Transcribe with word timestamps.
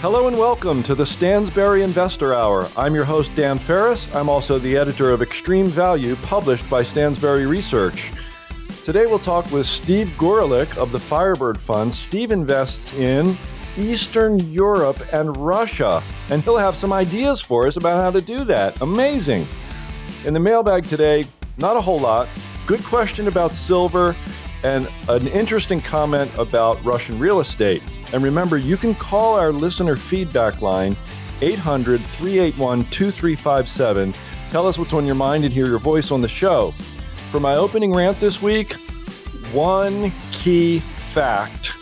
Hello 0.00 0.28
and 0.28 0.36
welcome 0.36 0.82
to 0.82 0.94
the 0.94 1.04
Stansberry 1.04 1.82
Investor 1.82 2.34
Hour. 2.34 2.68
I'm 2.76 2.94
your 2.94 3.06
host, 3.06 3.34
Dan 3.34 3.58
Ferris. 3.58 4.06
I'm 4.14 4.28
also 4.28 4.58
the 4.58 4.76
editor 4.76 5.10
of 5.10 5.22
Extreme 5.22 5.68
Value, 5.68 6.16
published 6.16 6.68
by 6.68 6.82
Stansberry 6.82 7.48
Research. 7.48 8.12
Today 8.84 9.06
we'll 9.06 9.18
talk 9.18 9.50
with 9.50 9.66
Steve 9.66 10.08
Gorelick 10.18 10.76
of 10.76 10.92
the 10.92 11.00
Firebird 11.00 11.58
Fund. 11.58 11.94
Steve 11.94 12.30
invests 12.30 12.92
in 12.92 13.38
Eastern 13.78 14.38
Europe 14.50 15.00
and 15.14 15.34
Russia, 15.34 16.04
and 16.28 16.42
he'll 16.42 16.58
have 16.58 16.76
some 16.76 16.92
ideas 16.92 17.40
for 17.40 17.66
us 17.66 17.76
about 17.76 18.02
how 18.02 18.10
to 18.10 18.20
do 18.20 18.44
that. 18.44 18.78
Amazing. 18.82 19.48
In 20.26 20.34
the 20.34 20.40
mailbag 20.40 20.84
today, 20.84 21.24
not 21.56 21.74
a 21.74 21.80
whole 21.80 22.00
lot. 22.00 22.28
Good 22.66 22.84
question 22.84 23.28
about 23.28 23.54
silver 23.54 24.14
and 24.62 24.90
an 25.08 25.26
interesting 25.28 25.80
comment 25.80 26.30
about 26.36 26.84
Russian 26.84 27.18
real 27.18 27.40
estate. 27.40 27.82
And 28.12 28.22
remember, 28.22 28.56
you 28.56 28.76
can 28.76 28.94
call 28.94 29.34
our 29.34 29.52
listener 29.52 29.96
feedback 29.96 30.62
line, 30.62 30.96
800 31.40 32.00
381 32.00 32.84
2357. 32.90 34.14
Tell 34.50 34.66
us 34.66 34.78
what's 34.78 34.92
on 34.92 35.06
your 35.06 35.14
mind 35.14 35.44
and 35.44 35.52
hear 35.52 35.66
your 35.66 35.78
voice 35.78 36.10
on 36.10 36.22
the 36.22 36.28
show. 36.28 36.72
For 37.30 37.40
my 37.40 37.56
opening 37.56 37.92
rant 37.92 38.18
this 38.20 38.40
week, 38.40 38.74
one 39.52 40.12
key 40.32 40.80
fact. 41.12 41.72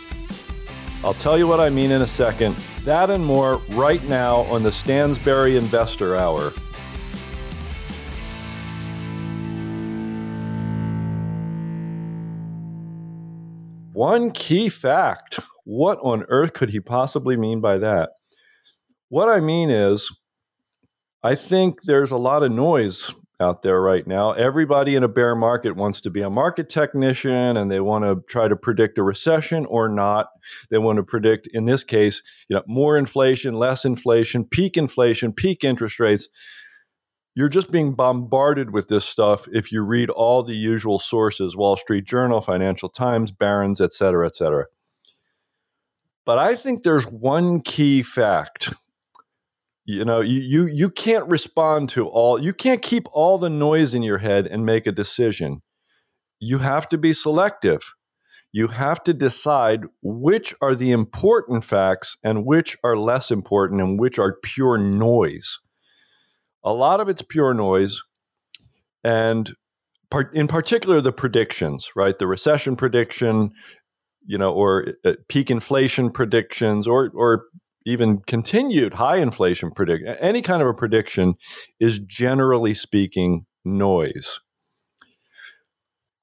I'll 1.03 1.13
tell 1.13 1.37
you 1.37 1.47
what 1.47 1.59
I 1.59 1.69
mean 1.69 1.91
in 1.91 2.01
a 2.01 2.07
second. 2.07 2.55
That 2.83 3.09
and 3.09 3.23
more 3.23 3.57
right 3.69 4.03
now 4.05 4.41
on 4.43 4.63
the 4.63 4.71
Stansberry 4.71 5.55
Investor 5.55 6.15
Hour. 6.15 6.51
One 14.05 14.29
key 14.29 14.69
fact. 14.69 15.39
What 15.63 15.97
on 16.03 16.25
earth 16.29 16.53
could 16.53 16.69
he 16.69 16.79
possibly 16.79 17.35
mean 17.35 17.59
by 17.59 17.79
that? 17.79 18.11
What 19.09 19.29
I 19.29 19.39
mean 19.39 19.71
is, 19.71 20.07
I 21.23 21.33
think 21.33 21.81
there's 21.81 22.11
a 22.11 22.17
lot 22.17 22.43
of 22.43 22.51
noise 22.51 23.11
out 23.39 23.63
there 23.63 23.81
right 23.81 24.05
now. 24.05 24.33
Everybody 24.33 24.93
in 24.93 25.01
a 25.01 25.07
bear 25.07 25.35
market 25.35 25.75
wants 25.75 26.01
to 26.01 26.11
be 26.11 26.21
a 26.21 26.29
market 26.29 26.69
technician 26.69 27.57
and 27.57 27.71
they 27.71 27.79
want 27.79 28.05
to 28.05 28.23
try 28.31 28.47
to 28.47 28.55
predict 28.55 28.99
a 28.99 29.03
recession 29.03 29.65
or 29.65 29.89
not. 29.89 30.27
They 30.69 30.77
want 30.77 30.97
to 30.97 31.03
predict, 31.03 31.47
in 31.51 31.65
this 31.65 31.83
case, 31.83 32.21
you 32.47 32.55
know, 32.55 32.61
more 32.67 32.99
inflation, 32.99 33.55
less 33.55 33.85
inflation, 33.85 34.45
peak 34.45 34.77
inflation, 34.77 35.33
peak 35.33 35.63
interest 35.63 35.99
rates 35.99 36.29
you're 37.35 37.49
just 37.49 37.69
being 37.69 37.93
bombarded 37.93 38.71
with 38.71 38.87
this 38.87 39.03
stuff 39.03 39.47
if 39.51 39.71
you 39.71 39.83
read 39.83 40.09
all 40.09 40.41
the 40.41 40.55
usual 40.55 40.99
sources 40.99 41.55
wall 41.55 41.75
street 41.75 42.05
journal 42.05 42.41
financial 42.41 42.89
times 42.89 43.31
barron's 43.31 43.81
et 43.81 43.93
cetera 43.93 44.25
et 44.25 44.35
cetera. 44.35 44.65
But 46.25 46.39
i 46.39 46.55
think 46.55 46.83
there's 46.83 47.05
one 47.05 47.61
key 47.61 48.01
fact. 48.01 48.73
You 49.87 50.03
know 50.03 50.21
you, 50.21 50.39
you 50.39 50.65
you 50.65 50.89
can't 50.89 51.29
respond 51.29 51.89
to 51.89 52.07
all 52.07 52.41
you 52.41 52.53
can't 52.53 52.81
keep 52.81 53.07
all 53.11 53.37
the 53.37 53.51
noise 53.51 53.93
in 53.93 54.01
your 54.01 54.17
head 54.17 54.47
and 54.47 54.65
make 54.65 54.87
a 54.87 54.91
decision. 54.91 55.61
You 56.39 56.57
have 56.59 56.89
to 56.89 56.97
be 56.97 57.13
selective. 57.13 57.93
You 58.51 58.69
have 58.69 59.03
to 59.03 59.13
decide 59.13 59.81
which 60.01 60.55
are 60.61 60.75
the 60.75 60.91
important 60.91 61.65
facts 61.65 62.17
and 62.23 62.45
which 62.45 62.77
are 62.83 62.97
less 62.97 63.29
important 63.29 63.81
and 63.81 63.99
which 63.99 64.17
are 64.17 64.37
pure 64.41 64.77
noise 64.77 65.59
a 66.65 66.73
lot 66.73 66.99
of 66.99 67.07
it's 67.07 67.21
pure 67.21 67.53
noise. 67.53 68.01
And 69.03 69.53
part, 70.09 70.35
in 70.35 70.47
particular, 70.47 70.99
the 70.99 71.13
predictions, 71.13 71.89
right? 71.95 72.17
The 72.17 72.27
recession 72.27 72.75
prediction, 72.75 73.51
you 74.25 74.37
know, 74.37 74.51
or 74.51 74.87
uh, 75.05 75.13
peak 75.29 75.51
inflation 75.51 76.09
predictions, 76.09 76.87
or, 76.87 77.11
or 77.13 77.45
even 77.85 78.19
continued 78.25 78.95
high 78.95 79.17
inflation 79.17 79.69
predict 79.71 80.03
any 80.19 80.41
kind 80.41 80.61
of 80.61 80.67
a 80.67 80.73
prediction 80.73 81.35
is 81.79 81.99
generally 81.99 82.73
speaking 82.73 83.45
noise. 83.63 84.39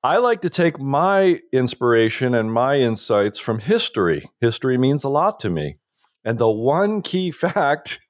I 0.04 0.16
like 0.16 0.42
to 0.42 0.50
take 0.50 0.80
my 0.80 1.38
inspiration 1.52 2.34
and 2.34 2.52
my 2.52 2.80
insights 2.80 3.38
from 3.38 3.60
history. 3.60 4.28
History 4.40 4.76
means 4.76 5.04
a 5.04 5.08
lot 5.08 5.38
to 5.40 5.50
me. 5.50 5.76
And 6.24 6.38
the 6.38 6.50
one 6.50 7.02
key 7.02 7.30
fact 7.30 8.00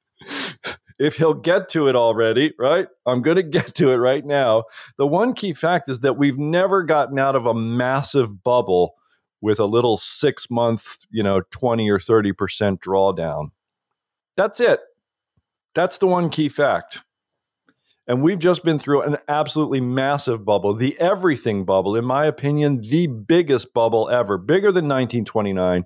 if 1.02 1.16
he'll 1.16 1.34
get 1.34 1.68
to 1.68 1.88
it 1.88 1.96
already, 1.96 2.54
right? 2.58 2.86
I'm 3.06 3.22
going 3.22 3.36
to 3.36 3.42
get 3.42 3.74
to 3.76 3.90
it 3.90 3.96
right 3.96 4.24
now. 4.24 4.64
The 4.96 5.06
one 5.06 5.34
key 5.34 5.52
fact 5.52 5.88
is 5.88 6.00
that 6.00 6.16
we've 6.16 6.38
never 6.38 6.84
gotten 6.84 7.18
out 7.18 7.34
of 7.34 7.44
a 7.44 7.54
massive 7.54 8.42
bubble 8.44 8.94
with 9.40 9.58
a 9.58 9.64
little 9.64 9.98
six 9.98 10.48
month, 10.48 11.04
you 11.10 11.22
know, 11.22 11.42
20 11.50 11.90
or 11.90 11.98
30% 11.98 12.78
drawdown. 12.78 13.50
That's 14.36 14.60
it. 14.60 14.80
That's 15.74 15.98
the 15.98 16.06
one 16.06 16.30
key 16.30 16.48
fact. 16.48 17.00
And 18.06 18.22
we've 18.22 18.38
just 18.38 18.64
been 18.64 18.78
through 18.78 19.02
an 19.02 19.16
absolutely 19.28 19.80
massive 19.80 20.44
bubble, 20.44 20.74
the 20.74 20.98
everything 21.00 21.64
bubble, 21.64 21.96
in 21.96 22.04
my 22.04 22.26
opinion, 22.26 22.80
the 22.80 23.06
biggest 23.06 23.72
bubble 23.74 24.08
ever, 24.10 24.38
bigger 24.38 24.70
than 24.70 24.86
1929, 24.86 25.84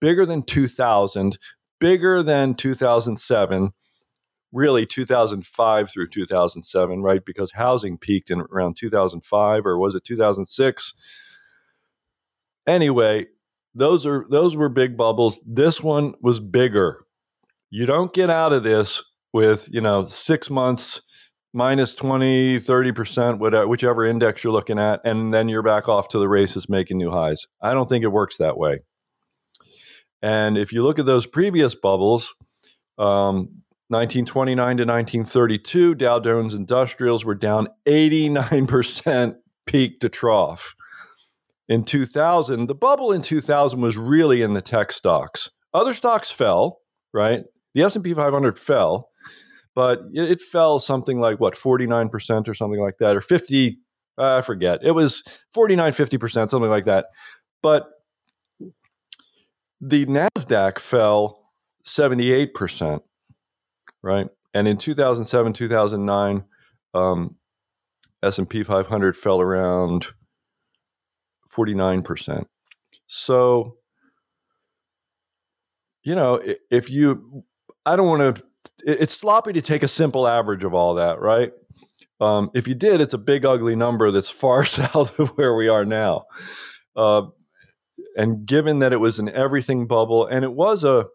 bigger 0.00 0.24
than 0.24 0.42
2000, 0.42 1.38
bigger 1.80 2.22
than 2.22 2.54
2007 2.54 3.72
really 4.54 4.86
2005 4.86 5.90
through 5.90 6.08
2007, 6.08 7.02
right? 7.02 7.24
Because 7.24 7.52
housing 7.52 7.98
peaked 7.98 8.30
in 8.30 8.40
around 8.40 8.76
2005 8.76 9.66
or 9.66 9.78
was 9.78 9.94
it 9.94 10.04
2006? 10.04 10.94
Anyway, 12.66 13.26
those 13.74 14.06
are 14.06 14.24
those 14.30 14.56
were 14.56 14.68
big 14.68 14.96
bubbles. 14.96 15.40
This 15.44 15.82
one 15.82 16.14
was 16.22 16.40
bigger. 16.40 17.04
You 17.70 17.84
don't 17.84 18.14
get 18.14 18.30
out 18.30 18.52
of 18.52 18.62
this 18.62 19.02
with, 19.32 19.68
you 19.70 19.80
know, 19.80 20.06
6 20.06 20.50
months 20.50 21.02
minus 21.52 21.94
20, 21.94 22.58
30%, 22.58 23.38
whatever, 23.38 23.66
whichever 23.66 24.04
index 24.04 24.42
you're 24.42 24.52
looking 24.52 24.78
at, 24.78 25.00
and 25.04 25.32
then 25.32 25.48
you're 25.48 25.62
back 25.62 25.88
off 25.88 26.08
to 26.08 26.18
the 26.18 26.28
races 26.28 26.68
making 26.68 26.98
new 26.98 27.10
highs. 27.10 27.46
I 27.60 27.74
don't 27.74 27.88
think 27.88 28.04
it 28.04 28.08
works 28.08 28.36
that 28.36 28.56
way. 28.56 28.80
And 30.22 30.56
if 30.56 30.72
you 30.72 30.82
look 30.82 30.98
at 30.98 31.06
those 31.06 31.26
previous 31.26 31.74
bubbles, 31.74 32.34
um, 32.98 33.62
1929 33.88 34.56
to 34.78 34.84
1932, 34.84 35.94
Dow 35.94 36.18
Jones 36.18 36.54
Industrials 36.54 37.24
were 37.24 37.34
down 37.34 37.68
89% 37.86 39.34
peak 39.66 40.00
to 40.00 40.08
trough. 40.08 40.74
In 41.68 41.84
2000, 41.84 42.66
the 42.66 42.74
bubble 42.74 43.12
in 43.12 43.22
2000 43.22 43.80
was 43.80 43.96
really 43.96 44.42
in 44.42 44.54
the 44.54 44.62
tech 44.62 44.92
stocks. 44.92 45.50
Other 45.72 45.94
stocks 45.94 46.30
fell, 46.30 46.80
right? 47.12 47.42
The 47.74 47.82
S&P 47.82 48.14
500 48.14 48.58
fell, 48.58 49.10
but 49.74 50.02
it, 50.12 50.40
fell 50.40 50.78
something 50.78 51.20
like 51.20 51.40
what 51.40 51.54
49% 51.54 52.48
or 52.48 52.54
something 52.54 52.80
like 52.80 52.98
that 52.98 53.16
or 53.16 53.20
50 53.20 53.78
uh, 54.16 54.36
I 54.36 54.42
forget. 54.42 54.80
It 54.82 54.92
was 54.92 55.22
49 55.52 55.92
50%, 55.92 56.50
something 56.50 56.70
like 56.70 56.84
that. 56.84 57.06
But 57.62 57.88
the 59.80 60.06
Nasdaq 60.06 60.78
fell 60.78 61.50
78% 61.84 63.00
right? 64.04 64.28
And 64.52 64.68
in 64.68 64.76
2007, 64.76 65.54
2009, 65.54 66.44
um, 66.92 67.36
S&P 68.22 68.62
500 68.62 69.16
fell 69.16 69.40
around 69.40 70.08
49%. 71.50 72.44
So, 73.06 73.78
you 76.02 76.14
know, 76.14 76.40
if 76.70 76.90
you, 76.90 77.44
I 77.84 77.96
don't 77.96 78.06
want 78.06 78.36
to, 78.36 78.44
it's 78.86 79.14
sloppy 79.14 79.52
to 79.54 79.62
take 79.62 79.82
a 79.82 79.88
simple 79.88 80.28
average 80.28 80.64
of 80.64 80.74
all 80.74 80.94
that, 80.94 81.20
right? 81.20 81.52
Um, 82.20 82.50
if 82.54 82.68
you 82.68 82.74
did, 82.74 83.00
it's 83.00 83.14
a 83.14 83.18
big, 83.18 83.44
ugly 83.44 83.74
number 83.74 84.10
that's 84.10 84.30
far 84.30 84.64
south 84.64 85.18
of 85.18 85.30
where 85.30 85.54
we 85.54 85.68
are 85.68 85.84
now. 85.84 86.26
Uh, 86.94 87.22
and 88.16 88.46
given 88.46 88.80
that 88.80 88.92
it 88.92 88.98
was 88.98 89.18
an 89.18 89.28
everything 89.30 89.86
bubble 89.86 90.26
and 90.26 90.44
it 90.44 90.52
was 90.52 90.84
a, 90.84 91.06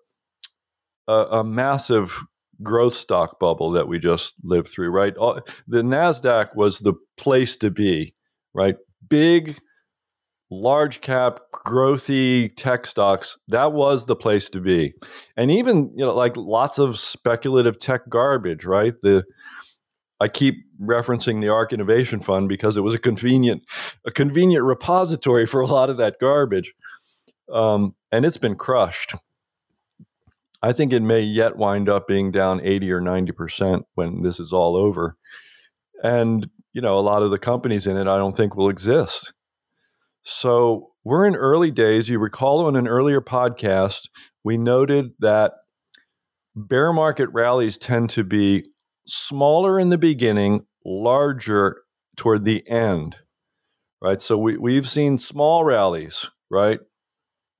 a, 1.07 1.13
a 1.13 1.43
massive 1.43 2.25
growth 2.61 2.93
stock 2.93 3.39
bubble 3.39 3.71
that 3.71 3.87
we 3.87 3.99
just 3.99 4.33
lived 4.43 4.67
through, 4.67 4.89
right? 4.89 5.13
The 5.15 5.81
NASDAQ 5.81 6.55
was 6.55 6.79
the 6.79 6.93
place 7.17 7.55
to 7.57 7.69
be, 7.69 8.13
right? 8.53 8.75
Big, 9.07 9.59
large 10.51 11.01
cap, 11.01 11.39
growthy 11.53 12.51
tech 12.55 12.87
stocks, 12.87 13.37
that 13.47 13.73
was 13.73 14.05
the 14.05 14.15
place 14.15 14.49
to 14.49 14.59
be. 14.59 14.93
And 15.37 15.51
even, 15.51 15.91
you 15.95 16.05
know, 16.05 16.13
like 16.13 16.35
lots 16.35 16.79
of 16.79 16.97
speculative 16.97 17.77
tech 17.77 18.09
garbage, 18.09 18.65
right? 18.65 18.93
The 19.01 19.23
I 20.21 20.27
keep 20.27 20.65
referencing 20.81 21.39
the 21.39 21.47
ARK 21.47 21.71
Innovation 21.71 22.19
Fund 22.19 22.49
because 22.49 22.75
it 22.75 22.81
was 22.81 22.93
a 22.93 22.99
convenient, 22.99 23.63
a 24.05 24.11
convenient 24.11 24.65
repository 24.65 25.45
for 25.45 25.61
a 25.61 25.65
lot 25.65 25.89
of 25.89 25.97
that 25.97 26.17
garbage. 26.19 26.73
Um, 27.51 27.95
and 28.11 28.25
it's 28.25 28.37
been 28.37 28.55
crushed. 28.55 29.15
I 30.61 30.73
think 30.73 30.91
it 30.91 31.01
may 31.01 31.21
yet 31.21 31.55
wind 31.55 31.87
up 31.87 32.07
being 32.07 32.31
down 32.31 32.61
80 32.61 32.91
or 32.91 33.01
90% 33.01 33.83
when 33.95 34.23
this 34.23 34.39
is 34.39 34.51
all 34.51 34.75
over. 34.75 35.15
And, 36.03 36.49
you 36.73 36.81
know, 36.81 36.97
a 36.97 37.01
lot 37.01 37.23
of 37.23 37.31
the 37.31 37.39
companies 37.39 37.87
in 37.87 37.97
it 37.97 38.07
I 38.07 38.17
don't 38.17 38.35
think 38.35 38.55
will 38.55 38.69
exist. 38.69 39.33
So 40.23 40.91
we're 41.03 41.25
in 41.25 41.35
early 41.35 41.71
days. 41.71 42.09
You 42.09 42.19
recall 42.19 42.65
on 42.65 42.75
an 42.75 42.87
earlier 42.87 43.21
podcast, 43.21 44.09
we 44.43 44.57
noted 44.57 45.11
that 45.19 45.53
bear 46.55 46.91
market 46.91 47.29
rallies 47.31 47.77
tend 47.77 48.09
to 48.11 48.23
be 48.23 48.65
smaller 49.07 49.79
in 49.79 49.89
the 49.89 49.97
beginning, 49.97 50.65
larger 50.85 51.83
toward 52.17 52.43
the 52.43 52.67
end, 52.69 53.15
right? 54.01 54.21
So 54.21 54.37
we, 54.37 54.57
we've 54.57 54.89
seen 54.89 55.17
small 55.17 55.63
rallies, 55.63 56.25
right? 56.51 56.79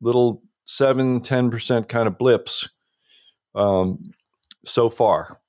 Little 0.01 0.43
7, 0.65 1.21
10% 1.21 1.87
kind 1.87 2.07
of 2.07 2.17
blips 2.17 2.67
um, 3.55 4.11
so 4.65 4.89
far. 4.89 5.39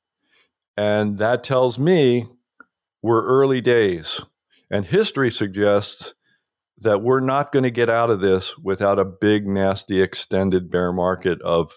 And 0.76 1.18
that 1.18 1.44
tells 1.44 1.78
me 1.78 2.26
we're 3.02 3.24
early 3.24 3.60
days. 3.60 4.20
And 4.70 4.86
history 4.86 5.30
suggests 5.30 6.14
that 6.78 7.02
we're 7.02 7.20
not 7.20 7.52
going 7.52 7.64
to 7.64 7.70
get 7.70 7.90
out 7.90 8.10
of 8.10 8.20
this 8.20 8.56
without 8.58 8.98
a 8.98 9.04
big, 9.04 9.46
nasty, 9.46 10.00
extended 10.00 10.70
bear 10.70 10.92
market 10.92 11.40
of, 11.42 11.76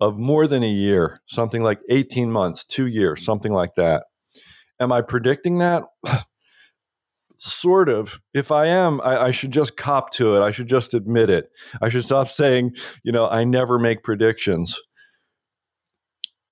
of 0.00 0.16
more 0.16 0.46
than 0.46 0.62
a 0.62 0.70
year, 0.70 1.20
something 1.26 1.62
like 1.62 1.80
18 1.90 2.30
months, 2.30 2.64
two 2.64 2.86
years, 2.86 3.24
something 3.24 3.52
like 3.52 3.74
that. 3.74 4.04
Am 4.78 4.92
I 4.92 5.00
predicting 5.00 5.58
that? 5.58 5.82
sort 7.38 7.88
of. 7.88 8.20
If 8.34 8.50
I 8.52 8.66
am, 8.66 9.00
I, 9.00 9.26
I, 9.26 9.30
should 9.30 9.52
just 9.52 9.76
cop 9.76 10.10
to 10.12 10.36
it. 10.36 10.42
I 10.42 10.50
should 10.50 10.66
just 10.66 10.92
admit 10.92 11.30
it. 11.30 11.50
I 11.80 11.88
should 11.88 12.04
stop 12.04 12.28
saying, 12.28 12.72
you 13.02 13.12
know, 13.12 13.28
I 13.28 13.44
never 13.44 13.78
make 13.78 14.02
predictions. 14.02 14.78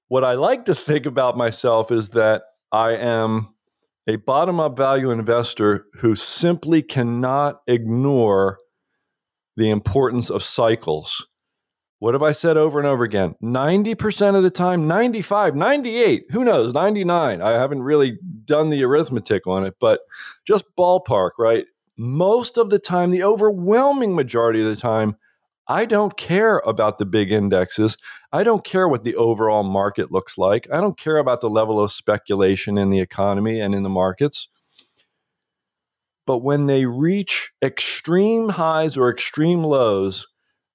What 0.09 0.25
I 0.25 0.35
like 0.35 0.67
to 0.67 0.75
think 0.75 1.05
about 1.05 1.37
myself 1.37 1.91
is 1.91 2.11
that 2.11 2.43
I 2.71 2.93
am 2.93 3.55
a 4.07 4.17
bottom 4.17 4.61
up 4.61 4.77
value 4.77 5.11
investor 5.11 5.87
who 5.95 6.15
simply 6.15 6.81
cannot 6.81 7.61
ignore 7.67 8.59
the 9.57 9.69
importance 9.71 10.31
of 10.31 10.45
cycles. 10.45 11.27
What 11.99 12.15
have 12.15 12.23
I 12.23 12.33
said 12.33 12.57
over 12.57 12.79
and 12.79 12.87
over 12.87 13.03
again? 13.03 13.35
90% 13.43 14.37
of 14.37 14.43
the 14.43 14.51
time, 14.51 14.87
95, 14.87 15.57
98, 15.57 16.27
who 16.31 16.45
knows, 16.45 16.73
99. 16.73 17.41
I 17.41 17.51
haven't 17.53 17.83
really 17.83 18.19
done 18.45 18.71
the 18.71 18.85
arithmetic 18.85 19.47
on 19.47 19.65
it, 19.65 19.75
but 19.81 20.01
just 20.47 20.65
ballpark, 20.79 21.31
right? 21.39 21.65
Most 21.97 22.59
of 22.59 22.69
the 22.71 22.79
time, 22.79 23.11
the 23.11 23.25
overwhelming 23.25 24.15
majority 24.15 24.61
of 24.61 24.69
the 24.69 24.77
time, 24.77 25.17
I 25.69 25.85
don't 25.85 26.17
care 26.17 26.59
about 26.65 26.99
the 26.99 27.07
big 27.07 27.33
indexes. 27.33 27.97
I 28.33 28.45
don't 28.45 28.65
care 28.65 28.87
what 28.87 29.03
the 29.03 29.17
overall 29.17 29.65
market 29.65 30.13
looks 30.13 30.39
like. 30.39 30.69
I 30.73 30.81
don't 30.81 30.99
care 30.99 31.19
about 31.19 31.41
the 31.41 31.51
level 31.51 31.81
of 31.81 31.93
speculation 31.93 32.79
in 32.79 32.91
the 32.91 33.01
economy 33.01 33.61
and 33.61 33.75
in 33.75 33.83
the 33.83 33.89
markets. 33.89 34.49
But 36.27 36.39
when 36.39 36.67
they 36.67 36.87
reach 36.87 37.53
extreme 37.63 38.51
highs 38.51 38.97
or 38.97 39.11
extreme 39.11 39.63
lows, 39.63 40.27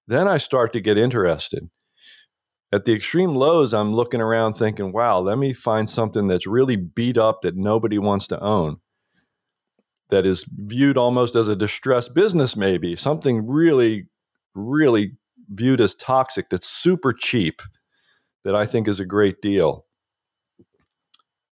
then 0.07 0.27
I 0.27 0.37
start 0.37 0.73
to 0.73 0.81
get 0.81 0.97
interested. 0.97 1.69
At 2.73 2.85
the 2.85 2.93
extreme 2.93 3.35
lows, 3.35 3.73
I'm 3.73 3.93
looking 3.93 4.21
around 4.21 4.53
thinking, 4.53 4.93
wow, 4.93 5.19
let 5.19 5.37
me 5.37 5.51
find 5.51 5.89
something 5.89 6.27
that's 6.27 6.47
really 6.47 6.77
beat 6.77 7.17
up 7.17 7.41
that 7.41 7.57
nobody 7.57 7.97
wants 7.97 8.27
to 8.27 8.41
own, 8.41 8.77
that 10.09 10.25
is 10.25 10.45
viewed 10.47 10.97
almost 10.97 11.35
as 11.35 11.49
a 11.49 11.55
distressed 11.55 12.13
business, 12.13 12.55
maybe 12.55 12.95
something 12.95 13.45
really 13.45 14.07
really 14.53 15.13
viewed 15.49 15.81
as 15.81 15.95
toxic 15.95 16.49
that's 16.49 16.67
super 16.67 17.13
cheap 17.13 17.61
that 18.43 18.55
I 18.55 18.65
think 18.65 18.87
is 18.87 18.99
a 18.99 19.05
great 19.05 19.41
deal. 19.41 19.85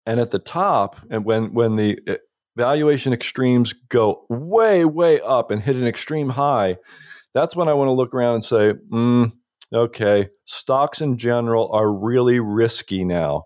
And 0.06 0.20
at 0.20 0.32
the 0.32 0.40
top, 0.40 0.98
and 1.10 1.24
when 1.24 1.54
when 1.54 1.76
the 1.76 2.00
eh, 2.08 2.16
valuation 2.58 3.14
extremes 3.14 3.74
go 3.90 4.26
way 4.30 4.86
way 4.86 5.22
up 5.22 5.52
and 5.52 5.62
hit 5.62 5.76
an 5.76 5.86
extreme 5.86 6.30
high, 6.30 6.78
that's 7.34 7.56
when 7.56 7.68
I 7.68 7.74
want 7.74 7.90
to 7.90 7.94
look 7.94 8.14
around 8.14 8.36
and 8.36 8.44
say, 8.44 8.74
mm, 8.92 9.32
okay, 9.74 10.30
stocks 10.46 11.02
in 11.02 11.18
general 11.18 11.72
are 11.72 11.92
really 11.92 12.40
risky 12.40 13.04
now. 13.04 13.44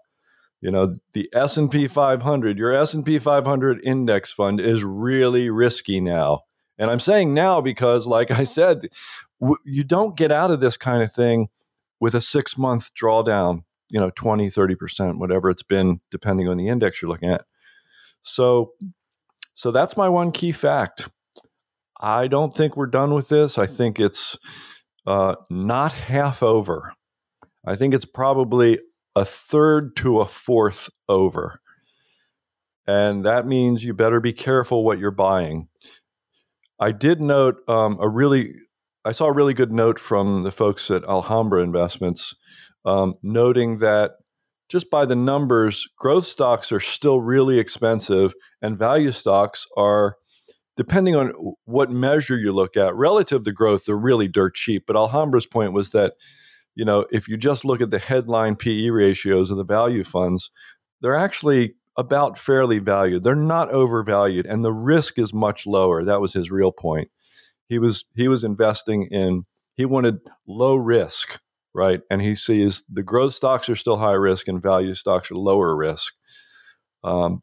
You 0.61 0.71
know, 0.71 0.93
the 1.11 1.29
S&P 1.33 1.87
500, 1.87 2.57
your 2.57 2.73
S&P 2.73 3.19
500 3.19 3.81
index 3.83 4.31
fund 4.31 4.61
is 4.61 4.81
really 4.81 5.49
risky 5.49 5.99
now. 5.99 6.43
And 6.77 6.89
I'm 6.89 7.01
saying 7.01 7.33
now 7.33 7.59
because 7.59 8.07
like 8.07 8.31
I 8.31 8.45
said, 8.45 8.87
you 9.65 9.83
don't 9.83 10.15
get 10.15 10.31
out 10.31 10.51
of 10.51 10.59
this 10.59 10.77
kind 10.77 11.03
of 11.03 11.11
thing 11.11 11.49
with 11.99 12.15
a 12.15 12.21
six 12.21 12.57
month 12.57 12.93
drawdown, 12.93 13.63
you 13.89 13.99
know, 13.99 14.11
20, 14.15 14.47
30%, 14.47 15.17
whatever 15.17 15.49
it's 15.49 15.63
been, 15.63 15.99
depending 16.11 16.47
on 16.47 16.57
the 16.57 16.67
index 16.67 17.01
you're 17.01 17.09
looking 17.09 17.29
at. 17.29 17.45
So, 18.21 18.73
so 19.53 19.71
that's 19.71 19.97
my 19.97 20.09
one 20.09 20.31
key 20.31 20.51
fact. 20.51 21.09
I 21.99 22.27
don't 22.27 22.53
think 22.53 22.75
we're 22.75 22.87
done 22.87 23.13
with 23.13 23.29
this. 23.29 23.57
I 23.57 23.65
think 23.65 23.99
it's 23.99 24.37
uh, 25.07 25.35
not 25.49 25.93
half 25.93 26.43
over. 26.43 26.93
I 27.65 27.75
think 27.75 27.93
it's 27.93 28.05
probably 28.05 28.79
a 29.15 29.23
third 29.23 29.95
to 29.97 30.19
a 30.19 30.25
fourth 30.25 30.89
over. 31.07 31.59
And 32.85 33.23
that 33.25 33.47
means 33.47 33.83
you 33.83 33.93
better 33.93 34.19
be 34.19 34.33
careful 34.33 34.83
what 34.83 34.99
you're 34.99 35.11
buying. 35.11 35.69
I 36.79 36.91
did 36.91 37.21
note 37.21 37.57
um, 37.69 37.97
a 38.01 38.09
really 38.09 38.55
I 39.05 39.11
saw 39.11 39.25
a 39.25 39.33
really 39.33 39.53
good 39.53 39.71
note 39.71 39.99
from 39.99 40.43
the 40.43 40.51
folks 40.51 40.89
at 40.89 41.03
Alhambra 41.03 41.61
Investments, 41.61 42.33
um, 42.85 43.15
noting 43.21 43.79
that 43.79 44.11
just 44.69 44.89
by 44.89 45.05
the 45.05 45.15
numbers, 45.15 45.87
growth 45.99 46.25
stocks 46.25 46.71
are 46.71 46.79
still 46.79 47.19
really 47.19 47.59
expensive, 47.59 48.33
and 48.61 48.77
value 48.77 49.11
stocks 49.11 49.67
are, 49.75 50.15
depending 50.77 51.17
on 51.17 51.33
what 51.65 51.91
measure 51.91 52.37
you 52.37 52.53
look 52.53 52.77
at, 52.77 52.95
relative 52.95 53.43
to 53.43 53.51
growth, 53.51 53.85
they're 53.85 53.97
really 53.97 54.29
dirt 54.29 54.55
cheap. 54.55 54.85
But 54.87 54.95
Alhambra's 54.95 55.45
point 55.45 55.73
was 55.73 55.89
that, 55.89 56.13
you 56.73 56.85
know, 56.85 57.05
if 57.11 57.27
you 57.27 57.35
just 57.35 57.65
look 57.65 57.81
at 57.81 57.89
the 57.89 57.99
headline 57.99 58.55
PE 58.55 58.87
ratios 58.89 59.51
of 59.51 59.57
the 59.57 59.65
value 59.65 60.05
funds, 60.05 60.49
they're 61.01 61.15
actually 61.15 61.75
about 61.97 62.37
fairly 62.37 62.79
valued. 62.79 63.23
They're 63.23 63.35
not 63.35 63.69
overvalued, 63.69 64.45
and 64.45 64.63
the 64.63 64.71
risk 64.71 65.19
is 65.19 65.33
much 65.33 65.67
lower. 65.67 66.05
That 66.05 66.21
was 66.21 66.33
his 66.33 66.49
real 66.49 66.71
point 66.71 67.09
he 67.67 67.79
was 67.79 68.05
he 68.15 68.27
was 68.27 68.43
investing 68.43 69.07
in 69.11 69.45
he 69.75 69.85
wanted 69.85 70.19
low 70.47 70.75
risk 70.75 71.39
right? 71.73 72.01
And 72.09 72.21
he 72.21 72.35
sees 72.35 72.83
the 72.91 73.03
growth 73.03 73.33
stocks 73.33 73.69
are 73.69 73.75
still 73.75 73.97
high 73.97 74.11
risk 74.11 74.47
and 74.47 74.61
value 74.61 74.93
stocks 74.93 75.31
are 75.31 75.35
lower 75.35 75.75
risk. 75.75 76.13
Um, 77.03 77.41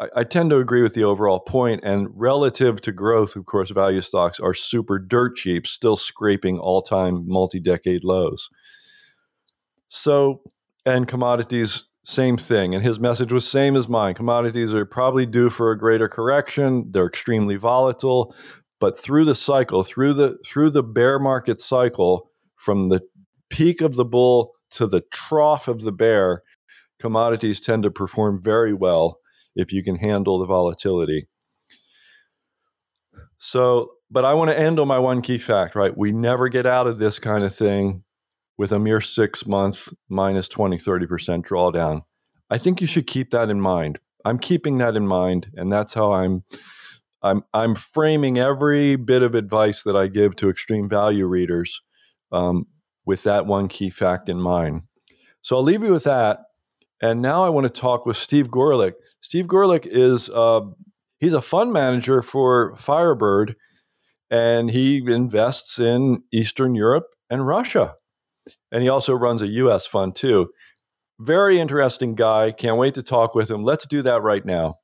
I, 0.00 0.06
I, 0.16 0.24
tend 0.24 0.50
to 0.50 0.58
agree 0.58 0.82
with 0.82 0.94
the 0.94 1.04
overall 1.04 1.40
point 1.40 1.82
and 1.84 2.08
relative 2.14 2.80
to 2.82 2.92
growth 2.92 3.36
of 3.36 3.44
course 3.44 3.68
value 3.70 4.00
stocks 4.00 4.40
are 4.40 4.54
super 4.54 4.98
dirt 4.98 5.36
cheap 5.36 5.66
still 5.66 5.98
scraping 5.98 6.58
all-time 6.58 7.28
multi-decade 7.28 8.04
lows. 8.04 8.48
So 9.88 10.42
and 10.86 11.06
commodities 11.06 11.84
same 12.04 12.38
thing. 12.38 12.72
And 12.72 12.84
his 12.84 13.00
message 13.00 13.32
was 13.32 13.48
same 13.48 13.74
as 13.74 13.88
mine. 13.88 14.14
Commodities 14.14 14.72
are 14.72 14.86
probably 14.86 15.26
due 15.26 15.50
for 15.50 15.72
a 15.72 15.78
greater 15.78 16.08
correction. 16.08 16.86
They're 16.92 17.08
extremely 17.08 17.56
volatile 17.56 18.32
but 18.80 18.98
through 18.98 19.24
the 19.24 19.34
cycle 19.34 19.82
through 19.82 20.12
the 20.12 20.36
through 20.46 20.70
the 20.70 20.82
bear 20.82 21.18
market 21.18 21.60
cycle 21.60 22.30
from 22.56 22.88
the 22.88 23.00
peak 23.50 23.80
of 23.80 23.94
the 23.94 24.04
bull 24.04 24.52
to 24.70 24.86
the 24.86 25.02
trough 25.12 25.68
of 25.68 25.82
the 25.82 25.92
bear 25.92 26.42
commodities 26.98 27.60
tend 27.60 27.82
to 27.82 27.90
perform 27.90 28.42
very 28.42 28.72
well 28.72 29.18
if 29.54 29.72
you 29.72 29.82
can 29.82 29.96
handle 29.96 30.38
the 30.38 30.46
volatility. 30.46 31.28
So 33.38 33.92
but 34.08 34.24
i 34.24 34.34
want 34.34 34.50
to 34.50 34.58
end 34.58 34.78
on 34.78 34.86
my 34.88 34.98
one 34.98 35.20
key 35.20 35.38
fact 35.38 35.74
right? 35.74 35.96
We 35.96 36.12
never 36.12 36.48
get 36.48 36.66
out 36.66 36.86
of 36.86 36.98
this 36.98 37.18
kind 37.18 37.44
of 37.44 37.54
thing 37.54 38.04
with 38.58 38.72
a 38.72 38.78
mere 38.78 39.00
six 39.00 39.46
month 39.46 39.88
minus 40.08 40.48
20 40.48 40.78
30% 40.78 41.44
drawdown. 41.44 42.02
I 42.50 42.58
think 42.58 42.80
you 42.80 42.86
should 42.86 43.06
keep 43.06 43.30
that 43.32 43.50
in 43.50 43.60
mind. 43.60 43.98
I'm 44.24 44.38
keeping 44.38 44.78
that 44.78 44.96
in 44.96 45.06
mind 45.06 45.48
and 45.54 45.72
that's 45.72 45.94
how 45.94 46.12
i'm 46.12 46.44
I'm 47.26 47.42
I'm 47.52 47.74
framing 47.74 48.38
every 48.38 48.96
bit 48.96 49.22
of 49.22 49.34
advice 49.34 49.82
that 49.82 49.96
I 49.96 50.06
give 50.06 50.36
to 50.36 50.48
extreme 50.48 50.88
value 50.88 51.26
readers 51.26 51.80
um, 52.32 52.66
with 53.04 53.24
that 53.24 53.46
one 53.46 53.68
key 53.68 53.90
fact 53.90 54.28
in 54.28 54.40
mind. 54.40 54.82
So 55.42 55.56
I'll 55.56 55.62
leave 55.62 55.82
you 55.82 55.92
with 55.92 56.04
that. 56.04 56.40
And 57.02 57.20
now 57.20 57.44
I 57.44 57.50
want 57.50 57.64
to 57.64 57.80
talk 57.80 58.06
with 58.06 58.16
Steve 58.16 58.48
Gorelick. 58.48 58.94
Steve 59.20 59.46
Gorelick 59.46 59.86
is 59.86 60.30
uh, 60.30 60.60
he's 61.18 61.34
a 61.34 61.42
fund 61.42 61.72
manager 61.72 62.22
for 62.22 62.74
Firebird, 62.76 63.56
and 64.30 64.70
he 64.70 64.98
invests 64.98 65.78
in 65.78 66.22
Eastern 66.32 66.74
Europe 66.74 67.06
and 67.28 67.46
Russia. 67.46 67.94
And 68.70 68.82
he 68.82 68.88
also 68.88 69.12
runs 69.12 69.42
a 69.42 69.48
U.S. 69.48 69.86
fund 69.86 70.14
too. 70.14 70.50
Very 71.18 71.58
interesting 71.58 72.14
guy. 72.14 72.52
Can't 72.52 72.76
wait 72.76 72.94
to 72.94 73.02
talk 73.02 73.34
with 73.34 73.50
him. 73.50 73.64
Let's 73.64 73.86
do 73.86 74.02
that 74.02 74.22
right 74.22 74.44
now. 74.44 74.76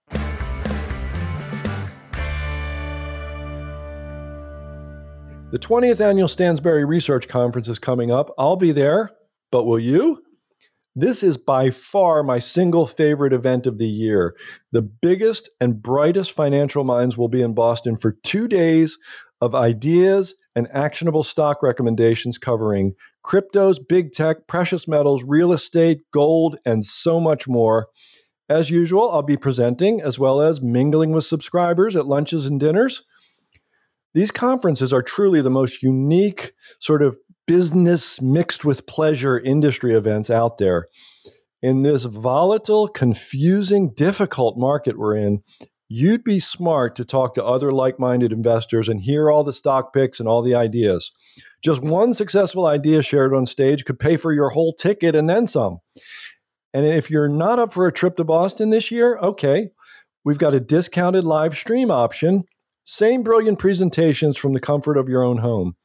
The 5.53 5.59
20th 5.59 6.01
annual 6.01 6.29
Stansberry 6.29 6.89
Research 6.89 7.29
Conference 7.29 7.69
is 7.69 7.79
coming 7.79 8.11
up. 8.11 8.31
I'll 8.39 8.57
be 8.57 8.73
there, 8.73 9.11
but 9.51 9.65
will 9.65 9.79
you? 9.79 10.23
This 10.97 11.23
is 11.23 11.37
by 11.37 11.69
far 11.69 12.23
my 12.23 12.39
single 12.39 12.87
favorite 12.87 13.35
event 13.35 13.67
of 13.67 13.77
the 13.77 13.87
year. 13.87 14.35
The 14.71 14.81
biggest 14.81 15.51
and 15.61 15.83
brightest 15.83 16.33
financial 16.33 16.85
minds 16.85 17.19
will 17.19 17.29
be 17.29 17.43
in 17.43 17.53
Boston 17.53 17.99
for 17.99 18.13
two 18.13 18.49
days 18.49 18.97
of 19.43 19.55
ideas 19.55 20.35
and 20.57 20.69
actionable 20.73 21.23
stock 21.23 21.63
recommendations 21.63 22.39
covering 22.39 22.95
cryptos, 23.23 23.77
big 23.87 24.13
tech, 24.15 24.47
precious 24.47 24.89
metals, 24.89 25.23
real 25.23 25.53
estate, 25.53 26.01
gold, 26.15 26.57
and 26.65 26.83
so 26.83 27.21
much 27.21 27.47
more. 27.47 27.89
As 28.49 28.71
usual, 28.71 29.11
I'll 29.11 29.21
be 29.21 29.37
presenting 29.37 30.01
as 30.01 30.19
well 30.19 30.41
as 30.41 30.63
mingling 30.63 31.13
with 31.13 31.27
subscribers 31.27 31.95
at 31.95 32.07
lunches 32.07 32.47
and 32.47 32.59
dinners. 32.59 33.03
These 34.15 34.31
conferences 34.31 34.93
are 34.93 35.03
truly 35.03 35.41
the 35.41 35.51
most 35.51 35.83
unique 35.83 36.53
sort 36.81 37.03
of 37.03 37.17
business 37.47 38.21
mixed 38.21 38.65
with 38.65 38.87
pleasure 38.87 39.39
industry 39.39 39.95
events 39.95 40.31
out 40.31 40.59
there. 40.59 40.87
In 41.63 41.83
this 41.83 42.05
volatile, 42.05 42.89
confusing, 42.89 43.93
difficult 43.95 44.59
market 44.59 44.99
we're 44.99 45.17
in, 45.17 45.43
you'd 45.89 46.25
be 46.25 46.39
smart 46.39 46.97
to 46.97 47.05
talk 47.05 47.35
to 47.35 47.45
other 47.45 47.71
like 47.71 47.99
minded 47.99 48.33
investors 48.33 48.89
and 48.89 49.03
hear 49.03 49.31
all 49.31 49.45
the 49.45 49.53
stock 49.53 49.93
picks 49.93 50.19
and 50.19 50.29
all 50.29 50.43
the 50.43 50.55
ideas. 50.55 51.11
Just 51.63 51.83
one 51.83 52.15
successful 52.15 52.67
idea 52.67 53.03
shared 53.03 53.35
on 53.35 53.47
stage 53.47 53.85
could 53.85 54.01
pay 54.01 54.17
for 54.17 54.33
your 54.33 54.51
whole 54.51 54.75
ticket 54.75 55.15
and 55.15 55.29
then 55.29 55.47
some. 55.47 55.79
And 56.75 56.87
if 56.87 57.11
you're 57.11 57.29
not 57.29 57.59
up 57.59 57.73
for 57.73 57.87
a 57.87 57.93
trip 57.93 58.17
to 58.17 58.25
Boston 58.25 58.71
this 58.71 58.91
year, 58.91 59.19
okay, 59.19 59.69
we've 60.25 60.39
got 60.39 60.55
a 60.55 60.61
discounted 60.61 61.25
live 61.25 61.55
stream 61.55 61.91
option. 61.91 62.45
Same 62.85 63.23
brilliant 63.23 63.59
presentations 63.59 64.37
from 64.37 64.53
the 64.53 64.61
comfort 64.61 64.97
of 64.97 65.09
your 65.09 65.23
own 65.23 65.39
home. 65.39 65.77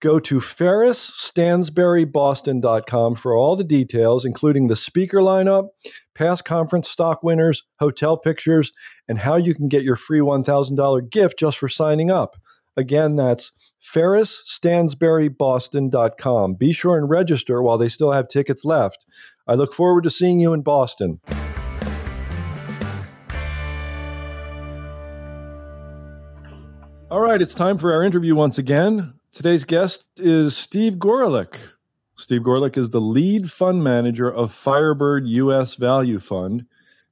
Go 0.00 0.18
to 0.18 0.40
ferrisstansberryboston.com 0.40 3.14
for 3.16 3.36
all 3.36 3.54
the 3.54 3.64
details, 3.64 4.24
including 4.24 4.66
the 4.66 4.76
speaker 4.76 5.18
lineup, 5.18 5.68
past 6.14 6.46
conference 6.46 6.88
stock 6.88 7.22
winners, 7.22 7.64
hotel 7.80 8.16
pictures, 8.16 8.72
and 9.06 9.18
how 9.18 9.36
you 9.36 9.54
can 9.54 9.68
get 9.68 9.82
your 9.82 9.96
free 9.96 10.20
$1,000 10.20 11.10
gift 11.10 11.38
just 11.38 11.58
for 11.58 11.68
signing 11.68 12.10
up. 12.10 12.38
Again, 12.78 13.16
that's 13.16 13.52
ferrisstansberryboston.com. 13.82 16.54
Be 16.54 16.72
sure 16.72 16.96
and 16.96 17.10
register 17.10 17.62
while 17.62 17.76
they 17.76 17.88
still 17.88 18.12
have 18.12 18.28
tickets 18.28 18.64
left. 18.64 19.04
I 19.46 19.52
look 19.54 19.74
forward 19.74 20.04
to 20.04 20.10
seeing 20.10 20.40
you 20.40 20.54
in 20.54 20.62
Boston. 20.62 21.20
All 27.10 27.20
right, 27.20 27.42
it's 27.42 27.54
time 27.54 27.76
for 27.76 27.92
our 27.92 28.04
interview 28.04 28.36
once 28.36 28.56
again. 28.56 29.14
Today's 29.32 29.64
guest 29.64 30.04
is 30.16 30.56
Steve 30.56 30.92
Gorelick. 30.92 31.56
Steve 32.16 32.42
Gorelick 32.42 32.78
is 32.78 32.90
the 32.90 33.00
lead 33.00 33.50
fund 33.50 33.82
manager 33.82 34.32
of 34.32 34.54
Firebird 34.54 35.26
US 35.26 35.74
Value 35.74 36.20
Fund, 36.20 36.66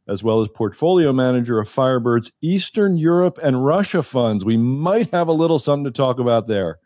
as 0.07 0.23
well 0.23 0.41
as 0.41 0.47
portfolio 0.51 1.13
manager 1.13 1.59
of 1.59 1.69
Firebird's 1.69 2.31
Eastern 2.43 2.97
Europe 2.97 3.41
and 3.43 3.67
Russia 3.67 4.05
funds. 4.05 4.45
We 4.45 4.57
might 4.57 5.11
have 5.11 5.27
a 5.27 5.33
little 5.33 5.59
something 5.59 5.87
to 5.87 5.91
talk 5.91 6.21
about 6.21 6.47
there. 6.47 6.79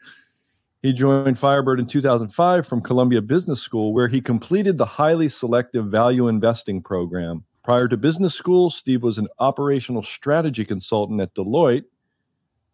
He 0.81 0.95
joined 0.95 1.39
Firebird 1.39 1.81
in 1.81 1.87
2005 1.87 2.67
from 2.67 2.81
Columbia 2.81 3.21
Business 3.21 3.61
School, 3.61 3.93
where 3.93 4.09
he 4.09 4.23
completed 4.23 4.79
the 4.79 4.87
highly 4.87 5.29
selective 5.29 5.85
value 5.85 6.29
investing 6.29 6.81
program. 6.81 7.45
Prior 7.63 7.89
to 7.89 7.99
business 7.99 8.35
school, 8.35 8.71
Steve 8.71 9.03
was 9.03 9.19
an 9.19 9.29
operational 9.39 10.03
strategy 10.03 10.65
consultant 10.65 11.21
at 11.21 11.35
Deloitte, 11.35 11.85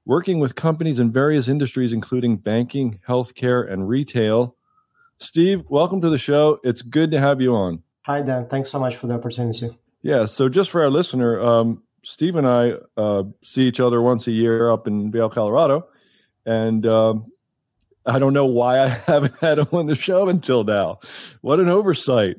working 0.09 0.41
with 0.41 0.55
companies 0.55 0.99
in 0.99 1.13
various 1.13 1.49
industries, 1.49 1.93
including 1.93 2.39
banking, 2.39 2.99
healthcare, 3.07 3.71
and 3.71 3.87
retail. 3.87 4.57
Steve, 5.19 5.63
welcome 5.69 6.01
to 6.01 6.09
the 6.09 6.17
show. 6.17 6.59
It's 6.65 6.81
good 6.81 7.11
to 7.11 7.21
have 7.21 7.43
you 7.43 7.55
on. 7.55 7.83
Hi, 8.07 8.23
Dan. 8.23 8.49
Thanks 8.49 8.71
so 8.71 8.81
much 8.81 8.97
for 8.97 9.07
the 9.07 9.15
opportunity. 9.15 9.79
Yeah. 10.01 10.25
So, 10.25 10.49
just 10.49 10.71
for 10.71 10.83
our 10.83 10.89
listener, 10.89 11.39
um, 11.41 11.83
Steve 12.03 12.37
and 12.37 12.49
I 12.49 12.73
uh, 12.97 13.25
see 13.45 13.65
each 13.65 13.81
other 13.81 14.01
once 14.01 14.27
a 14.27 14.33
year 14.33 14.71
up 14.71 14.87
in 14.87 15.13
Vail, 15.13 15.29
Colorado, 15.29 15.87
and 16.47 16.87
um, 16.87 17.31
I 18.07 18.19
don't 18.19 18.33
know 18.33 18.47
why 18.47 18.83
I 18.83 18.89
haven't 19.07 19.37
had 19.41 19.59
him 19.59 19.69
on 19.73 19.87
the 19.87 19.95
show 19.95 20.29
until 20.29 20.65
now. 20.65 21.01
What 21.43 21.61
an 21.61 21.69
oversight! 21.69 22.37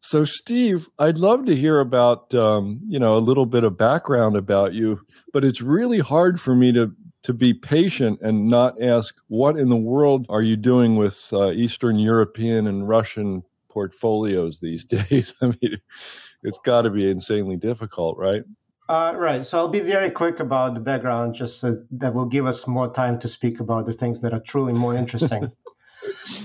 So, 0.00 0.24
Steve, 0.24 0.88
I'd 0.98 1.18
love 1.18 1.44
to 1.46 1.54
hear 1.54 1.78
about 1.78 2.34
um, 2.34 2.80
you 2.86 2.98
know 2.98 3.16
a 3.16 3.18
little 3.18 3.46
bit 3.46 3.64
of 3.64 3.76
background 3.76 4.36
about 4.36 4.74
you, 4.74 5.00
but 5.34 5.44
it's 5.44 5.60
really 5.60 5.98
hard 5.98 6.40
for 6.40 6.54
me 6.54 6.72
to 6.72 6.94
to 7.22 7.32
be 7.32 7.54
patient 7.54 8.20
and 8.20 8.48
not 8.48 8.80
ask 8.82 9.14
what 9.28 9.56
in 9.56 9.68
the 9.68 9.76
world 9.76 10.26
are 10.28 10.42
you 10.42 10.56
doing 10.56 10.96
with 10.96 11.28
uh, 11.32 11.52
Eastern 11.52 11.98
European 11.98 12.66
and 12.66 12.88
Russian 12.88 13.42
portfolios 13.70 14.60
these 14.60 14.84
days. 14.96 15.34
I 15.40 15.46
mean, 15.46 15.78
it's 16.42 16.58
got 16.64 16.82
to 16.82 16.90
be 16.90 17.10
insanely 17.10 17.56
difficult, 17.56 18.18
right? 18.18 18.42
Uh, 18.88 19.14
right. 19.16 19.46
So 19.46 19.58
I'll 19.58 19.68
be 19.68 19.80
very 19.80 20.10
quick 20.10 20.40
about 20.40 20.74
the 20.74 20.80
background, 20.80 21.34
just 21.34 21.60
so 21.60 21.84
that 21.92 22.14
will 22.14 22.26
give 22.26 22.46
us 22.46 22.66
more 22.66 22.92
time 22.92 23.20
to 23.20 23.28
speak 23.28 23.60
about 23.60 23.86
the 23.86 23.92
things 23.92 24.20
that 24.22 24.34
are 24.34 24.40
truly 24.40 24.72
more 24.72 24.94
interesting. 24.94 25.50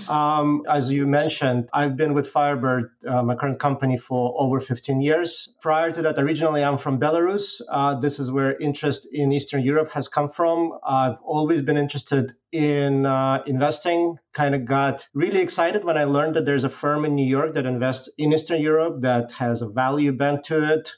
Um, 0.08 0.64
as 0.68 0.90
you 0.90 1.06
mentioned, 1.06 1.68
I've 1.72 1.96
been 1.96 2.14
with 2.14 2.28
Firebird, 2.28 2.90
uh, 3.06 3.22
my 3.22 3.34
current 3.34 3.58
company, 3.58 3.98
for 3.98 4.34
over 4.38 4.60
15 4.60 5.00
years. 5.00 5.54
Prior 5.60 5.92
to 5.92 6.02
that, 6.02 6.18
originally 6.18 6.64
I'm 6.64 6.78
from 6.78 6.98
Belarus. 6.98 7.60
Uh, 7.68 7.98
this 8.00 8.18
is 8.18 8.30
where 8.30 8.58
interest 8.58 9.08
in 9.12 9.32
Eastern 9.32 9.62
Europe 9.62 9.90
has 9.92 10.08
come 10.08 10.30
from. 10.30 10.78
I've 10.86 11.18
always 11.22 11.60
been 11.60 11.76
interested 11.76 12.32
in 12.52 13.06
uh, 13.06 13.42
investing. 13.46 14.18
Kind 14.32 14.54
of 14.54 14.64
got 14.64 15.06
really 15.14 15.40
excited 15.40 15.84
when 15.84 15.96
I 15.96 16.04
learned 16.04 16.36
that 16.36 16.44
there's 16.44 16.64
a 16.64 16.70
firm 16.70 17.04
in 17.04 17.14
New 17.14 17.26
York 17.26 17.54
that 17.54 17.66
invests 17.66 18.08
in 18.18 18.32
Eastern 18.32 18.60
Europe 18.60 19.02
that 19.02 19.32
has 19.32 19.62
a 19.62 19.68
value 19.68 20.12
bent 20.12 20.44
to 20.44 20.72
it. 20.72 20.92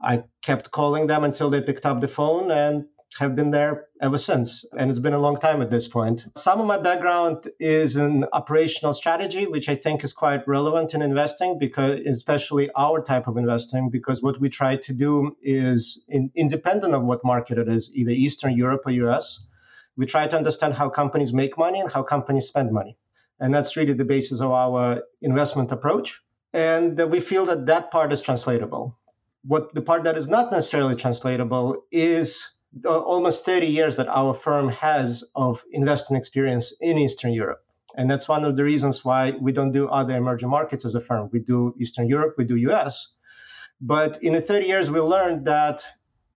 I 0.00 0.24
kept 0.42 0.70
calling 0.70 1.06
them 1.06 1.24
until 1.24 1.50
they 1.50 1.62
picked 1.62 1.86
up 1.86 2.00
the 2.00 2.08
phone 2.08 2.50
and 2.50 2.86
have 3.18 3.36
been 3.36 3.50
there 3.50 3.86
ever 4.00 4.18
since. 4.18 4.64
And 4.78 4.90
it's 4.90 4.98
been 4.98 5.12
a 5.12 5.18
long 5.18 5.36
time 5.36 5.62
at 5.62 5.70
this 5.70 5.88
point. 5.88 6.24
Some 6.36 6.60
of 6.60 6.66
my 6.66 6.78
background 6.78 7.48
is 7.60 7.96
in 7.96 8.24
operational 8.32 8.92
strategy, 8.92 9.46
which 9.46 9.68
I 9.68 9.76
think 9.76 10.04
is 10.04 10.12
quite 10.12 10.46
relevant 10.48 10.94
in 10.94 11.02
investing 11.02 11.58
because 11.58 12.00
especially 12.06 12.70
our 12.76 13.02
type 13.02 13.26
of 13.28 13.36
investing, 13.36 13.90
because 13.90 14.22
what 14.22 14.40
we 14.40 14.48
try 14.48 14.76
to 14.76 14.92
do 14.92 15.36
is 15.42 16.04
in, 16.08 16.30
independent 16.34 16.94
of 16.94 17.02
what 17.02 17.24
market 17.24 17.58
it 17.58 17.68
is, 17.68 17.90
either 17.94 18.10
Eastern 18.10 18.56
Europe 18.56 18.82
or 18.86 18.90
US, 18.90 19.46
we 19.96 20.06
try 20.06 20.26
to 20.26 20.36
understand 20.36 20.74
how 20.74 20.88
companies 20.88 21.32
make 21.32 21.56
money 21.56 21.80
and 21.80 21.90
how 21.90 22.02
companies 22.02 22.46
spend 22.46 22.72
money. 22.72 22.96
And 23.38 23.54
that's 23.54 23.76
really 23.76 23.92
the 23.92 24.04
basis 24.04 24.40
of 24.40 24.50
our 24.50 25.02
investment 25.22 25.70
approach. 25.72 26.20
And 26.52 26.98
we 27.10 27.20
feel 27.20 27.46
that 27.46 27.66
that 27.66 27.90
part 27.90 28.12
is 28.12 28.22
translatable. 28.22 28.96
What 29.44 29.74
the 29.74 29.82
part 29.82 30.04
that 30.04 30.16
is 30.16 30.26
not 30.26 30.50
necessarily 30.50 30.96
translatable 30.96 31.84
is 31.92 32.53
almost 32.84 33.44
30 33.44 33.66
years 33.66 33.96
that 33.96 34.08
our 34.08 34.34
firm 34.34 34.68
has 34.70 35.24
of 35.34 35.62
investing 35.70 36.16
experience 36.16 36.74
in 36.80 36.98
Eastern 36.98 37.32
Europe. 37.32 37.64
And 37.96 38.10
that's 38.10 38.28
one 38.28 38.44
of 38.44 38.56
the 38.56 38.64
reasons 38.64 39.04
why 39.04 39.32
we 39.40 39.52
don't 39.52 39.72
do 39.72 39.88
other 39.88 40.16
emerging 40.16 40.48
markets 40.48 40.84
as 40.84 40.94
a 40.94 41.00
firm. 41.00 41.30
We 41.32 41.40
do 41.40 41.74
Eastern 41.80 42.08
Europe, 42.08 42.34
we 42.36 42.44
do 42.44 42.56
US. 42.56 43.14
But 43.80 44.22
in 44.22 44.32
the 44.32 44.40
30 44.40 44.66
years, 44.66 44.90
we 44.90 45.00
learned 45.00 45.46
that 45.46 45.82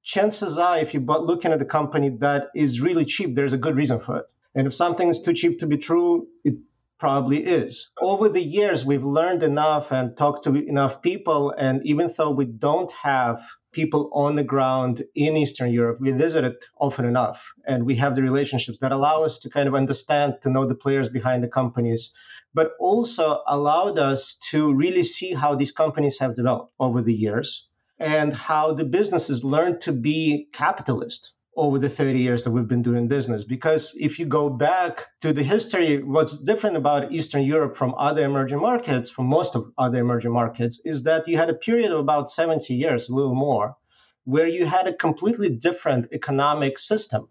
chances 0.02 0.58
are, 0.58 0.78
if 0.78 0.94
you're 0.94 1.02
looking 1.02 1.52
at 1.52 1.62
a 1.62 1.64
company 1.64 2.10
that 2.20 2.48
is 2.54 2.80
really 2.80 3.04
cheap, 3.04 3.34
there's 3.34 3.52
a 3.52 3.58
good 3.58 3.76
reason 3.76 4.00
for 4.00 4.18
it. 4.18 4.26
And 4.54 4.66
if 4.66 4.74
something 4.74 5.08
is 5.08 5.22
too 5.22 5.34
cheap 5.34 5.60
to 5.60 5.66
be 5.66 5.78
true, 5.78 6.28
it 6.44 6.54
probably 6.98 7.44
is. 7.44 7.90
Over 8.00 8.28
the 8.28 8.42
years, 8.42 8.84
we've 8.84 9.04
learned 9.04 9.42
enough 9.42 9.92
and 9.92 10.16
talked 10.16 10.44
to 10.44 10.54
enough 10.54 11.02
people. 11.02 11.54
And 11.56 11.84
even 11.84 12.10
though 12.16 12.30
we 12.30 12.44
don't 12.44 12.90
have 12.92 13.40
people 13.72 14.10
on 14.12 14.36
the 14.36 14.44
ground 14.44 15.04
in 15.14 15.36
Eastern 15.36 15.70
Europe. 15.70 15.98
We 16.00 16.10
visit 16.12 16.44
it 16.44 16.64
often 16.80 17.04
enough, 17.04 17.52
and 17.66 17.84
we 17.84 17.96
have 17.96 18.14
the 18.14 18.22
relationships 18.22 18.78
that 18.80 18.92
allow 18.92 19.24
us 19.24 19.38
to 19.38 19.50
kind 19.50 19.68
of 19.68 19.74
understand, 19.74 20.34
to 20.42 20.50
know 20.50 20.66
the 20.66 20.74
players 20.74 21.08
behind 21.08 21.42
the 21.42 21.48
companies, 21.48 22.12
but 22.54 22.72
also 22.78 23.42
allowed 23.46 23.98
us 23.98 24.36
to 24.50 24.72
really 24.72 25.02
see 25.02 25.32
how 25.34 25.54
these 25.54 25.72
companies 25.72 26.18
have 26.18 26.34
developed 26.34 26.72
over 26.80 27.02
the 27.02 27.12
years 27.12 27.68
and 27.98 28.32
how 28.32 28.72
the 28.72 28.84
businesses 28.84 29.44
learned 29.44 29.80
to 29.82 29.92
be 29.92 30.48
capitalist 30.52 31.32
over 31.58 31.76
the 31.80 31.88
30 31.88 32.20
years 32.20 32.44
that 32.44 32.52
we've 32.52 32.68
been 32.68 32.82
doing 32.82 33.08
business. 33.08 33.42
Because 33.42 33.92
if 33.98 34.20
you 34.20 34.26
go 34.26 34.48
back 34.48 35.08
to 35.22 35.32
the 35.32 35.42
history, 35.42 36.00
what's 36.00 36.36
different 36.38 36.76
about 36.76 37.10
Eastern 37.10 37.42
Europe 37.42 37.76
from 37.76 37.96
other 37.98 38.24
emerging 38.24 38.60
markets, 38.60 39.10
from 39.10 39.26
most 39.26 39.56
of 39.56 39.72
other 39.76 39.98
emerging 39.98 40.30
markets, 40.30 40.80
is 40.84 41.02
that 41.02 41.26
you 41.26 41.36
had 41.36 41.50
a 41.50 41.54
period 41.54 41.90
of 41.90 41.98
about 41.98 42.30
70 42.30 42.72
years, 42.74 43.08
a 43.08 43.14
little 43.14 43.34
more, 43.34 43.76
where 44.22 44.46
you 44.46 44.66
had 44.66 44.86
a 44.86 44.94
completely 44.94 45.50
different 45.50 46.12
economic 46.12 46.78
system, 46.78 47.28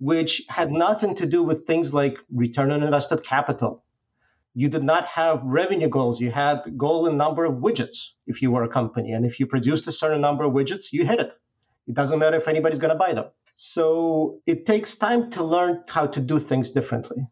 which 0.00 0.42
had 0.48 0.72
nothing 0.72 1.14
to 1.14 1.26
do 1.26 1.44
with 1.44 1.64
things 1.64 1.94
like 1.94 2.18
return 2.34 2.72
on 2.72 2.82
invested 2.82 3.22
capital. 3.22 3.84
You 4.54 4.68
did 4.68 4.82
not 4.82 5.04
have 5.04 5.44
revenue 5.44 5.88
goals. 5.88 6.20
You 6.20 6.32
had 6.32 6.76
goal 6.76 7.06
in 7.06 7.16
number 7.16 7.44
of 7.44 7.54
widgets 7.54 8.10
if 8.26 8.42
you 8.42 8.50
were 8.50 8.64
a 8.64 8.68
company. 8.68 9.12
And 9.12 9.24
if 9.24 9.38
you 9.38 9.46
produced 9.46 9.86
a 9.86 9.92
certain 9.92 10.20
number 10.20 10.42
of 10.42 10.52
widgets, 10.52 10.92
you 10.92 11.06
hit 11.06 11.20
it. 11.20 11.32
It 11.86 11.94
doesn't 11.94 12.18
matter 12.18 12.36
if 12.36 12.48
anybody's 12.48 12.78
going 12.80 12.92
to 12.92 12.98
buy 12.98 13.14
them. 13.14 13.26
So 13.56 14.40
it 14.46 14.66
takes 14.66 14.96
time 14.96 15.30
to 15.32 15.44
learn 15.44 15.84
how 15.88 16.06
to 16.06 16.20
do 16.20 16.38
things 16.38 16.72
differently. 16.72 17.26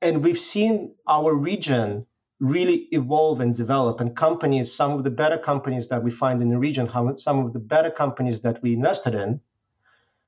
And 0.00 0.24
we've 0.24 0.40
seen 0.40 0.94
our 1.06 1.34
region 1.34 2.06
really 2.40 2.88
evolve 2.92 3.40
and 3.40 3.54
develop. 3.54 4.00
And 4.00 4.16
companies, 4.16 4.72
some 4.72 4.92
of 4.92 5.04
the 5.04 5.10
better 5.10 5.36
companies 5.36 5.88
that 5.88 6.02
we 6.02 6.10
find 6.10 6.40
in 6.40 6.48
the 6.48 6.58
region, 6.58 6.88
some 7.18 7.44
of 7.44 7.52
the 7.52 7.58
better 7.58 7.90
companies 7.90 8.40
that 8.40 8.62
we 8.62 8.72
invested 8.72 9.14
in, 9.14 9.40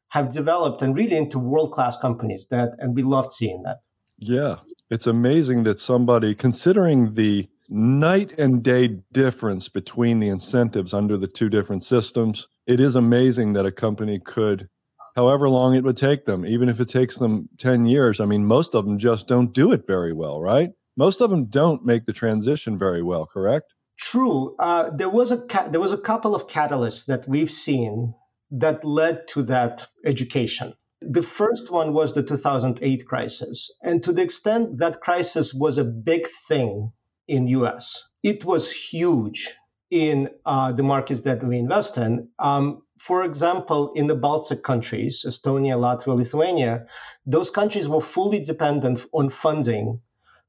have 0.08 0.30
developed 0.30 0.82
and 0.82 0.94
really 0.94 1.16
into 1.16 1.38
world 1.38 1.72
class 1.72 1.96
companies 1.96 2.46
that, 2.50 2.72
and 2.78 2.94
we 2.94 3.02
loved 3.02 3.32
seeing 3.32 3.62
that. 3.62 3.80
Yeah, 4.18 4.56
it's 4.90 5.06
amazing 5.06 5.62
that 5.64 5.78
somebody, 5.78 6.34
considering 6.34 7.14
the 7.14 7.48
night 7.70 8.38
and 8.38 8.62
day 8.62 8.98
difference 9.12 9.68
between 9.68 10.20
the 10.20 10.28
incentives 10.28 10.92
under 10.92 11.16
the 11.16 11.26
two 11.26 11.48
different 11.48 11.82
systems, 11.82 12.46
it 12.66 12.78
is 12.78 12.94
amazing 12.94 13.54
that 13.54 13.64
a 13.64 13.72
company 13.72 14.20
could, 14.20 14.68
however 15.14 15.48
long 15.48 15.74
it 15.74 15.84
would 15.84 15.96
take 15.96 16.24
them, 16.24 16.46
even 16.46 16.68
if 16.68 16.80
it 16.80 16.88
takes 16.88 17.16
them 17.16 17.48
10 17.58 17.86
years. 17.86 18.20
I 18.20 18.24
mean, 18.24 18.44
most 18.44 18.74
of 18.74 18.84
them 18.84 18.98
just 18.98 19.28
don't 19.28 19.52
do 19.52 19.72
it 19.72 19.86
very 19.86 20.12
well, 20.12 20.40
right? 20.40 20.70
Most 20.96 21.20
of 21.20 21.30
them 21.30 21.46
don't 21.46 21.84
make 21.84 22.04
the 22.04 22.12
transition 22.12 22.78
very 22.78 23.02
well, 23.02 23.26
correct? 23.26 23.74
True. 23.98 24.56
Uh, 24.58 24.90
there 24.90 25.10
was 25.10 25.30
a 25.30 25.46
ca- 25.46 25.68
there 25.68 25.80
was 25.80 25.92
a 25.92 25.98
couple 25.98 26.34
of 26.34 26.46
catalysts 26.46 27.06
that 27.06 27.28
we've 27.28 27.50
seen 27.50 28.14
that 28.50 28.84
led 28.84 29.28
to 29.28 29.42
that 29.44 29.86
education. 30.04 30.74
The 31.00 31.22
first 31.22 31.70
one 31.70 31.92
was 31.92 32.12
the 32.14 32.22
2008 32.22 33.06
crisis, 33.06 33.72
and 33.82 34.02
to 34.02 34.12
the 34.12 34.22
extent 34.22 34.78
that 34.78 35.00
crisis 35.00 35.54
was 35.54 35.78
a 35.78 35.84
big 35.84 36.26
thing 36.48 36.92
in 37.28 37.46
US, 37.48 38.02
it 38.22 38.44
was 38.44 38.70
huge 38.70 39.54
in 39.90 40.30
uh, 40.46 40.72
the 40.72 40.82
markets 40.82 41.20
that 41.20 41.44
we 41.44 41.58
invest 41.58 41.98
in. 41.98 42.28
Um, 42.38 42.82
for 43.02 43.24
example, 43.24 43.92
in 43.94 44.06
the 44.06 44.14
Baltic 44.14 44.62
countries, 44.62 45.24
Estonia, 45.26 45.76
Latvia, 45.76 46.16
Lithuania, 46.16 46.86
those 47.26 47.50
countries 47.50 47.88
were 47.88 48.00
fully 48.00 48.38
dependent 48.38 49.04
on 49.12 49.28
funding 49.28 50.00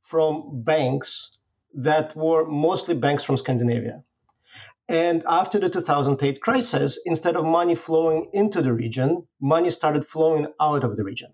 from 0.03 0.61
banks 0.61 1.39
that 1.73 2.15
were 2.15 2.45
mostly 2.45 2.93
banks 2.93 3.23
from 3.23 3.37
Scandinavia. 3.37 4.03
And 4.87 5.23
after 5.27 5.57
the 5.59 5.67
2008 5.67 6.41
crisis, 6.41 6.99
instead 7.07 7.35
of 7.35 7.43
money 7.43 7.73
flowing 7.73 8.29
into 8.33 8.61
the 8.61 8.71
region, 8.71 9.25
money 9.41 9.71
started 9.71 10.05
flowing 10.05 10.45
out 10.61 10.83
of 10.83 10.95
the 10.95 11.03
region. 11.03 11.33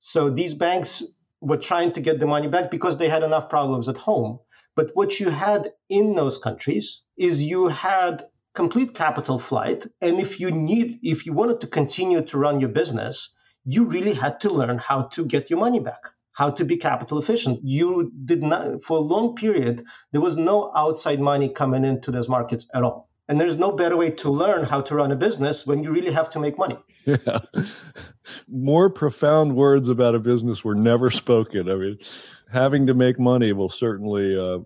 So 0.00 0.28
these 0.28 0.52
banks 0.52 1.16
were 1.40 1.56
trying 1.56 1.92
to 1.92 2.02
get 2.02 2.20
the 2.20 2.26
money 2.26 2.48
back 2.48 2.70
because 2.70 2.98
they 2.98 3.08
had 3.08 3.22
enough 3.22 3.48
problems 3.48 3.88
at 3.88 3.96
home. 3.96 4.40
But 4.74 4.90
what 4.92 5.18
you 5.18 5.30
had 5.30 5.72
in 5.88 6.14
those 6.14 6.36
countries 6.36 7.00
is 7.16 7.42
you 7.42 7.68
had 7.68 8.26
complete 8.56 8.94
capital 8.94 9.38
flight. 9.38 9.86
And 10.00 10.18
if 10.18 10.40
you 10.40 10.50
need, 10.50 10.98
if 11.02 11.26
you 11.26 11.32
wanted 11.32 11.60
to 11.60 11.68
continue 11.68 12.22
to 12.22 12.38
run 12.38 12.58
your 12.58 12.70
business, 12.70 13.36
you 13.64 13.84
really 13.84 14.14
had 14.14 14.40
to 14.40 14.50
learn 14.50 14.78
how 14.78 15.02
to 15.14 15.24
get 15.24 15.50
your 15.50 15.60
money 15.60 15.80
back 15.80 16.00
how 16.36 16.50
to 16.50 16.66
be 16.66 16.76
capital 16.76 17.18
efficient. 17.18 17.60
You 17.62 18.12
did 18.26 18.42
not, 18.42 18.84
for 18.84 18.98
a 18.98 19.00
long 19.00 19.34
period, 19.36 19.82
there 20.12 20.20
was 20.20 20.36
no 20.36 20.70
outside 20.76 21.18
money 21.18 21.48
coming 21.48 21.82
into 21.82 22.10
those 22.10 22.28
markets 22.28 22.66
at 22.74 22.82
all. 22.82 23.08
And 23.26 23.40
there's 23.40 23.56
no 23.56 23.72
better 23.72 23.96
way 23.96 24.10
to 24.10 24.30
learn 24.30 24.64
how 24.64 24.82
to 24.82 24.94
run 24.94 25.10
a 25.12 25.16
business 25.16 25.66
when 25.66 25.82
you 25.82 25.90
really 25.90 26.12
have 26.12 26.28
to 26.30 26.38
make 26.38 26.58
money. 26.58 26.78
Yeah. 27.06 27.38
More 28.48 28.90
profound 28.90 29.54
words 29.54 29.88
about 29.88 30.16
a 30.16 30.18
business 30.18 30.64
were 30.64 30.74
never 30.74 31.08
spoken. 31.22 31.70
I 31.70 31.76
mean, 31.76 31.98
having 32.52 32.86
to 32.88 32.94
make 32.94 33.18
money 33.18 33.52
will 33.52 33.68
certainly 33.68 34.36
uh, 34.36 34.58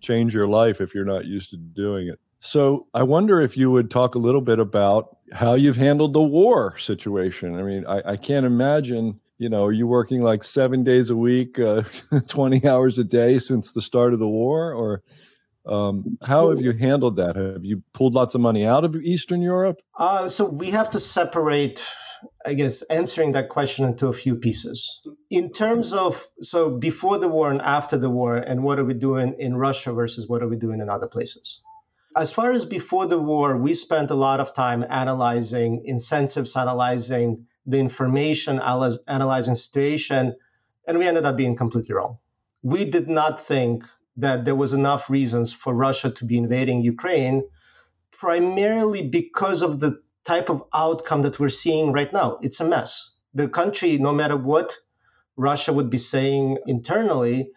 change 0.00 0.34
your 0.34 0.48
life 0.48 0.80
if 0.80 0.94
you're 0.94 1.04
not 1.04 1.26
used 1.26 1.50
to 1.50 1.56
doing 1.56 2.08
it. 2.08 2.18
So 2.44 2.86
I 2.92 3.04
wonder 3.04 3.40
if 3.40 3.56
you 3.56 3.70
would 3.70 3.90
talk 3.90 4.14
a 4.14 4.18
little 4.18 4.40
bit 4.40 4.58
about 4.58 5.16
how 5.32 5.54
you've 5.54 5.76
handled 5.76 6.12
the 6.12 6.22
war 6.22 6.76
situation. 6.78 7.56
I 7.56 7.62
mean, 7.62 7.86
I, 7.86 8.02
I 8.12 8.16
can't 8.16 8.44
imagine 8.44 9.20
you 9.42 9.48
know, 9.48 9.64
are 9.64 9.72
you 9.72 9.88
working 9.88 10.22
like 10.22 10.44
seven 10.44 10.84
days 10.84 11.10
a 11.10 11.16
week, 11.16 11.58
uh, 11.58 11.82
20 12.28 12.64
hours 12.64 12.96
a 12.96 13.02
day 13.02 13.40
since 13.40 13.72
the 13.72 13.82
start 13.82 14.12
of 14.12 14.20
the 14.20 14.28
war? 14.28 14.72
Or 14.72 15.02
um, 15.66 16.16
how 16.24 16.50
have 16.50 16.60
you 16.60 16.70
handled 16.70 17.16
that? 17.16 17.34
Have 17.34 17.64
you 17.64 17.82
pulled 17.92 18.14
lots 18.14 18.36
of 18.36 18.40
money 18.40 18.64
out 18.64 18.84
of 18.84 18.94
Eastern 18.94 19.42
Europe? 19.42 19.80
Uh, 19.98 20.28
so 20.28 20.48
we 20.48 20.70
have 20.70 20.92
to 20.92 21.00
separate, 21.00 21.84
I 22.46 22.54
guess, 22.54 22.82
answering 22.82 23.32
that 23.32 23.48
question 23.48 23.84
into 23.84 24.06
a 24.06 24.12
few 24.12 24.36
pieces. 24.36 25.00
In 25.28 25.52
terms 25.52 25.92
of, 25.92 26.24
so 26.42 26.78
before 26.78 27.18
the 27.18 27.28
war 27.28 27.50
and 27.50 27.60
after 27.62 27.98
the 27.98 28.10
war, 28.10 28.36
and 28.36 28.62
what 28.62 28.78
are 28.78 28.84
we 28.84 28.94
doing 28.94 29.34
in 29.40 29.56
Russia 29.56 29.92
versus 29.92 30.28
what 30.28 30.40
are 30.40 30.48
we 30.48 30.56
doing 30.56 30.80
in 30.80 30.88
other 30.88 31.08
places? 31.08 31.60
As 32.14 32.30
far 32.30 32.52
as 32.52 32.64
before 32.66 33.06
the 33.06 33.18
war, 33.18 33.56
we 33.56 33.72
spent 33.72 34.10
a 34.10 34.14
lot 34.14 34.38
of 34.38 34.54
time 34.54 34.84
analyzing 34.90 35.82
incentives, 35.86 36.54
analyzing 36.56 37.46
the 37.64 37.78
information, 37.78 38.60
analyzing 38.60 39.54
situation, 39.54 40.36
and 40.86 40.98
we 40.98 41.06
ended 41.06 41.24
up 41.24 41.36
being 41.36 41.56
completely 41.56 41.94
wrong. 41.94 42.18
We 42.62 42.84
did 42.84 43.08
not 43.08 43.42
think 43.42 43.84
that 44.16 44.44
there 44.44 44.54
was 44.54 44.74
enough 44.74 45.08
reasons 45.08 45.54
for 45.54 45.72
Russia 45.74 46.10
to 46.10 46.24
be 46.26 46.36
invading 46.36 46.82
Ukraine, 46.82 47.44
primarily 48.10 49.08
because 49.08 49.62
of 49.62 49.80
the 49.80 50.02
type 50.24 50.50
of 50.50 50.64
outcome 50.74 51.22
that 51.22 51.40
we're 51.40 51.48
seeing 51.48 51.92
right 51.92 52.12
now. 52.12 52.38
It's 52.42 52.60
a 52.60 52.68
mess. 52.68 53.16
The 53.32 53.48
country, 53.48 53.96
no 53.96 54.12
matter 54.12 54.36
what 54.36 54.76
Russia 55.36 55.72
would 55.72 55.88
be 55.88 55.98
saying 55.98 56.58
internally, 56.66 57.52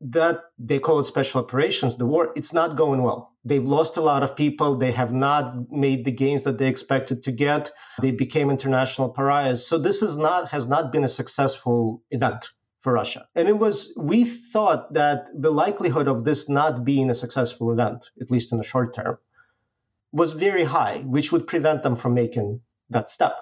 that 0.00 0.40
they 0.58 0.78
call 0.78 1.00
it 1.00 1.04
special 1.04 1.42
operations, 1.42 1.96
the 1.96 2.06
war, 2.06 2.32
it's 2.36 2.52
not 2.52 2.76
going 2.76 3.02
well. 3.02 3.32
They've 3.44 3.64
lost 3.64 3.96
a 3.96 4.02
lot 4.02 4.22
of 4.22 4.36
people. 4.36 4.76
They 4.76 4.92
have 4.92 5.12
not 5.12 5.70
made 5.70 6.04
the 6.04 6.12
gains 6.12 6.42
that 6.42 6.58
they 6.58 6.68
expected 6.68 7.22
to 7.24 7.32
get. 7.32 7.70
They 8.02 8.10
became 8.10 8.50
international 8.50 9.10
pariahs. 9.10 9.66
So 9.66 9.78
this 9.78 10.02
is 10.02 10.16
not 10.16 10.48
has 10.48 10.66
not 10.66 10.92
been 10.92 11.04
a 11.04 11.08
successful 11.08 12.02
event 12.10 12.50
for 12.82 12.92
Russia. 12.92 13.26
And 13.34 13.48
it 13.48 13.58
was 13.58 13.94
we 13.96 14.24
thought 14.24 14.92
that 14.94 15.26
the 15.34 15.50
likelihood 15.50 16.08
of 16.08 16.24
this 16.24 16.48
not 16.48 16.84
being 16.84 17.08
a 17.08 17.14
successful 17.14 17.72
event, 17.72 18.10
at 18.20 18.30
least 18.30 18.52
in 18.52 18.58
the 18.58 18.64
short 18.64 18.94
term, 18.94 19.18
was 20.12 20.32
very 20.32 20.64
high, 20.64 20.98
which 21.06 21.32
would 21.32 21.46
prevent 21.46 21.82
them 21.82 21.96
from 21.96 22.14
making 22.14 22.60
that 22.90 23.10
step, 23.10 23.36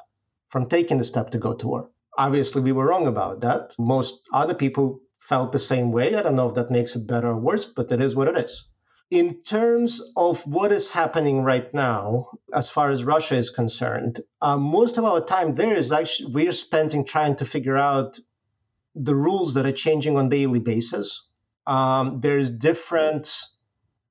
from 0.50 0.68
taking 0.68 0.98
the 0.98 1.04
step 1.04 1.30
to 1.30 1.38
go 1.38 1.54
to 1.54 1.66
war. 1.66 1.90
Obviously, 2.16 2.62
we 2.62 2.72
were 2.72 2.86
wrong 2.86 3.06
about 3.06 3.40
that. 3.40 3.72
Most 3.78 4.28
other 4.32 4.54
people 4.54 5.00
felt 5.28 5.52
the 5.52 5.58
same 5.58 5.90
way. 5.90 6.14
I 6.14 6.22
don't 6.22 6.36
know 6.36 6.50
if 6.50 6.54
that 6.56 6.70
makes 6.70 6.94
it 6.94 7.06
better 7.06 7.28
or 7.28 7.38
worse, 7.38 7.64
but 7.64 7.90
it 7.90 8.00
is 8.00 8.14
what 8.14 8.28
it 8.28 8.36
is. 8.36 8.68
In 9.10 9.42
terms 9.42 10.00
of 10.16 10.46
what 10.46 10.70
is 10.70 10.90
happening 10.90 11.42
right 11.42 11.72
now, 11.72 12.30
as 12.52 12.68
far 12.70 12.90
as 12.90 13.04
Russia 13.04 13.36
is 13.36 13.50
concerned, 13.50 14.20
uh, 14.42 14.56
most 14.56 14.98
of 14.98 15.04
our 15.04 15.24
time 15.24 15.54
there 15.54 15.74
is 15.74 15.92
actually 15.92 16.32
we're 16.32 16.52
spending 16.52 17.04
trying 17.04 17.36
to 17.36 17.44
figure 17.44 17.76
out 17.76 18.18
the 18.94 19.14
rules 19.14 19.54
that 19.54 19.66
are 19.66 19.72
changing 19.72 20.16
on 20.16 20.28
daily 20.28 20.58
basis. 20.60 21.26
Um, 21.66 22.20
there's 22.20 22.50
different 22.50 23.32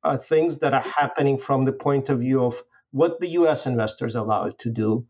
uh, 0.03 0.17
things 0.17 0.59
that 0.59 0.73
are 0.73 0.81
happening 0.81 1.37
from 1.37 1.65
the 1.65 1.73
point 1.73 2.09
of 2.09 2.19
view 2.19 2.43
of 2.43 2.61
what 2.91 3.19
the 3.19 3.29
U.S. 3.39 3.65
investors 3.65 4.15
are 4.15 4.23
allowed 4.23 4.57
to 4.59 4.69
do, 4.71 5.05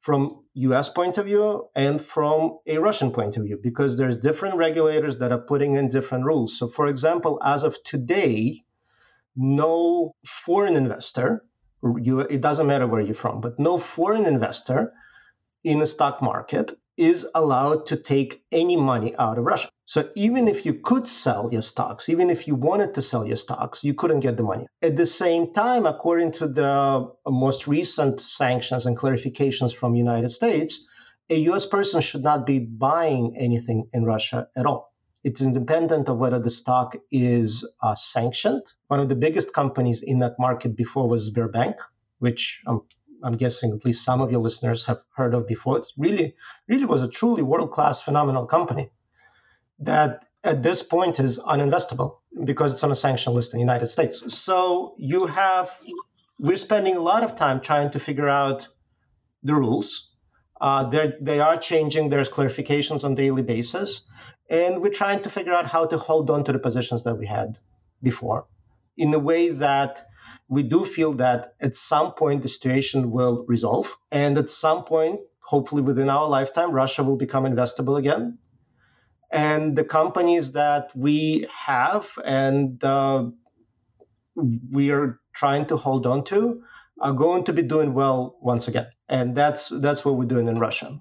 from 0.00 0.41
US 0.54 0.88
point 0.88 1.18
of 1.18 1.26
view 1.26 1.68
and 1.74 2.02
from 2.02 2.58
a 2.66 2.78
Russian 2.78 3.10
point 3.10 3.36
of 3.36 3.44
view 3.44 3.58
because 3.62 3.96
there's 3.96 4.16
different 4.16 4.56
regulators 4.56 5.18
that 5.18 5.32
are 5.32 5.38
putting 5.38 5.76
in 5.76 5.88
different 5.88 6.24
rules. 6.24 6.58
So 6.58 6.68
for 6.68 6.86
example, 6.88 7.40
as 7.42 7.64
of 7.64 7.82
today, 7.84 8.62
no 9.34 10.14
foreign 10.26 10.76
investor, 10.76 11.44
you, 12.00 12.20
it 12.20 12.40
doesn't 12.40 12.66
matter 12.66 12.86
where 12.86 13.00
you're 13.00 13.14
from, 13.14 13.40
but 13.40 13.58
no 13.58 13.78
foreign 13.78 14.26
investor 14.26 14.92
in 15.64 15.80
a 15.80 15.86
stock 15.86 16.20
market 16.20 16.72
is 16.96 17.26
allowed 17.34 17.86
to 17.86 17.96
take 17.96 18.42
any 18.52 18.76
money 18.76 19.14
out 19.16 19.38
of 19.38 19.44
Russia. 19.44 19.70
So 19.92 20.08
even 20.14 20.48
if 20.48 20.64
you 20.64 20.72
could 20.72 21.06
sell 21.06 21.50
your 21.52 21.60
stocks, 21.60 22.08
even 22.08 22.30
if 22.30 22.48
you 22.48 22.54
wanted 22.54 22.94
to 22.94 23.02
sell 23.02 23.26
your 23.26 23.36
stocks, 23.36 23.84
you 23.84 23.92
couldn't 23.92 24.20
get 24.20 24.38
the 24.38 24.42
money. 24.42 24.66
At 24.80 24.96
the 24.96 25.04
same 25.04 25.52
time, 25.52 25.84
according 25.84 26.32
to 26.38 26.48
the 26.48 27.12
most 27.26 27.66
recent 27.66 28.18
sanctions 28.18 28.86
and 28.86 28.96
clarifications 28.96 29.74
from 29.74 29.94
United 29.94 30.30
States, 30.30 30.82
a 31.28 31.36
US 31.50 31.66
person 31.66 32.00
should 32.00 32.22
not 32.22 32.46
be 32.46 32.58
buying 32.58 33.36
anything 33.38 33.90
in 33.92 34.06
Russia 34.06 34.48
at 34.56 34.64
all. 34.64 34.94
It's 35.24 35.42
independent 35.42 36.08
of 36.08 36.16
whether 36.16 36.40
the 36.40 36.48
stock 36.48 36.96
is 37.10 37.62
uh, 37.82 37.94
sanctioned. 37.94 38.62
One 38.88 39.00
of 39.00 39.10
the 39.10 39.22
biggest 39.26 39.52
companies 39.52 40.00
in 40.00 40.20
that 40.20 40.38
market 40.38 40.74
before 40.74 41.06
was 41.06 41.30
Sberbank, 41.30 41.74
which 42.18 42.62
I'm 42.66 42.80
I'm 43.22 43.36
guessing 43.36 43.72
at 43.72 43.84
least 43.84 44.06
some 44.06 44.22
of 44.22 44.30
your 44.32 44.40
listeners 44.40 44.86
have 44.86 45.02
heard 45.14 45.34
of 45.34 45.46
before. 45.46 45.76
It 45.80 45.86
really, 45.98 46.34
really 46.66 46.86
was 46.86 47.02
a 47.02 47.08
truly 47.08 47.42
world-class, 47.42 48.00
phenomenal 48.00 48.46
company 48.46 48.90
that 49.80 50.26
at 50.44 50.62
this 50.62 50.82
point 50.82 51.20
is 51.20 51.38
uninvestable 51.38 52.18
because 52.44 52.72
it's 52.72 52.82
on 52.82 52.90
a 52.90 52.94
sanction 52.94 53.34
list 53.34 53.52
in 53.52 53.58
the 53.58 53.62
United 53.62 53.86
States. 53.86 54.34
So 54.34 54.94
you 54.98 55.26
have, 55.26 55.70
we're 56.40 56.56
spending 56.56 56.96
a 56.96 57.00
lot 57.00 57.22
of 57.22 57.36
time 57.36 57.60
trying 57.60 57.90
to 57.90 58.00
figure 58.00 58.28
out 58.28 58.68
the 59.42 59.54
rules. 59.54 60.10
Uh, 60.60 60.88
they 61.20 61.40
are 61.40 61.56
changing. 61.56 62.08
There's 62.08 62.28
clarifications 62.28 63.04
on 63.04 63.16
daily 63.16 63.42
basis, 63.42 64.08
and 64.48 64.80
we're 64.80 64.92
trying 64.92 65.22
to 65.22 65.30
figure 65.30 65.52
out 65.52 65.66
how 65.66 65.86
to 65.86 65.98
hold 65.98 66.30
on 66.30 66.44
to 66.44 66.52
the 66.52 66.60
positions 66.60 67.02
that 67.02 67.16
we 67.16 67.26
had 67.26 67.58
before 68.00 68.46
in 68.96 69.12
a 69.14 69.18
way 69.18 69.48
that 69.50 70.06
we 70.48 70.62
do 70.62 70.84
feel 70.84 71.14
that 71.14 71.54
at 71.60 71.76
some 71.76 72.12
point 72.12 72.42
the 72.42 72.48
situation 72.48 73.10
will 73.10 73.44
resolve. 73.48 73.96
And 74.10 74.36
at 74.38 74.50
some 74.50 74.84
point, 74.84 75.20
hopefully 75.40 75.82
within 75.82 76.10
our 76.10 76.28
lifetime, 76.28 76.72
Russia 76.72 77.02
will 77.02 77.16
become 77.16 77.44
investable 77.44 77.98
again. 77.98 78.38
And 79.32 79.74
the 79.76 79.84
companies 79.84 80.52
that 80.52 80.94
we 80.94 81.46
have 81.66 82.06
and 82.22 82.82
uh, 82.84 83.30
we 84.70 84.90
are 84.90 85.20
trying 85.34 85.66
to 85.66 85.76
hold 85.76 86.06
on 86.06 86.24
to 86.24 86.62
are 87.00 87.14
going 87.14 87.44
to 87.44 87.52
be 87.52 87.62
doing 87.62 87.94
well 87.94 88.36
once 88.42 88.68
again. 88.68 88.88
And 89.08 89.34
that's 89.34 89.68
that's 89.68 90.04
what 90.04 90.16
we're 90.16 90.26
doing 90.26 90.48
in 90.48 90.58
Russia. 90.58 91.00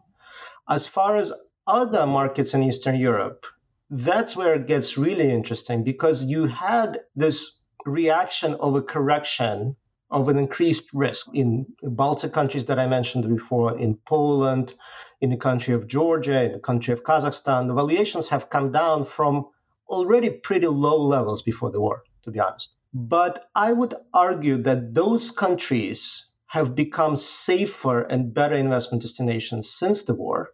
As 0.69 0.87
far 0.87 1.17
as 1.17 1.33
other 1.67 2.07
markets 2.07 2.53
in 2.53 2.63
Eastern 2.63 2.95
Europe, 2.95 3.45
that's 3.89 4.35
where 4.35 4.55
it 4.55 4.67
gets 4.67 4.97
really 4.97 5.29
interesting 5.29 5.83
because 5.83 6.23
you 6.23 6.45
had 6.45 7.01
this 7.15 7.61
reaction 7.85 8.55
of 8.55 8.75
a 8.75 8.81
correction 8.81 9.75
of 10.09 10.27
an 10.27 10.37
increased 10.37 10.89
risk 10.93 11.27
in 11.33 11.65
Baltic 11.81 12.33
countries 12.33 12.65
that 12.65 12.79
I 12.79 12.87
mentioned 12.87 13.27
before, 13.27 13.77
in 13.77 13.97
Poland, 14.07 14.75
in 15.21 15.29
the 15.29 15.37
country 15.37 15.73
of 15.73 15.87
Georgia, 15.87 16.43
in 16.43 16.51
the 16.51 16.59
country 16.59 16.93
of 16.93 17.03
Kazakhstan. 17.03 17.67
The 17.67 17.73
valuations 17.73 18.27
have 18.29 18.49
come 18.49 18.71
down 18.71 19.05
from 19.05 19.45
already 19.87 20.29
pretty 20.29 20.67
low 20.67 20.99
levels 21.01 21.41
before 21.43 21.71
the 21.71 21.79
war, 21.79 22.03
to 22.23 22.31
be 22.31 22.39
honest. 22.39 22.73
But 22.93 23.47
I 23.55 23.71
would 23.71 23.93
argue 24.13 24.57
that 24.63 24.93
those 24.93 25.31
countries 25.31 26.29
have 26.47 26.75
become 26.75 27.15
safer 27.15 28.01
and 28.01 28.33
better 28.33 28.55
investment 28.55 29.01
destinations 29.03 29.71
since 29.71 30.03
the 30.03 30.13
war 30.13 30.49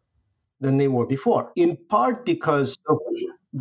than 0.59 0.77
they 0.77 0.87
were 0.87 1.07
before. 1.07 1.51
In 1.55 1.77
part 1.89 2.25
because, 2.25 2.77
of, 2.87 2.99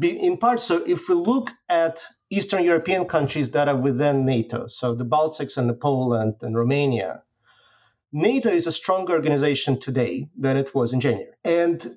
in 0.02 0.36
part, 0.36 0.60
so 0.60 0.82
if 0.86 1.08
we 1.08 1.14
look 1.14 1.50
at 1.68 2.02
Eastern 2.30 2.64
European 2.64 3.06
countries 3.06 3.52
that 3.52 3.68
are 3.68 3.76
within 3.76 4.24
NATO, 4.26 4.66
so 4.68 4.94
the 4.94 5.04
Baltics 5.04 5.56
and 5.56 5.68
the 5.68 5.74
Poland 5.74 6.34
and 6.42 6.56
Romania. 6.56 7.22
NATO 8.12 8.48
is 8.48 8.66
a 8.66 8.72
stronger 8.72 9.14
organization 9.14 9.80
today 9.80 10.28
than 10.38 10.56
it 10.56 10.74
was 10.74 10.92
in 10.92 11.00
January. 11.00 11.32
And 11.44 11.96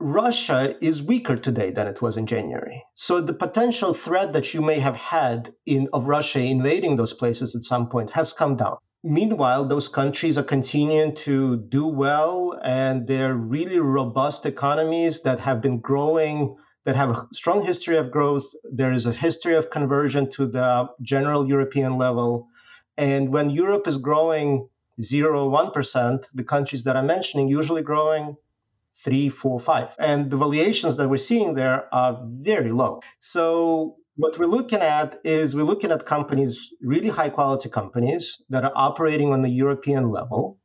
Russia 0.00 0.76
is 0.80 1.02
weaker 1.02 1.36
today 1.36 1.70
than 1.70 1.86
it 1.88 2.00
was 2.00 2.16
in 2.16 2.26
January. 2.26 2.84
So 2.94 3.20
the 3.20 3.32
potential 3.32 3.94
threat 3.94 4.32
that 4.34 4.54
you 4.54 4.62
may 4.62 4.78
have 4.78 4.94
had 4.94 5.52
in 5.66 5.88
of 5.92 6.06
Russia 6.06 6.40
invading 6.40 6.96
those 6.96 7.12
places 7.12 7.56
at 7.56 7.64
some 7.64 7.88
point 7.88 8.10
has 8.10 8.32
come 8.32 8.56
down. 8.56 8.76
Meanwhile, 9.02 9.64
those 9.64 9.88
countries 9.88 10.38
are 10.38 10.44
continuing 10.44 11.14
to 11.26 11.56
do 11.68 11.86
well 11.86 12.60
and 12.62 13.06
they're 13.06 13.34
really 13.34 13.80
robust 13.80 14.46
economies 14.46 15.22
that 15.22 15.38
have 15.40 15.60
been 15.60 15.80
growing 15.80 16.56
that 16.84 16.96
have 16.96 17.10
a 17.10 17.26
strong 17.32 17.64
history 17.64 17.96
of 17.96 18.10
growth. 18.10 18.46
There 18.70 18.92
is 18.92 19.06
a 19.06 19.12
history 19.12 19.56
of 19.56 19.70
conversion 19.70 20.30
to 20.32 20.46
the 20.46 20.88
general 21.02 21.48
European 21.48 21.98
level. 21.98 22.48
And 22.96 23.32
when 23.32 23.50
Europe 23.50 23.86
is 23.86 23.96
growing 23.96 24.68
0 25.02 25.50
1%, 25.50 26.24
the 26.34 26.44
countries 26.44 26.84
that 26.84 26.96
I'm 26.96 27.06
mentioning 27.06 27.48
usually 27.48 27.82
growing 27.82 28.36
three, 29.04 29.28
four, 29.28 29.60
five. 29.60 29.88
And 29.98 30.30
the 30.30 30.36
valuations 30.36 30.96
that 30.96 31.08
we're 31.08 31.18
seeing 31.18 31.54
there 31.54 31.92
are 31.94 32.20
very 32.24 32.72
low. 32.72 33.00
So 33.20 33.96
what 34.16 34.36
we're 34.38 34.46
looking 34.46 34.80
at 34.80 35.20
is 35.24 35.54
we're 35.54 35.62
looking 35.62 35.92
at 35.92 36.04
companies, 36.04 36.74
really 36.82 37.08
high 37.08 37.28
quality 37.28 37.68
companies 37.68 38.42
that 38.50 38.64
are 38.64 38.72
operating 38.74 39.32
on 39.32 39.42
the 39.42 39.48
European 39.48 40.10
level, 40.10 40.58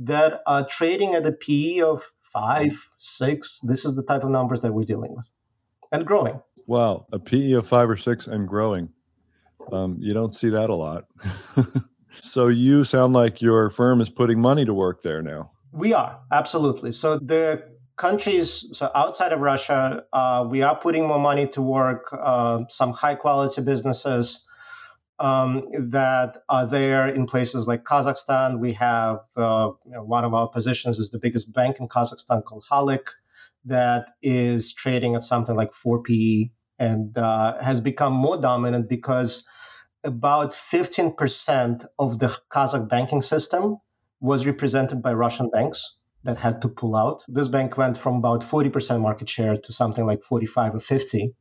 that 0.00 0.40
are 0.46 0.66
trading 0.66 1.14
at 1.14 1.24
a 1.26 1.32
PE 1.32 1.80
of 1.80 2.02
five, 2.32 2.76
six. 2.98 3.60
This 3.62 3.84
is 3.84 3.94
the 3.94 4.02
type 4.02 4.24
of 4.24 4.30
numbers 4.30 4.60
that 4.60 4.72
we're 4.72 4.84
dealing 4.84 5.14
with 5.14 5.26
and 5.92 6.04
growing. 6.04 6.40
Wow, 6.66 7.06
a 7.12 7.18
PE 7.18 7.52
of 7.52 7.68
five 7.68 7.88
or 7.88 7.96
six 7.96 8.26
and 8.26 8.48
growing. 8.48 8.88
Um, 9.72 9.96
you 10.00 10.12
don't 10.14 10.30
see 10.30 10.48
that 10.50 10.70
a 10.70 10.74
lot. 10.74 11.04
so 12.22 12.48
you 12.48 12.84
sound 12.84 13.12
like 13.12 13.40
your 13.40 13.70
firm 13.70 14.00
is 14.00 14.10
putting 14.10 14.40
money 14.40 14.64
to 14.64 14.74
work 14.74 15.02
there 15.02 15.22
now. 15.22 15.50
We 15.72 15.94
are 15.94 16.18
absolutely. 16.32 16.92
So 16.92 17.18
the 17.18 17.62
countries 17.96 18.66
so 18.72 18.90
outside 18.94 19.32
of 19.32 19.40
Russia, 19.40 20.04
uh, 20.12 20.46
we 20.48 20.62
are 20.62 20.74
putting 20.74 21.06
more 21.06 21.18
money 21.18 21.46
to 21.48 21.62
work. 21.62 22.06
Uh, 22.12 22.64
some 22.68 22.92
high 22.92 23.14
quality 23.14 23.60
businesses 23.62 24.48
um, 25.18 25.68
that 25.90 26.42
are 26.48 26.66
there 26.66 27.08
in 27.08 27.26
places 27.26 27.66
like 27.66 27.84
Kazakhstan. 27.84 28.58
We 28.58 28.72
have 28.72 29.18
uh, 29.36 29.70
you 29.84 29.92
know, 29.92 30.02
one 30.04 30.24
of 30.24 30.34
our 30.34 30.48
positions 30.48 30.98
is 30.98 31.10
the 31.10 31.18
biggest 31.18 31.52
bank 31.52 31.78
in 31.78 31.88
Kazakhstan 31.88 32.42
called 32.44 32.64
Halyk 32.70 33.06
that 33.66 34.06
is 34.22 34.72
trading 34.72 35.14
at 35.14 35.22
something 35.22 35.54
like 35.54 35.74
4 35.74 36.02
PE 36.02 36.50
and 36.78 37.16
uh, 37.18 37.62
has 37.62 37.78
become 37.80 38.14
more 38.14 38.40
dominant 38.40 38.88
because 38.88 39.46
about 40.04 40.52
15% 40.52 41.86
of 41.98 42.18
the 42.18 42.28
Kazakh 42.50 42.88
banking 42.88 43.22
system 43.22 43.78
was 44.20 44.46
represented 44.46 45.02
by 45.02 45.12
Russian 45.12 45.50
banks 45.50 45.96
that 46.24 46.36
had 46.36 46.60
to 46.62 46.68
pull 46.68 46.96
out. 46.96 47.22
This 47.28 47.48
bank 47.48 47.76
went 47.76 47.96
from 47.96 48.16
about 48.16 48.42
40% 48.42 49.00
market 49.00 49.28
share 49.28 49.56
to 49.56 49.72
something 49.72 50.04
like 50.04 50.22
45 50.22 50.74
or 50.76 50.80
50. 50.80 51.34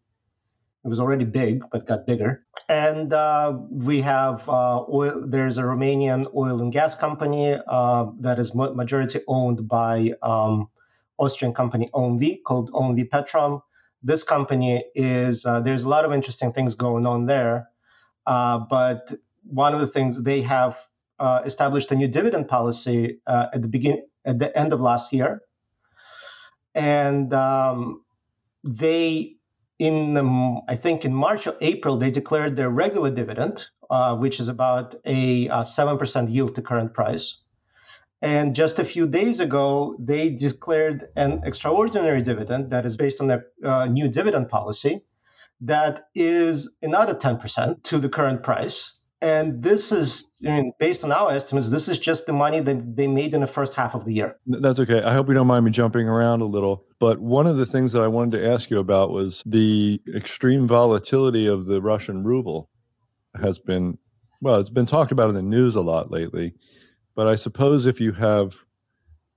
It 0.81 0.87
was 0.87 0.99
already 0.99 1.25
big, 1.25 1.63
but 1.71 1.85
got 1.85 2.07
bigger. 2.07 2.45
And 2.69 3.11
uh, 3.11 3.57
we 3.69 4.01
have 4.01 4.47
uh, 4.47 4.85
oil. 4.89 5.23
There's 5.27 5.57
a 5.57 5.63
Romanian 5.63 6.33
oil 6.33 6.61
and 6.61 6.71
gas 6.71 6.95
company 6.95 7.57
uh, 7.67 8.05
that 8.21 8.39
is 8.39 8.55
majority 8.55 9.19
owned 9.27 9.67
by 9.67 10.13
um, 10.21 10.69
Austrian 11.17 11.53
company 11.53 11.89
OMV 11.93 12.43
called 12.43 12.71
OMV 12.71 13.09
Petrom. 13.09 13.61
This 14.01 14.23
company 14.23 14.85
is 14.95 15.45
uh, 15.45 15.59
there's 15.59 15.83
a 15.83 15.89
lot 15.89 16.05
of 16.05 16.13
interesting 16.13 16.53
things 16.53 16.75
going 16.75 17.05
on 17.05 17.25
there, 17.25 17.68
but 18.29 19.13
one 19.43 19.73
of 19.73 19.79
the 19.79 19.87
things 19.87 20.21
they 20.21 20.41
have 20.41 20.77
uh, 21.19 21.41
established 21.45 21.91
a 21.91 21.95
new 21.95 22.07
dividend 22.07 22.47
policy 22.47 23.19
uh, 23.27 23.47
at 23.53 23.61
the 23.61 23.67
begin 23.67 24.03
at 24.25 24.39
the 24.39 24.57
end 24.57 24.73
of 24.73 24.79
last 24.79 25.11
year, 25.11 25.41
and 26.75 27.33
um, 27.33 28.03
they 28.63 29.35
in 29.79 30.17
um, 30.17 30.61
I 30.67 30.75
think 30.75 31.05
in 31.05 31.13
March 31.13 31.47
or 31.47 31.55
April 31.61 31.97
they 31.97 32.11
declared 32.11 32.55
their 32.55 32.69
regular 32.69 33.11
dividend, 33.11 33.65
uh, 33.89 34.15
which 34.15 34.39
is 34.39 34.47
about 34.47 34.95
a 35.05 35.49
uh, 35.49 35.63
seven 35.63 35.97
percent 35.97 36.29
yield 36.29 36.55
to 36.55 36.61
current 36.61 36.93
price. 36.93 37.41
And 38.21 38.53
just 38.53 38.79
a 38.79 38.83
few 38.83 39.07
days 39.07 39.39
ago, 39.39 39.95
they 39.97 40.29
declared 40.29 41.07
an 41.15 41.41
extraordinary 41.45 42.21
dividend 42.21 42.69
that 42.71 42.85
is 42.85 42.97
based 42.97 43.21
on 43.21 43.27
their 43.27 43.47
uh, 43.63 43.85
new 43.85 44.09
dividend 44.09 44.49
policy 44.49 45.01
that 45.61 46.07
is 46.15 46.75
another 46.81 47.15
10% 47.15 47.83
to 47.83 47.99
the 47.99 48.09
current 48.09 48.43
price. 48.43 48.99
And 49.21 49.61
this 49.61 49.91
is, 49.91 50.33
I 50.47 50.51
mean, 50.51 50.71
based 50.79 51.03
on 51.03 51.11
our 51.11 51.31
estimates, 51.31 51.69
this 51.69 51.89
is 51.89 51.99
just 51.99 52.25
the 52.25 52.31
money 52.31 52.61
that 52.61 52.95
they 52.95 53.07
made 53.07 53.33
in 53.33 53.41
the 53.41 53.47
first 53.47 53.73
half 53.73 53.93
of 53.93 54.05
the 54.05 54.13
year. 54.13 54.37
That's 54.47 54.79
okay. 54.79 55.03
I 55.03 55.11
hope 55.11 55.27
you 55.27 55.33
don't 55.33 55.47
mind 55.47 55.65
me 55.65 55.71
jumping 55.71 56.07
around 56.07 56.39
a 56.39 56.45
little. 56.45 56.85
But 56.99 57.19
one 57.19 57.45
of 57.45 57.57
the 57.57 57.65
things 57.65 57.91
that 57.91 58.01
I 58.01 58.07
wanted 58.07 58.37
to 58.37 58.49
ask 58.49 58.69
you 58.69 58.79
about 58.79 59.11
was 59.11 59.43
the 59.45 60.01
extreme 60.15 60.67
volatility 60.67 61.47
of 61.47 61.65
the 61.65 61.81
Russian 61.81 62.23
ruble 62.23 62.69
has 63.39 63.59
been, 63.59 63.97
well, 64.39 64.59
it's 64.61 64.69
been 64.69 64.85
talked 64.85 65.11
about 65.11 65.27
in 65.27 65.35
the 65.35 65.41
news 65.41 65.75
a 65.75 65.81
lot 65.81 66.09
lately. 66.09 66.53
But 67.13 67.27
I 67.27 67.35
suppose 67.35 67.85
if 67.85 67.99
you 67.99 68.13
have, 68.13 68.55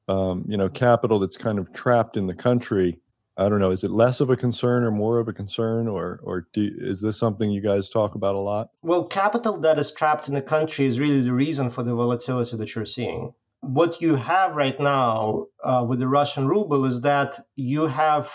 um, 0.07 0.45
you 0.47 0.57
know, 0.57 0.69
capital 0.69 1.19
that's 1.19 1.37
kind 1.37 1.59
of 1.59 1.73
trapped 1.73 2.17
in 2.17 2.29
the 2.29 2.35
country, 2.35 3.01
I 3.43 3.49
don't 3.49 3.59
know. 3.59 3.73
Is 3.73 3.85
it 3.85 3.91
less 3.91 4.21
of 4.21 4.31
a 4.31 4.37
concern 4.37 4.85
or 4.85 4.91
more 4.91 5.19
of 5.19 5.29
a 5.29 5.33
concern, 5.33 5.89
or 5.89 6.21
or 6.23 6.47
do, 6.53 6.71
is 6.79 7.01
this 7.01 7.19
something 7.19 7.51
you 7.51 7.61
guys 7.61 7.89
talk 7.89 8.15
about 8.15 8.35
a 8.35 8.39
lot? 8.39 8.71
Well, 8.83 9.05
capital 9.05 9.59
that 9.61 9.79
is 9.79 9.91
trapped 9.93 10.29
in 10.29 10.35
the 10.35 10.43
country 10.43 10.87
is 10.87 11.01
really 11.01 11.23
the 11.23 11.33
reason 11.33 11.71
for 11.71 11.83
the 11.83 11.95
volatility 11.95 12.57
that 12.57 12.75
you're 12.75 12.87
seeing. 12.87 13.33
What 13.61 14.01
you 14.01 14.15
have 14.17 14.55
right 14.55 14.79
now 14.79 15.47
uh, 15.65 15.85
with 15.89 15.99
the 15.99 16.09
Russian 16.09 16.47
ruble 16.49 16.85
is 16.85 17.01
that 17.03 17.45
you 17.57 17.87
have 17.87 18.31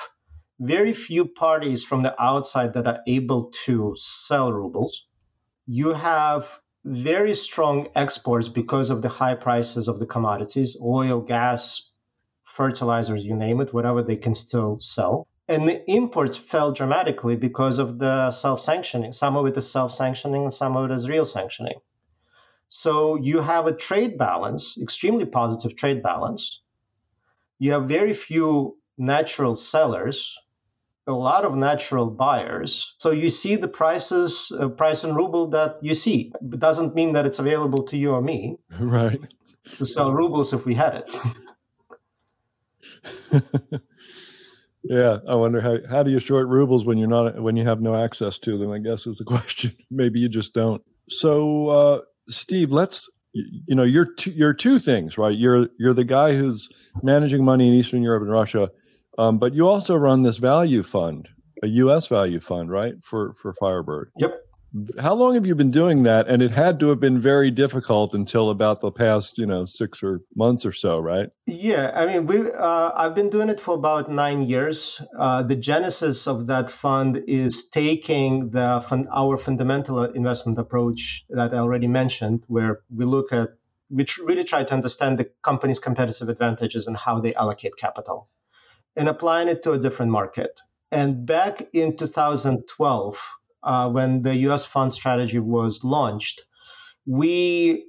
very 0.60 0.94
few 0.94 1.26
parties 1.26 1.84
from 1.84 2.04
the 2.04 2.20
outside 2.22 2.74
that 2.74 2.88
are 2.88 3.00
able 3.08 3.52
to 3.66 3.94
sell 3.98 4.52
rubles. 4.52 5.06
You 5.66 5.94
have 5.94 6.62
very 6.86 7.36
strong 7.36 7.88
exports 7.96 8.48
because 8.48 8.90
of 8.90 9.02
the 9.02 9.10
high 9.10 9.36
prices 9.36 9.88
of 9.88 10.00
the 10.00 10.06
commodities 10.06 10.78
oil, 10.82 11.20
gas, 11.22 11.92
fertilizers, 12.58 13.24
you 13.24 13.36
name 13.36 13.62
it, 13.62 13.74
whatever 13.74 14.02
they 14.04 14.18
can 14.18 14.36
still 14.36 14.80
sell. 14.80 15.28
And 15.48 15.70
the 15.70 15.90
imports 15.90 16.36
fell 16.36 16.74
dramatically 16.74 17.38
because 17.38 17.80
of 17.80 18.00
the 18.00 18.32
self 18.32 18.60
sanctioning. 18.60 19.14
Some 19.14 19.38
of 19.38 19.46
it 19.46 19.56
is 19.56 19.72
self 19.72 19.94
sanctioning 19.94 20.44
and 20.44 20.54
some 20.54 20.76
of 20.76 20.90
it 20.90 20.94
is 20.94 21.08
real 21.08 21.26
sanctioning. 21.26 21.80
So 22.68 23.16
you 23.16 23.40
have 23.40 23.68
a 23.68 23.72
trade 23.72 24.18
balance, 24.18 24.78
extremely 24.82 25.26
positive 25.26 25.78
trade 25.78 26.04
balance. 26.04 26.62
You 27.60 27.72
have 27.72 27.88
very 27.88 28.14
few 28.14 28.78
natural 28.98 29.56
sellers 29.56 30.38
a 31.08 31.14
lot 31.14 31.46
of 31.46 31.56
natural 31.56 32.08
buyers. 32.08 32.94
So 32.98 33.12
you 33.12 33.30
see 33.30 33.56
the 33.56 33.70
prices, 33.70 34.52
uh, 34.52 34.68
price 34.68 35.06
in 35.06 35.16
ruble 35.16 35.48
that 35.52 35.78
you 35.82 35.94
see. 35.94 36.34
It 36.42 36.60
doesn't 36.60 36.96
mean 36.96 37.14
that 37.14 37.26
it's 37.26 37.40
available 37.40 37.84
to 37.86 37.98
you 37.98 38.12
or 38.12 38.22
me. 38.22 38.58
Right. 38.80 39.22
To 39.78 39.86
sell 39.86 40.14
rubles 40.14 40.54
if 40.54 40.66
we 40.66 40.74
had 40.76 40.96
it. 40.96 41.16
yeah, 44.84 45.18
I 45.28 45.36
wonder 45.36 45.62
how 45.62 45.78
how 45.90 46.04
do 46.04 46.12
you 46.12 46.20
short 46.20 46.48
rubles 46.48 46.86
when 46.86 46.98
you're 46.98 47.08
not 47.08 47.42
when 47.42 47.56
you 47.56 47.66
have 47.66 47.82
no 47.82 47.96
access 47.96 48.40
to 48.40 48.58
them? 48.58 48.72
I 48.72 48.80
guess 48.80 49.08
is 49.08 49.18
the 49.18 49.26
question. 49.36 49.76
Maybe 49.92 50.20
you 50.20 50.30
just 50.30 50.54
don't. 50.54 50.82
So, 51.10 51.70
uh, 51.70 52.02
Steve, 52.30 52.72
let's 52.72 53.10
you 53.34 53.76
know 53.76 53.84
you're 53.84 54.14
two, 54.16 54.32
you're 54.32 54.54
two 54.54 54.80
things, 54.80 55.18
right? 55.18 55.38
You're 55.38 55.70
you're 55.80 55.94
the 55.94 56.04
guy 56.04 56.36
who's 56.36 56.70
managing 57.04 57.46
money 57.46 57.68
in 57.68 57.74
Eastern 57.74 58.04
Europe 58.04 58.24
and 58.24 58.32
Russia 58.32 58.70
um, 59.18 59.40
but 59.40 59.54
you 59.54 59.68
also 59.68 59.96
run 59.96 60.22
this 60.22 60.38
value 60.38 60.84
fund, 60.84 61.28
a 61.64 61.68
U.S. 61.68 62.08
value 62.08 62.40
fund, 62.40 62.70
right? 62.70 62.94
For 63.04 63.34
for 63.34 63.54
Firebird. 63.54 64.12
Yep. 64.18 64.42
How 65.00 65.14
long 65.14 65.36
have 65.36 65.46
you 65.46 65.56
been 65.56 65.72
doing 65.72 66.04
that? 66.04 66.28
And 66.28 66.42
it 66.42 66.52
had 66.52 66.80
to 66.82 66.90
have 66.90 67.00
been 67.00 67.20
very 67.20 67.52
difficult 67.52 68.14
until 68.14 68.50
about 68.50 68.82
the 68.82 68.92
past, 68.92 69.38
you 69.38 69.46
know, 69.46 69.66
six 69.66 70.04
or 70.04 70.22
months 70.36 70.66
or 70.66 70.74
so, 70.74 71.00
right? 71.00 71.30
Yeah, 71.46 71.92
I 71.96 72.06
mean, 72.06 72.28
we 72.28 72.52
uh, 72.52 72.92
I've 72.94 73.16
been 73.16 73.30
doing 73.30 73.50
it 73.50 73.60
for 73.60 73.76
about 73.76 74.12
nine 74.12 74.42
years. 74.42 75.02
Uh, 75.18 75.44
the 75.44 75.56
genesis 75.56 76.28
of 76.28 76.48
that 76.48 76.70
fund 76.70 77.24
is 77.28 77.70
taking 77.70 78.50
the 78.50 78.84
fun, 78.88 79.08
our 79.14 79.38
fundamental 79.38 80.04
investment 80.04 80.58
approach 80.58 81.26
that 81.30 81.54
I 81.54 81.58
already 81.58 81.88
mentioned, 81.88 82.44
where 82.48 82.82
we 82.94 83.06
look 83.06 83.32
at 83.32 83.50
we 83.90 84.04
tr- 84.04 84.26
really 84.26 84.44
try 84.44 84.66
to 84.66 84.74
understand 84.74 85.18
the 85.18 85.32
company's 85.44 85.80
competitive 85.80 86.28
advantages 86.28 86.88
and 86.88 86.98
how 86.98 87.22
they 87.22 87.34
allocate 87.36 87.78
capital, 87.78 88.28
and 88.98 89.08
applying 89.08 89.48
it 89.48 89.64
to 89.64 89.72
a 89.72 89.80
different 89.80 90.12
market. 90.12 90.60
And 90.92 91.26
back 91.26 91.68
in 91.74 91.98
2012 91.98 93.37
uh, 93.68 93.90
when 93.90 94.22
the 94.22 94.36
US 94.48 94.66
fund 94.66 94.92
strategy 94.94 95.40
was 95.40 95.84
launched, 95.84 96.46
we 97.06 97.86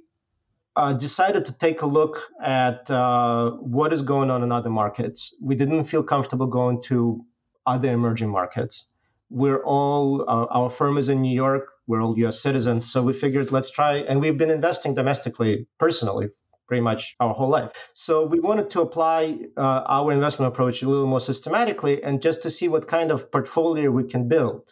uh, 0.75 0.93
decided 0.93 1.45
to 1.45 1.53
take 1.53 1.81
a 1.81 1.85
look 1.85 2.21
at 2.43 2.89
uh, 2.91 3.51
what 3.51 3.93
is 3.93 4.01
going 4.01 4.29
on 4.29 4.43
in 4.43 4.51
other 4.51 4.69
markets. 4.69 5.33
We 5.41 5.55
didn't 5.55 5.85
feel 5.85 6.03
comfortable 6.03 6.47
going 6.47 6.83
to 6.83 7.25
other 7.65 7.91
emerging 7.91 8.29
markets. 8.29 8.85
We're 9.29 9.63
all, 9.63 10.21
uh, 10.21 10.47
our 10.59 10.69
firm 10.69 10.97
is 10.97 11.07
in 11.07 11.21
New 11.21 11.35
York, 11.35 11.65
we're 11.87 12.01
all 12.01 12.17
US 12.19 12.41
citizens. 12.41 12.91
So 12.91 13.01
we 13.01 13.13
figured 13.13 13.51
let's 13.51 13.71
try, 13.71 13.97
and 14.09 14.19
we've 14.19 14.37
been 14.37 14.51
investing 14.51 14.93
domestically 14.95 15.67
personally 15.79 16.27
pretty 16.67 16.81
much 16.81 17.15
our 17.19 17.33
whole 17.33 17.49
life. 17.49 17.71
So 17.93 18.25
we 18.25 18.39
wanted 18.39 18.69
to 18.71 18.81
apply 18.81 19.39
uh, 19.57 19.81
our 19.97 20.11
investment 20.11 20.53
approach 20.53 20.83
a 20.83 20.87
little 20.87 21.07
more 21.07 21.19
systematically 21.19 22.03
and 22.03 22.21
just 22.21 22.43
to 22.43 22.49
see 22.49 22.67
what 22.67 22.87
kind 22.87 23.11
of 23.11 23.31
portfolio 23.31 23.89
we 23.91 24.03
can 24.03 24.27
build. 24.27 24.63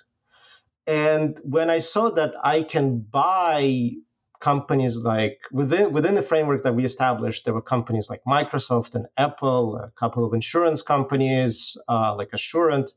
And 0.87 1.37
when 1.43 1.69
I 1.69 1.79
saw 1.79 2.09
that 2.11 2.33
I 2.43 2.63
can 2.63 2.99
buy 2.99 3.91
companies 4.39 4.95
like 4.95 5.39
within 5.51 5.91
within 5.91 6.15
the 6.15 6.21
framework 6.21 6.63
that 6.63 6.75
we 6.75 6.85
established, 6.85 7.43
there 7.43 7.53
were 7.53 7.61
companies 7.61 8.09
like 8.09 8.21
Microsoft 8.25 8.95
and 8.95 9.05
Apple, 9.17 9.75
a 9.75 9.91
couple 9.99 10.23
of 10.23 10.33
insurance 10.33 10.81
companies 10.81 11.75
uh, 11.89 12.15
like 12.15 12.29
Assurant, 12.31 12.93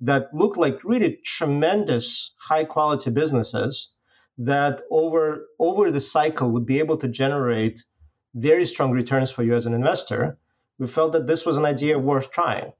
that 0.00 0.32
looked 0.32 0.56
like 0.56 0.82
really 0.84 1.18
tremendous 1.24 2.34
high 2.38 2.64
quality 2.64 3.10
businesses 3.10 3.92
that 4.38 4.82
over 4.90 5.46
over 5.58 5.90
the 5.90 6.00
cycle 6.00 6.50
would 6.50 6.64
be 6.64 6.78
able 6.78 6.96
to 6.96 7.08
generate 7.08 7.84
very 8.34 8.64
strong 8.64 8.90
returns 8.90 9.30
for 9.30 9.42
you 9.42 9.54
as 9.54 9.66
an 9.66 9.74
investor. 9.74 10.38
We 10.78 10.86
felt 10.86 11.12
that 11.12 11.26
this 11.26 11.44
was 11.44 11.58
an 11.58 11.66
idea 11.66 11.98
worth 11.98 12.30
trying. 12.30 12.72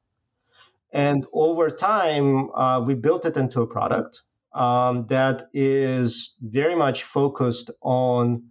And 0.90 1.26
over 1.32 1.70
time, 1.70 2.50
uh, 2.50 2.80
we 2.80 2.94
built 2.94 3.24
it 3.24 3.36
into 3.36 3.60
a 3.60 3.66
product 3.66 4.22
um, 4.54 5.06
that 5.08 5.48
is 5.52 6.36
very 6.40 6.76
much 6.76 7.02
focused 7.02 7.70
on 7.82 8.44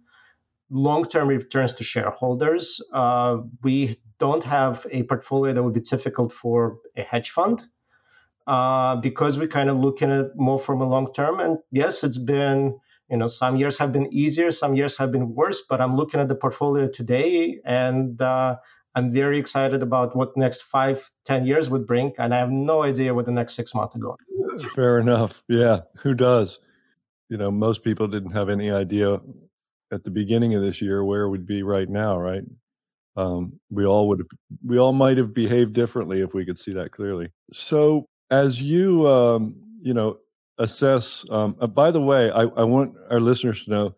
long-term 0.70 1.28
returns 1.28 1.72
to 1.72 1.84
shareholders. 1.84 2.80
Uh, 2.92 3.38
we 3.62 3.98
don't 4.18 4.44
have 4.44 4.86
a 4.90 5.02
portfolio 5.04 5.52
that 5.54 5.62
would 5.62 5.74
be 5.74 5.80
difficult 5.80 6.32
for 6.32 6.78
a 6.96 7.02
hedge 7.02 7.30
fund 7.30 7.64
uh, 8.46 8.96
because 8.96 9.38
we 9.38 9.46
kind 9.46 9.70
of 9.70 9.78
look 9.78 10.02
at 10.02 10.10
it 10.10 10.28
more 10.36 10.58
from 10.58 10.80
a 10.80 10.88
long 10.88 11.12
term. 11.14 11.40
And 11.40 11.58
yes, 11.70 12.04
it's 12.04 12.18
been 12.18 12.78
you 13.10 13.16
know 13.16 13.28
some 13.28 13.56
years 13.56 13.78
have 13.78 13.92
been 13.92 14.12
easier, 14.12 14.50
some 14.50 14.74
years 14.74 14.96
have 14.96 15.12
been 15.12 15.34
worse. 15.34 15.62
But 15.68 15.80
I'm 15.80 15.96
looking 15.96 16.20
at 16.20 16.28
the 16.28 16.34
portfolio 16.34 16.88
today, 16.88 17.60
and 17.64 18.20
uh, 18.20 18.56
I'm 18.94 19.12
very 19.12 19.38
excited 19.38 19.82
about 19.82 20.14
what 20.14 20.36
next 20.36 20.62
five, 20.62 21.10
ten 21.24 21.46
years 21.46 21.68
would 21.68 21.86
bring, 21.86 22.12
and 22.18 22.34
I 22.34 22.38
have 22.38 22.50
no 22.50 22.82
idea 22.82 23.14
what 23.14 23.26
the 23.26 23.32
next 23.32 23.54
six 23.54 23.74
months 23.74 23.96
are 23.96 23.98
going. 23.98 24.16
Fair 24.74 24.98
enough. 24.98 25.42
Yeah, 25.48 25.80
who 25.96 26.14
does? 26.14 26.60
You 27.28 27.36
know, 27.36 27.50
most 27.50 27.82
people 27.82 28.06
didn't 28.06 28.32
have 28.32 28.48
any 28.48 28.70
idea 28.70 29.20
at 29.92 30.04
the 30.04 30.10
beginning 30.10 30.54
of 30.54 30.62
this 30.62 30.80
year 30.80 31.04
where 31.04 31.28
we'd 31.28 31.46
be 31.46 31.62
right 31.62 31.88
now, 31.88 32.18
right? 32.18 32.42
Um, 33.16 33.60
we 33.70 33.84
all 33.84 34.08
would, 34.08 34.26
we 34.64 34.78
all 34.78 34.92
might 34.92 35.18
have 35.18 35.32
behaved 35.32 35.72
differently 35.72 36.20
if 36.20 36.34
we 36.34 36.44
could 36.44 36.58
see 36.58 36.72
that 36.72 36.90
clearly. 36.90 37.30
So, 37.52 38.06
as 38.30 38.60
you, 38.60 39.08
um, 39.08 39.54
you 39.80 39.94
know, 39.94 40.18
assess. 40.58 41.24
Um, 41.30 41.56
uh, 41.60 41.66
by 41.66 41.90
the 41.90 42.00
way, 42.00 42.30
I, 42.30 42.42
I 42.42 42.64
want 42.64 42.94
our 43.10 43.20
listeners 43.20 43.64
to 43.64 43.70
know 43.70 43.94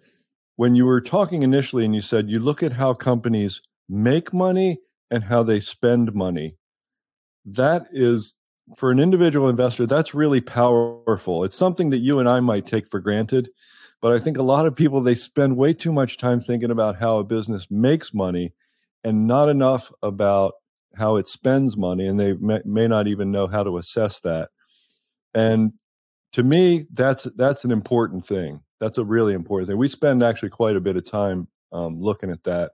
when 0.56 0.74
you 0.74 0.86
were 0.86 1.00
talking 1.00 1.42
initially, 1.42 1.84
and 1.84 1.94
you 1.94 2.00
said 2.00 2.30
you 2.30 2.40
look 2.40 2.62
at 2.62 2.72
how 2.72 2.94
companies 2.94 3.60
make 3.88 4.32
money 4.32 4.80
and 5.10 5.24
how 5.24 5.42
they 5.42 5.60
spend 5.60 6.14
money. 6.14 6.56
That 7.44 7.86
is, 7.92 8.34
for 8.76 8.90
an 8.90 8.98
individual 8.98 9.48
investor, 9.48 9.86
that's 9.86 10.14
really 10.14 10.40
powerful. 10.40 11.44
It's 11.44 11.56
something 11.56 11.90
that 11.90 11.98
you 11.98 12.18
and 12.18 12.28
I 12.28 12.40
might 12.40 12.66
take 12.66 12.90
for 12.90 13.00
granted. 13.00 13.50
But 14.02 14.12
I 14.12 14.18
think 14.18 14.36
a 14.36 14.42
lot 14.42 14.66
of 14.66 14.76
people, 14.76 15.00
they 15.00 15.14
spend 15.14 15.56
way 15.56 15.72
too 15.72 15.92
much 15.92 16.18
time 16.18 16.40
thinking 16.40 16.70
about 16.70 16.96
how 16.96 17.18
a 17.18 17.24
business 17.24 17.66
makes 17.70 18.12
money 18.12 18.52
and 19.04 19.26
not 19.26 19.48
enough 19.48 19.92
about 20.02 20.54
how 20.96 21.16
it 21.16 21.28
spends 21.28 21.76
money. 21.76 22.06
And 22.06 22.18
they 22.18 22.34
may, 22.34 22.60
may 22.64 22.88
not 22.88 23.06
even 23.06 23.30
know 23.30 23.46
how 23.46 23.62
to 23.62 23.78
assess 23.78 24.20
that. 24.20 24.50
And 25.34 25.72
to 26.32 26.42
me, 26.42 26.86
that's 26.92 27.24
that's 27.36 27.64
an 27.64 27.70
important 27.70 28.26
thing. 28.26 28.60
That's 28.80 28.98
a 28.98 29.04
really 29.04 29.32
important 29.32 29.68
thing. 29.68 29.78
We 29.78 29.88
spend 29.88 30.22
actually 30.22 30.50
quite 30.50 30.76
a 30.76 30.80
bit 30.80 30.96
of 30.96 31.04
time 31.04 31.48
um, 31.72 32.00
looking 32.00 32.30
at 32.30 32.42
that 32.44 32.72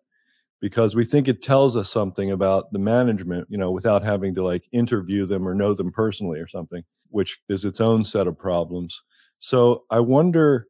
because 0.62 0.94
we 0.94 1.04
think 1.04 1.26
it 1.26 1.42
tells 1.42 1.76
us 1.76 1.90
something 1.90 2.30
about 2.30 2.72
the 2.72 2.78
management, 2.78 3.48
you 3.50 3.58
know, 3.58 3.72
without 3.72 4.02
having 4.02 4.32
to 4.36 4.44
like 4.44 4.62
interview 4.70 5.26
them 5.26 5.46
or 5.46 5.54
know 5.54 5.74
them 5.74 5.90
personally 5.90 6.38
or 6.38 6.46
something, 6.46 6.84
which 7.10 7.40
is 7.48 7.64
its 7.64 7.80
own 7.80 8.04
set 8.04 8.28
of 8.28 8.38
problems. 8.38 9.02
So 9.40 9.82
I 9.90 9.98
wonder 9.98 10.68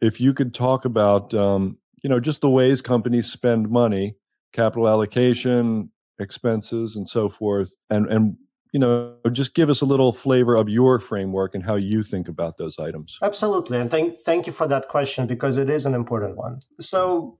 if 0.00 0.20
you 0.20 0.32
could 0.32 0.54
talk 0.54 0.84
about, 0.84 1.34
um, 1.34 1.76
you 2.04 2.08
know, 2.08 2.20
just 2.20 2.40
the 2.40 2.48
ways 2.48 2.80
companies 2.80 3.30
spend 3.30 3.68
money, 3.68 4.14
capital 4.52 4.88
allocation, 4.88 5.90
expenses, 6.20 6.94
and 6.94 7.08
so 7.08 7.28
forth, 7.28 7.74
and 7.90 8.06
and 8.06 8.36
you 8.72 8.80
know, 8.80 9.14
just 9.32 9.54
give 9.54 9.68
us 9.68 9.82
a 9.82 9.84
little 9.84 10.14
flavor 10.14 10.56
of 10.56 10.68
your 10.68 10.98
framework 10.98 11.54
and 11.54 11.62
how 11.62 11.74
you 11.74 12.02
think 12.02 12.26
about 12.28 12.56
those 12.56 12.78
items. 12.78 13.18
Absolutely, 13.20 13.78
and 13.78 13.90
thank 13.90 14.20
thank 14.20 14.46
you 14.46 14.52
for 14.52 14.68
that 14.68 14.88
question 14.88 15.26
because 15.26 15.56
it 15.56 15.68
is 15.68 15.84
an 15.84 15.94
important 15.94 16.36
one. 16.36 16.60
So 16.80 17.38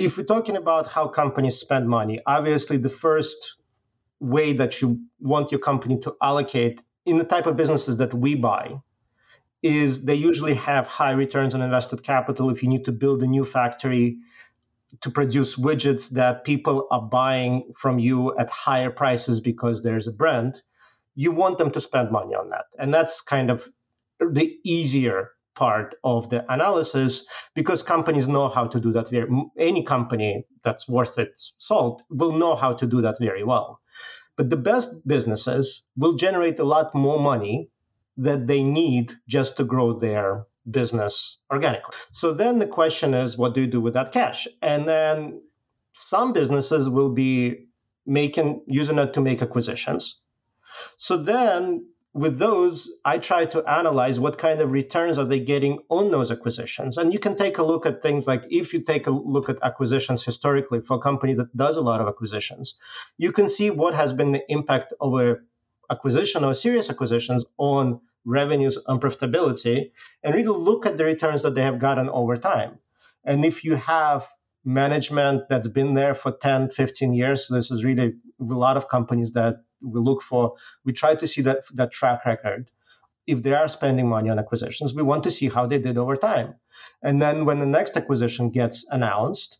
if 0.00 0.16
we're 0.16 0.24
talking 0.24 0.56
about 0.56 0.88
how 0.88 1.06
companies 1.06 1.56
spend 1.58 1.86
money, 1.86 2.20
obviously 2.26 2.78
the 2.78 2.88
first 2.88 3.56
way 4.18 4.54
that 4.54 4.80
you 4.80 4.98
want 5.20 5.52
your 5.52 5.60
company 5.60 5.98
to 5.98 6.16
allocate 6.22 6.80
in 7.04 7.18
the 7.18 7.24
type 7.24 7.46
of 7.46 7.56
businesses 7.56 7.98
that 7.98 8.14
we 8.14 8.34
buy 8.34 8.80
is 9.62 10.02
they 10.04 10.14
usually 10.14 10.54
have 10.54 10.86
high 10.86 11.10
returns 11.10 11.54
on 11.54 11.60
invested 11.60 12.02
capital. 12.02 12.48
If 12.48 12.62
you 12.62 12.68
need 12.70 12.86
to 12.86 12.92
build 12.92 13.22
a 13.22 13.26
new 13.26 13.44
factory 13.44 14.16
to 15.02 15.10
produce 15.10 15.56
widgets 15.56 16.08
that 16.10 16.44
people 16.44 16.88
are 16.90 17.02
buying 17.02 17.70
from 17.76 17.98
you 17.98 18.36
at 18.38 18.48
higher 18.48 18.90
prices 18.90 19.40
because 19.40 19.82
there's 19.82 20.06
a 20.06 20.12
brand 20.12 20.62
you 21.14 21.32
want 21.32 21.58
them 21.58 21.70
to 21.72 21.80
spend 21.80 22.10
money 22.10 22.34
on 22.34 22.48
that. 22.50 22.66
And 22.78 22.94
that's 22.94 23.20
kind 23.20 23.50
of 23.50 23.68
the 24.20 24.58
easier 24.64 25.32
part 25.60 25.94
of 26.02 26.30
the 26.30 26.40
analysis 26.52 27.28
because 27.54 27.82
companies 27.82 28.26
know 28.26 28.48
how 28.48 28.66
to 28.66 28.80
do 28.80 28.90
that 28.92 29.10
very 29.10 29.28
any 29.58 29.82
company 29.94 30.32
that's 30.64 30.88
worth 30.88 31.18
its 31.18 31.52
salt 31.58 32.02
will 32.08 32.32
know 32.42 32.54
how 32.56 32.72
to 32.72 32.86
do 32.86 33.02
that 33.02 33.18
very 33.20 33.44
well. 33.44 33.78
But 34.38 34.48
the 34.48 34.62
best 34.70 35.06
businesses 35.06 35.86
will 35.96 36.14
generate 36.26 36.58
a 36.60 36.70
lot 36.74 36.94
more 36.94 37.20
money 37.20 37.68
that 38.16 38.46
they 38.46 38.62
need 38.62 39.12
just 39.28 39.58
to 39.58 39.64
grow 39.64 39.98
their 39.98 40.46
business 40.78 41.40
organically. 41.52 41.94
So 42.12 42.32
then 42.32 42.58
the 42.58 42.72
question 42.80 43.12
is 43.12 43.36
what 43.36 43.54
do 43.54 43.60
you 43.60 43.70
do 43.76 43.82
with 43.82 43.94
that 43.94 44.12
cash? 44.12 44.48
And 44.62 44.88
then 44.88 45.42
some 45.92 46.32
businesses 46.32 46.88
will 46.88 47.12
be 47.12 47.66
making 48.06 48.62
using 48.66 48.98
it 48.98 49.12
to 49.14 49.20
make 49.20 49.42
acquisitions. 49.42 50.22
So 50.96 51.18
then 51.18 51.84
with 52.12 52.38
those, 52.38 52.90
I 53.04 53.18
try 53.18 53.44
to 53.46 53.62
analyze 53.62 54.18
what 54.18 54.36
kind 54.36 54.60
of 54.60 54.72
returns 54.72 55.18
are 55.18 55.24
they 55.24 55.38
getting 55.38 55.78
on 55.88 56.10
those 56.10 56.30
acquisitions. 56.30 56.98
And 56.98 57.12
you 57.12 57.20
can 57.20 57.36
take 57.36 57.58
a 57.58 57.62
look 57.62 57.86
at 57.86 58.02
things 58.02 58.26
like 58.26 58.42
if 58.50 58.72
you 58.72 58.80
take 58.80 59.06
a 59.06 59.12
look 59.12 59.48
at 59.48 59.62
acquisitions 59.62 60.24
historically 60.24 60.80
for 60.80 60.96
a 60.96 61.00
company 61.00 61.34
that 61.34 61.56
does 61.56 61.76
a 61.76 61.80
lot 61.80 62.00
of 62.00 62.08
acquisitions, 62.08 62.76
you 63.16 63.30
can 63.30 63.48
see 63.48 63.70
what 63.70 63.94
has 63.94 64.12
been 64.12 64.32
the 64.32 64.42
impact 64.50 64.92
of 65.00 65.14
a 65.14 65.36
acquisition 65.90 66.44
or 66.44 66.54
serious 66.54 66.90
acquisitions 66.90 67.44
on 67.58 68.00
revenues 68.24 68.78
and 68.86 69.00
profitability, 69.00 69.90
and 70.22 70.34
really 70.34 70.48
look 70.48 70.86
at 70.86 70.96
the 70.96 71.04
returns 71.04 71.42
that 71.42 71.54
they 71.54 71.62
have 71.62 71.78
gotten 71.78 72.08
over 72.10 72.36
time. 72.36 72.78
And 73.24 73.44
if 73.44 73.64
you 73.64 73.76
have 73.76 74.28
management 74.64 75.48
that's 75.48 75.68
been 75.68 75.94
there 75.94 76.14
for 76.14 76.32
10, 76.32 76.70
15 76.70 77.14
years, 77.14 77.48
this 77.48 77.70
is 77.70 77.82
really 77.82 78.14
a 78.40 78.44
lot 78.44 78.76
of 78.76 78.88
companies 78.88 79.32
that 79.32 79.64
we 79.82 80.00
look 80.00 80.22
for 80.22 80.54
we 80.84 80.92
try 80.92 81.14
to 81.14 81.26
see 81.26 81.42
that 81.42 81.64
that 81.74 81.92
track 81.92 82.24
record 82.24 82.70
if 83.26 83.42
they 83.42 83.54
are 83.54 83.68
spending 83.68 84.08
money 84.08 84.30
on 84.30 84.38
acquisitions 84.38 84.94
we 84.94 85.02
want 85.02 85.24
to 85.24 85.30
see 85.30 85.48
how 85.48 85.66
they 85.66 85.78
did 85.78 85.98
over 85.98 86.16
time 86.16 86.54
and 87.02 87.20
then 87.20 87.44
when 87.44 87.58
the 87.58 87.66
next 87.66 87.96
acquisition 87.96 88.50
gets 88.50 88.86
announced 88.90 89.58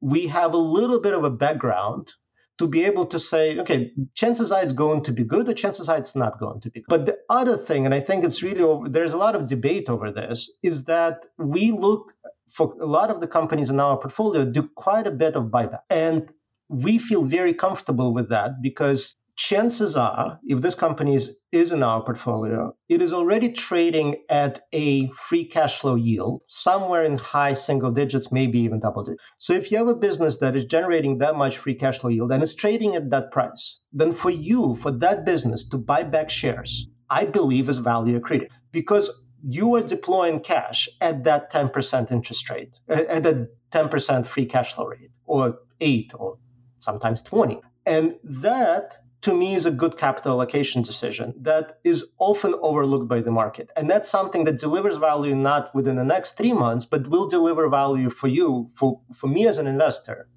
we 0.00 0.26
have 0.28 0.54
a 0.54 0.64
little 0.78 1.00
bit 1.00 1.14
of 1.14 1.24
a 1.24 1.30
background 1.30 2.14
to 2.60 2.66
be 2.66 2.84
able 2.84 3.06
to 3.06 3.18
say, 3.18 3.58
okay, 3.58 3.90
chances 4.14 4.52
are 4.52 4.62
it's 4.62 4.74
going 4.74 5.02
to 5.04 5.12
be 5.12 5.24
good, 5.24 5.48
or 5.48 5.54
chances 5.54 5.88
are 5.88 5.96
it's 5.96 6.14
not 6.14 6.38
going 6.38 6.60
to 6.60 6.70
be 6.70 6.80
good. 6.80 6.90
But 6.90 7.06
the 7.06 7.18
other 7.30 7.56
thing, 7.56 7.86
and 7.86 7.94
I 7.94 8.00
think 8.00 8.22
it's 8.22 8.42
really, 8.42 8.90
there's 8.90 9.14
a 9.14 9.16
lot 9.16 9.34
of 9.34 9.46
debate 9.46 9.88
over 9.88 10.12
this, 10.12 10.50
is 10.62 10.84
that 10.84 11.24
we 11.38 11.72
look 11.72 12.12
for 12.50 12.76
a 12.78 12.84
lot 12.84 13.08
of 13.08 13.22
the 13.22 13.26
companies 13.26 13.70
in 13.70 13.80
our 13.80 13.96
portfolio 13.96 14.44
do 14.44 14.68
quite 14.74 15.06
a 15.06 15.10
bit 15.10 15.36
of 15.36 15.44
buyback. 15.44 15.80
And 15.88 16.28
we 16.68 16.98
feel 16.98 17.24
very 17.24 17.54
comfortable 17.54 18.12
with 18.12 18.28
that 18.28 18.60
because 18.60 19.16
chances 19.40 19.96
are, 19.96 20.38
if 20.46 20.60
this 20.60 20.74
company 20.74 21.14
is, 21.14 21.40
is 21.50 21.72
in 21.72 21.82
our 21.82 22.04
portfolio, 22.04 22.76
it 22.90 23.00
is 23.00 23.14
already 23.14 23.50
trading 23.50 24.16
at 24.28 24.60
a 24.74 25.08
free 25.28 25.46
cash 25.46 25.80
flow 25.80 25.94
yield 25.94 26.42
somewhere 26.46 27.04
in 27.04 27.16
high 27.16 27.54
single 27.54 27.90
digits, 27.90 28.30
maybe 28.30 28.58
even 28.58 28.80
double 28.80 29.02
digits. 29.02 29.24
So 29.38 29.54
if 29.54 29.72
you 29.72 29.78
have 29.78 29.88
a 29.88 29.94
business 29.94 30.36
that 30.40 30.56
is 30.56 30.66
generating 30.66 31.18
that 31.18 31.36
much 31.36 31.56
free 31.56 31.74
cash 31.74 32.00
flow 32.00 32.10
yield 32.10 32.32
and 32.32 32.42
is 32.42 32.54
trading 32.54 32.96
at 32.96 33.08
that 33.10 33.32
price, 33.32 33.80
then 33.94 34.12
for 34.12 34.28
you, 34.28 34.74
for 34.74 34.90
that 34.98 35.24
business 35.24 35.66
to 35.70 35.78
buy 35.78 36.02
back 36.02 36.28
shares, 36.28 36.86
I 37.08 37.24
believe 37.24 37.70
is 37.70 37.78
value 37.78 38.20
accretive 38.20 38.50
because 38.72 39.10
you 39.42 39.74
are 39.76 39.82
deploying 39.82 40.40
cash 40.40 40.86
at 41.00 41.24
that 41.24 41.50
10% 41.50 42.12
interest 42.12 42.50
rate, 42.50 42.78
at 42.90 43.24
a 43.24 43.46
10% 43.72 44.26
free 44.26 44.44
cash 44.44 44.74
flow 44.74 44.84
rate, 44.84 45.10
or 45.24 45.60
8 45.80 46.12
or 46.14 46.36
sometimes 46.80 47.22
20. 47.22 47.58
And 47.86 48.16
that 48.22 48.98
to 49.22 49.34
me 49.34 49.54
is 49.54 49.66
a 49.66 49.70
good 49.70 49.98
capital 49.98 50.32
allocation 50.32 50.82
decision 50.82 51.34
that 51.42 51.78
is 51.84 52.06
often 52.18 52.54
overlooked 52.62 53.08
by 53.08 53.20
the 53.20 53.30
market. 53.30 53.68
And 53.76 53.88
that's 53.88 54.08
something 54.08 54.44
that 54.44 54.58
delivers 54.58 54.96
value 54.96 55.34
not 55.34 55.74
within 55.74 55.96
the 55.96 56.04
next 56.04 56.36
three 56.36 56.54
months, 56.54 56.86
but 56.86 57.06
will 57.06 57.28
deliver 57.28 57.68
value 57.68 58.08
for 58.08 58.28
you, 58.28 58.70
for, 58.72 59.00
for 59.14 59.26
me 59.26 59.46
as 59.46 59.58
an 59.58 59.66
investor. 59.66 60.28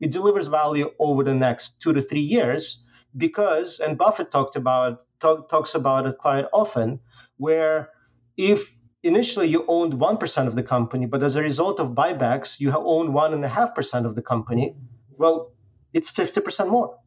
It 0.00 0.10
delivers 0.10 0.48
value 0.48 0.90
over 0.98 1.22
the 1.22 1.34
next 1.34 1.80
two 1.80 1.92
to 1.92 2.02
three 2.02 2.20
years 2.20 2.84
because, 3.16 3.78
and 3.78 3.96
Buffett 3.96 4.30
talked 4.30 4.56
about 4.56 5.04
talk, 5.20 5.48
talks 5.48 5.74
about 5.76 6.06
it 6.06 6.18
quite 6.18 6.46
often, 6.52 6.98
where 7.36 7.90
if 8.36 8.74
initially 9.04 9.46
you 9.46 9.64
owned 9.68 9.92
1% 9.92 10.46
of 10.48 10.56
the 10.56 10.62
company, 10.62 11.06
but 11.06 11.22
as 11.22 11.36
a 11.36 11.42
result 11.42 11.78
of 11.78 11.90
buybacks, 11.90 12.58
you 12.58 12.72
own 12.72 13.12
1.5% 13.12 14.06
of 14.06 14.14
the 14.16 14.22
company, 14.22 14.74
well, 15.16 15.52
it's 15.92 16.10
50% 16.10 16.68
more 16.68 16.98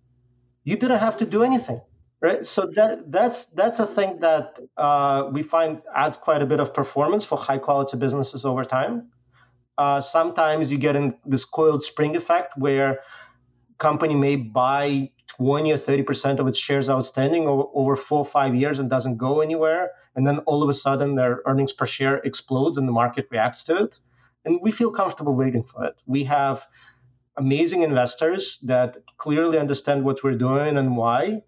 you 0.65 0.75
didn't 0.75 0.99
have 0.99 1.17
to 1.17 1.25
do 1.25 1.43
anything 1.43 1.80
right? 2.25 2.45
So 2.47 2.65
that 2.75 3.12
that's 3.12 3.45
that's 3.60 3.80
a 3.80 3.86
thing 3.86 4.19
that 4.19 4.60
uh, 4.78 5.30
we 5.32 5.43
find 5.43 5.82
adds 5.95 6.17
quite 6.17 6.41
a 6.41 6.45
bit 6.45 6.60
of 6.60 6.73
performance 6.73 7.23
for 7.25 7.38
high 7.38 7.60
quality 7.60 7.97
businesses 7.97 8.45
over 8.45 8.63
time. 8.63 9.12
Uh, 9.78 10.01
sometimes 10.01 10.71
you 10.71 10.78
get 10.78 10.95
in 10.95 11.15
this 11.25 11.45
coiled 11.45 11.84
spring 11.84 12.15
effect 12.15 12.58
where 12.58 12.99
company 13.78 14.15
may 14.15 14.36
buy 14.38 15.12
20 15.28 15.73
or 15.73 15.78
30 15.78 16.04
percent 16.04 16.39
of 16.39 16.47
its 16.47 16.58
shares 16.58 16.89
outstanding 16.89 17.47
over, 17.47 17.65
over 17.73 17.95
four 17.95 18.19
or 18.19 18.25
five 18.25 18.56
years 18.56 18.80
and 18.80 18.89
doesn't 18.89 19.17
go 19.17 19.41
anywhere. 19.41 19.91
And 20.15 20.25
then 20.25 20.39
all 20.39 20.63
of 20.63 20.69
a 20.69 20.73
sudden 20.73 21.15
their 21.15 21.41
earnings 21.45 21.73
per 21.73 21.86
share 21.86 22.17
explodes 22.19 22.78
and 22.78 22.88
the 22.88 22.93
market 22.93 23.28
reacts 23.32 23.65
to 23.65 23.84
it. 23.84 23.99
And 24.45 24.60
we 24.62 24.71
feel 24.71 24.91
comfortable 24.91 25.36
waiting 25.36 25.63
for 25.63 25.84
it. 25.86 25.95
We 26.06 26.23
have 26.25 26.65
amazing 27.37 27.83
investors 27.83 28.59
that 28.63 28.97
clearly 29.17 29.57
understand 29.57 30.03
what 30.03 30.23
we're 30.23 30.37
doing 30.37 30.77
and 30.77 30.95
why, 30.95 31.41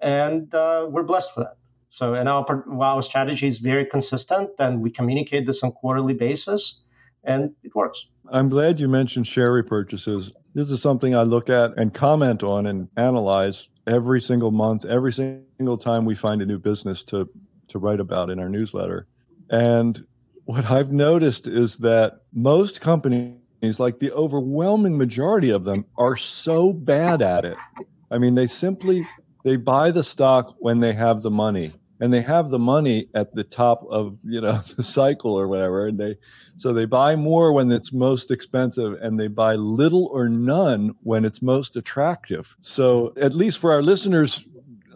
and 0.00 0.54
uh, 0.54 0.86
we're 0.90 1.02
blessed 1.02 1.34
for 1.34 1.40
that. 1.40 1.56
So, 1.90 2.14
and 2.14 2.28
our 2.28 2.64
our 2.80 3.02
strategy 3.02 3.46
is 3.46 3.58
very 3.58 3.86
consistent, 3.86 4.50
and 4.58 4.80
we 4.80 4.90
communicate 4.90 5.46
this 5.46 5.62
on 5.62 5.72
quarterly 5.72 6.14
basis, 6.14 6.82
and 7.22 7.54
it 7.62 7.74
works. 7.74 8.06
I'm 8.30 8.48
glad 8.48 8.80
you 8.80 8.88
mentioned 8.88 9.26
share 9.26 9.52
repurchases. 9.52 10.32
This 10.54 10.70
is 10.70 10.82
something 10.82 11.14
I 11.14 11.22
look 11.22 11.48
at 11.48 11.76
and 11.76 11.94
comment 11.94 12.42
on 12.42 12.66
and 12.66 12.88
analyze 12.96 13.68
every 13.86 14.20
single 14.20 14.50
month, 14.50 14.84
every 14.84 15.12
single 15.12 15.78
time 15.78 16.04
we 16.04 16.14
find 16.14 16.42
a 16.42 16.46
new 16.46 16.58
business 16.58 17.04
to 17.04 17.28
to 17.68 17.78
write 17.78 18.00
about 18.00 18.30
in 18.30 18.38
our 18.38 18.48
newsletter. 18.48 19.06
And 19.50 20.04
what 20.44 20.70
I've 20.70 20.92
noticed 20.92 21.46
is 21.46 21.76
that 21.76 22.22
most 22.32 22.80
companies 22.80 23.38
like 23.78 23.98
the 23.98 24.12
overwhelming 24.12 24.98
majority 24.98 25.50
of 25.50 25.64
them 25.64 25.86
are 25.96 26.16
so 26.16 26.72
bad 26.72 27.22
at 27.22 27.44
it. 27.44 27.56
I 28.10 28.18
mean, 28.18 28.34
they 28.34 28.46
simply 28.46 29.06
they 29.44 29.56
buy 29.56 29.90
the 29.90 30.04
stock 30.04 30.54
when 30.58 30.80
they 30.80 30.92
have 30.92 31.22
the 31.22 31.30
money 31.30 31.72
and 32.00 32.12
they 32.12 32.22
have 32.22 32.50
the 32.50 32.58
money 32.58 33.08
at 33.14 33.34
the 33.34 33.44
top 33.44 33.86
of 33.88 34.18
you 34.24 34.40
know 34.40 34.62
the 34.76 34.82
cycle 34.82 35.38
or 35.38 35.48
whatever 35.48 35.86
and 35.86 35.98
they 35.98 36.16
so 36.56 36.72
they 36.72 36.84
buy 36.84 37.16
more 37.16 37.52
when 37.52 37.70
it's 37.70 37.92
most 37.92 38.30
expensive 38.30 38.94
and 39.00 39.18
they 39.18 39.28
buy 39.28 39.54
little 39.54 40.06
or 40.12 40.28
none 40.28 40.94
when 41.02 41.24
it's 41.24 41.40
most 41.40 41.76
attractive 41.76 42.56
so 42.60 43.12
at 43.20 43.34
least 43.34 43.58
for 43.58 43.72
our 43.72 43.82
listeners 43.82 44.44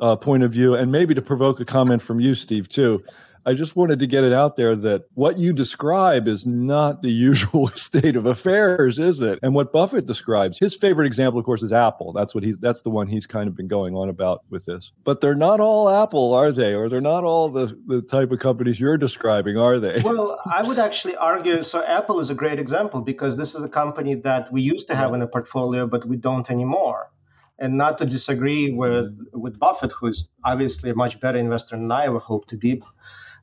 uh, 0.00 0.14
point 0.16 0.42
of 0.42 0.52
view 0.52 0.74
and 0.74 0.92
maybe 0.92 1.14
to 1.14 1.22
provoke 1.22 1.60
a 1.60 1.64
comment 1.64 2.02
from 2.02 2.20
you 2.20 2.34
steve 2.34 2.68
too 2.68 3.02
I 3.46 3.54
just 3.54 3.76
wanted 3.76 3.98
to 4.00 4.06
get 4.06 4.24
it 4.24 4.32
out 4.32 4.56
there 4.56 4.76
that 4.76 5.04
what 5.14 5.38
you 5.38 5.52
describe 5.52 6.28
is 6.28 6.46
not 6.46 7.02
the 7.02 7.10
usual 7.28 7.68
state 7.68 8.16
of 8.16 8.26
affairs, 8.26 8.98
is 8.98 9.20
it? 9.20 9.38
And 9.42 9.54
what 9.54 9.72
Buffett 9.72 10.06
describes, 10.06 10.58
his 10.58 10.74
favorite 10.74 11.06
example, 11.06 11.38
of 11.38 11.46
course, 11.46 11.62
is 11.62 11.72
Apple. 11.72 12.12
That's 12.12 12.34
what 12.34 12.44
he's 12.44 12.58
that's 12.58 12.82
the 12.82 12.90
one 12.90 13.06
he's 13.06 13.26
kind 13.26 13.48
of 13.48 13.56
been 13.56 13.68
going 13.68 13.94
on 13.94 14.08
about 14.08 14.42
with 14.50 14.64
this. 14.64 14.92
But 15.04 15.20
they're 15.20 15.34
not 15.34 15.60
all 15.60 15.88
Apple, 15.88 16.34
are 16.34 16.52
they? 16.52 16.74
Or 16.74 16.88
they're 16.88 17.00
not 17.00 17.24
all 17.24 17.48
the, 17.48 17.78
the 17.86 18.02
type 18.02 18.30
of 18.32 18.38
companies 18.40 18.80
you're 18.80 18.98
describing, 18.98 19.56
are 19.56 19.78
they? 19.78 20.02
Well, 20.08 20.40
I 20.50 20.62
would 20.62 20.78
actually 20.78 21.16
argue 21.16 21.62
so 21.62 21.84
Apple 21.84 22.18
is 22.18 22.30
a 22.30 22.34
great 22.34 22.58
example 22.58 23.02
because 23.02 23.36
this 23.36 23.54
is 23.54 23.62
a 23.62 23.68
company 23.68 24.14
that 24.14 24.50
we 24.50 24.62
used 24.62 24.86
to 24.86 24.94
have 24.94 25.12
in 25.12 25.20
a 25.20 25.26
portfolio, 25.26 25.86
but 25.86 26.06
we 26.06 26.16
don't 26.16 26.50
anymore 26.50 27.10
and 27.58 27.76
not 27.76 27.98
to 27.98 28.06
disagree 28.06 28.70
with 28.72 29.18
with 29.32 29.58
Buffett, 29.58 29.92
who's 29.92 30.28
obviously 30.44 30.90
a 30.90 30.94
much 30.94 31.20
better 31.20 31.38
investor 31.38 31.76
than 31.76 31.90
I 31.90 32.06
ever 32.06 32.18
hope 32.18 32.46
to 32.48 32.56
be. 32.56 32.82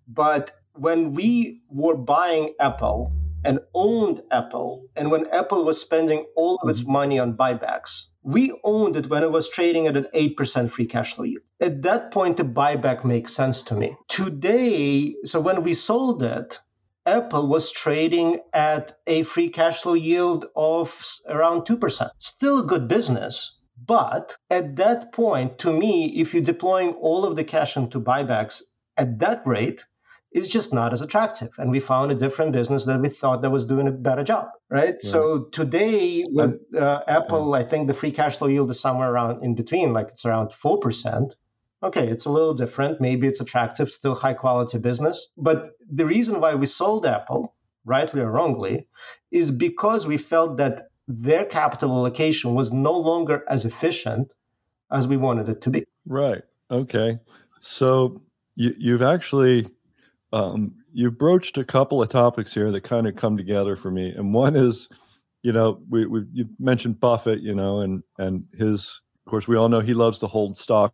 But 0.08 0.52
when 0.74 1.14
we 1.14 1.62
were 1.70 1.96
buying 1.96 2.54
Apple 2.60 3.12
and 3.44 3.60
owned 3.74 4.22
Apple, 4.32 4.88
and 4.96 5.12
when 5.12 5.28
Apple 5.28 5.64
was 5.64 5.80
spending 5.80 6.26
all 6.36 6.58
of 6.62 6.70
its 6.70 6.82
mm-hmm. 6.82 6.92
money 6.92 7.20
on 7.20 7.38
buybacks, 7.38 8.06
we 8.24 8.52
owned 8.64 8.96
it 8.96 9.10
when 9.10 9.24
it 9.24 9.32
was 9.32 9.50
trading 9.50 9.88
at 9.88 9.98
an 9.98 10.08
8% 10.14 10.72
free 10.72 10.88
cash 10.88 11.14
flow 11.14 11.26
yield. 11.26 11.44
At 11.60 11.84
that 11.84 12.12
point, 12.12 12.38
the 12.38 12.44
buyback 12.44 13.06
makes 13.06 13.34
sense 13.34 13.62
to 13.64 13.76
me. 13.76 13.96
Today, 14.08 15.16
so 15.26 15.40
when 15.40 15.64
we 15.64 15.76
sold 15.76 16.24
it, 16.24 16.60
Apple 17.06 17.48
was 17.48 17.72
trading 17.72 18.40
at 18.52 18.98
a 19.06 19.22
free 19.24 19.50
cash 19.50 19.82
flow 19.82 19.94
yield 19.94 20.48
of 20.56 21.04
around 21.28 21.62
2%. 21.62 22.10
Still 22.18 22.60
a 22.60 22.64
good 22.64 22.88
business. 22.88 23.60
But 23.86 24.36
at 24.50 24.76
that 24.78 25.14
point, 25.14 25.60
to 25.60 25.72
me, 25.72 26.08
if 26.20 26.34
you're 26.34 26.42
deploying 26.42 26.94
all 26.94 27.26
of 27.26 27.36
the 27.36 27.44
cash 27.44 27.78
into 27.78 28.00
buybacks 28.00 28.64
at 28.98 29.20
that 29.20 29.46
rate, 29.46 29.86
is 30.36 30.50
just 30.50 30.74
not 30.74 30.92
as 30.92 31.02
attractive. 31.02 31.50
And 31.58 31.72
we 31.72 31.80
found 31.80 32.12
a 32.12 32.16
different 32.16 32.52
business 32.52 32.84
that 32.86 33.00
we 33.00 33.08
thought 33.08 33.42
that 33.42 33.52
was 33.52 33.66
doing 33.66 33.88
a 33.88 33.92
better 33.92 34.24
job, 34.24 34.50
right? 34.70 34.96
Yeah. 35.02 35.10
So 35.10 35.44
today 35.46 36.26
with 36.28 36.60
uh, 36.78 37.04
Apple, 37.08 37.54
I 37.54 37.64
think 37.64 37.88
the 37.88 37.94
free 37.94 38.12
cash 38.12 38.36
flow 38.36 38.50
yield 38.50 38.70
is 38.70 38.78
somewhere 38.78 39.10
around 39.10 39.46
in 39.46 39.56
between, 39.56 39.94
like 39.94 40.10
it's 40.10 40.26
around 40.26 40.50
4%. 40.50 41.32
Okay, 41.84 42.10
it's 42.10 42.26
a 42.26 42.30
little 42.30 42.54
different. 42.54 43.00
Maybe 43.00 43.28
it's 43.28 43.40
attractive, 43.40 43.90
still 43.90 44.14
high 44.14 44.34
quality 44.34 44.78
business. 44.78 45.28
But 45.38 45.72
the 45.90 46.06
reason 46.06 46.42
why 46.42 46.56
we 46.56 46.66
sold 46.66 47.06
Apple, 47.06 47.56
rightly 47.86 48.20
or 48.20 48.32
wrongly, 48.32 48.88
is 49.32 49.52
because 49.52 50.06
we 50.06 50.18
felt 50.18 50.58
that 50.58 50.90
their 51.08 51.46
capital 51.46 51.92
allocation 51.92 52.56
was 52.56 52.74
no 52.74 52.92
longer 52.92 53.46
as 53.48 53.64
efficient 53.64 54.34
as 54.92 55.08
we 55.08 55.16
wanted 55.16 55.48
it 55.48 55.62
to 55.62 55.70
be. 55.70 55.86
Right. 56.06 56.44
Okay. 56.70 57.20
So 57.62 58.22
you, 58.56 58.76
you've 58.78 59.02
actually 59.02 59.70
um, 60.36 60.76
you've 60.92 61.18
broached 61.18 61.58
a 61.58 61.64
couple 61.64 62.02
of 62.02 62.10
topics 62.10 62.54
here 62.54 62.70
that 62.72 62.82
kind 62.82 63.08
of 63.08 63.16
come 63.16 63.38
together 63.38 63.78
for 63.78 63.90
me, 63.90 64.10
and 64.10 64.34
one 64.34 64.58
is, 64.58 64.90
you 65.44 65.54
know, 65.54 65.82
we 65.90 66.06
we 66.06 66.26
you 66.34 66.50
mentioned 66.60 67.00
Buffett, 67.00 67.42
you 67.42 67.56
know, 67.56 67.80
and 67.80 68.04
and 68.20 68.44
his, 68.54 69.02
of 69.26 69.30
course, 69.30 69.48
we 69.48 69.56
all 69.56 69.70
know 69.70 69.80
he 69.80 69.94
loves 69.94 70.20
to 70.20 70.28
hold 70.28 70.58
stocks 70.58 70.94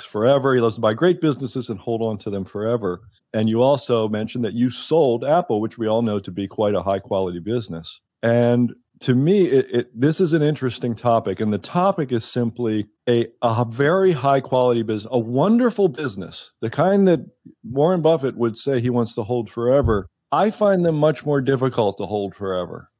forever. 0.00 0.52
He 0.52 0.60
loves 0.60 0.74
to 0.74 0.80
buy 0.80 0.94
great 0.94 1.20
businesses 1.20 1.68
and 1.68 1.78
hold 1.78 2.02
on 2.02 2.18
to 2.18 2.30
them 2.30 2.44
forever. 2.44 3.02
And 3.32 3.48
you 3.48 3.62
also 3.62 4.08
mentioned 4.08 4.44
that 4.44 4.54
you 4.54 4.68
sold 4.68 5.24
Apple, 5.24 5.60
which 5.60 5.78
we 5.78 5.86
all 5.86 6.02
know 6.02 6.18
to 6.18 6.30
be 6.32 6.48
quite 6.48 6.74
a 6.74 6.82
high 6.82 6.98
quality 6.98 7.38
business. 7.38 8.00
And 8.24 8.74
to 9.02 9.14
me, 9.14 9.46
it, 9.46 9.66
it, 9.70 10.00
this 10.00 10.20
is 10.20 10.32
an 10.32 10.42
interesting 10.42 10.94
topic, 10.94 11.40
and 11.40 11.52
the 11.52 11.58
topic 11.58 12.12
is 12.12 12.24
simply 12.24 12.86
a, 13.08 13.26
a 13.42 13.64
very 13.64 14.12
high 14.12 14.40
quality 14.40 14.82
business, 14.82 15.10
a 15.10 15.18
wonderful 15.18 15.88
business, 15.88 16.52
the 16.60 16.70
kind 16.70 17.06
that 17.08 17.20
Warren 17.64 18.00
Buffett 18.00 18.36
would 18.36 18.56
say 18.56 18.80
he 18.80 18.90
wants 18.90 19.14
to 19.14 19.24
hold 19.24 19.50
forever. 19.50 20.08
I 20.30 20.50
find 20.50 20.84
them 20.84 20.96
much 20.96 21.26
more 21.26 21.40
difficult 21.40 21.98
to 21.98 22.06
hold 22.06 22.34
forever. 22.34 22.90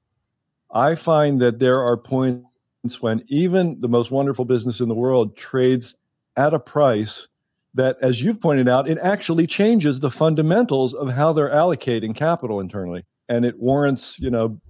I 0.73 0.97
find 0.97 1.41
that 1.41 1.61
there 1.61 1.81
are 1.81 1.97
points 1.97 2.57
when 3.01 3.25
even 3.29 3.81
the 3.81 3.89
most 3.89 4.11
wonderful 4.11 4.45
business 4.45 4.81
in 4.81 4.89
the 4.89 4.95
world 4.95 5.37
trades 5.37 5.95
at 6.37 6.53
a 6.53 6.59
price 6.59 7.29
that, 7.75 7.97
as 8.03 8.21
you've 8.21 8.41
pointed 8.41 8.69
out, 8.69 8.89
it 8.89 8.99
actually 8.99 9.47
changes 9.47 10.01
the 10.01 10.11
fundamentals 10.11 10.95
of 10.95 11.11
how 11.11 11.33
they're 11.33 11.49
allocating 11.49 12.15
capital 12.15 12.61
internally. 12.61 13.05
And 13.29 13.45
it 13.45 13.59
warrants, 13.61 14.19
you 14.19 14.31
know, 14.31 14.61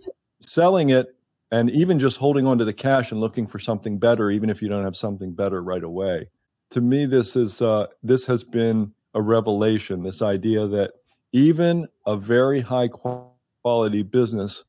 selling 0.41 0.91
it 0.91 1.16
and 1.53 1.71
even 1.71 1.99
just 1.99 2.17
holding 2.17 2.47
on 2.47 2.59
to 2.59 2.65
the 2.65 2.73
cash 2.73 3.13
and 3.13 3.21
looking 3.21 3.47
for 3.47 3.59
something 3.59 3.99
better, 3.99 4.31
even 4.31 4.49
if 4.49 4.63
you 4.63 4.69
don't 4.69 4.85
have 4.85 4.97
something 4.97 5.35
better 5.35 5.63
right 5.63 5.85
away. 5.85 6.31
To 6.71 6.81
me, 6.81 7.05
this 7.05 7.37
is 7.37 7.61
uh, 7.61 7.89
this 8.03 8.25
has 8.27 8.43
been 8.43 8.93
a 9.15 9.21
revelation. 9.21 10.03
This 10.03 10.23
idea 10.23 10.67
that 10.69 10.93
even 11.33 11.89
a 12.07 12.17
very 12.17 12.63
high 12.63 12.89
quality 12.89 14.03
business 14.03 14.65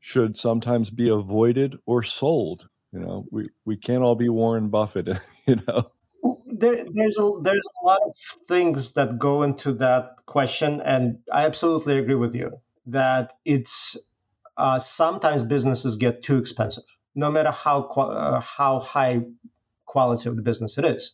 should 0.00 0.38
sometimes 0.38 0.88
be 0.88 1.10
avoided 1.10 1.76
or 1.84 2.02
sold. 2.02 2.68
You 2.92 3.00
know, 3.00 3.26
we, 3.30 3.48
we 3.66 3.76
can't 3.76 4.02
all 4.02 4.14
be 4.14 4.28
Warren 4.28 4.68
Buffett. 4.68 5.08
You 5.46 5.60
know, 5.68 5.90
there, 6.46 6.86
there's 6.90 7.18
a 7.18 7.32
there's 7.42 7.68
a 7.82 7.84
lot 7.84 8.00
of 8.02 8.14
things 8.48 8.92
that 8.92 9.18
go 9.18 9.42
into 9.42 9.74
that 9.74 10.16
question, 10.24 10.80
and 10.80 11.18
I 11.30 11.44
absolutely 11.44 11.98
agree 11.98 12.14
with 12.14 12.34
you 12.34 12.62
that 12.86 13.34
it's 13.44 13.98
uh, 14.56 14.78
sometimes 14.78 15.42
businesses 15.42 15.96
get 15.96 16.22
too 16.22 16.38
expensive, 16.38 16.84
no 17.14 17.30
matter 17.30 17.50
how 17.50 17.82
uh, 17.82 18.40
how 18.40 18.80
high 18.80 19.22
quality 19.86 20.28
of 20.28 20.36
the 20.36 20.42
business 20.42 20.78
it 20.78 20.84
is. 20.84 21.12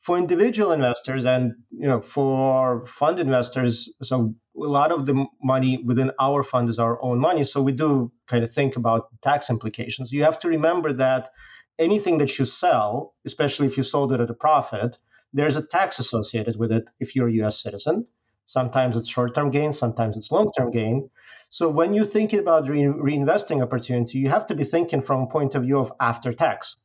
For 0.00 0.16
individual 0.16 0.72
investors 0.72 1.26
and 1.26 1.52
you 1.70 1.86
know 1.86 2.00
for 2.00 2.86
fund 2.86 3.18
investors, 3.20 3.92
so 4.02 4.34
a 4.56 4.72
lot 4.78 4.92
of 4.92 5.06
the 5.06 5.26
money 5.42 5.82
within 5.84 6.10
our 6.18 6.42
fund 6.42 6.68
is 6.68 6.78
our 6.78 7.02
own 7.02 7.18
money, 7.18 7.44
so 7.44 7.62
we 7.62 7.72
do 7.72 8.10
kind 8.26 8.42
of 8.44 8.52
think 8.52 8.76
about 8.76 9.08
tax 9.22 9.50
implications. 9.50 10.12
You 10.12 10.24
have 10.24 10.38
to 10.40 10.48
remember 10.48 10.92
that 10.94 11.30
anything 11.78 12.18
that 12.18 12.38
you 12.38 12.44
sell, 12.44 13.14
especially 13.24 13.66
if 13.66 13.76
you 13.76 13.82
sold 13.82 14.12
it 14.12 14.20
at 14.20 14.30
a 14.30 14.34
profit, 14.34 14.98
there's 15.32 15.56
a 15.56 15.62
tax 15.62 15.98
associated 15.98 16.56
with 16.56 16.72
it 16.72 16.90
if 16.98 17.14
you're 17.14 17.28
a 17.28 17.32
U.S. 17.42 17.62
citizen. 17.62 18.06
Sometimes 18.46 18.96
it's 18.96 19.08
short-term 19.08 19.50
gain, 19.50 19.72
sometimes 19.72 20.16
it's 20.16 20.30
long-term 20.30 20.72
gain. 20.72 21.08
So 21.50 21.68
when 21.68 21.94
you're 21.94 22.04
thinking 22.04 22.38
about 22.38 22.68
re- 22.68 22.84
reinvesting 22.84 23.60
opportunity, 23.60 24.18
you 24.18 24.28
have 24.28 24.46
to 24.46 24.54
be 24.54 24.62
thinking 24.62 25.02
from 25.02 25.22
a 25.22 25.26
point 25.26 25.56
of 25.56 25.64
view 25.64 25.80
of 25.80 25.92
after 26.00 26.32
tax. 26.32 26.76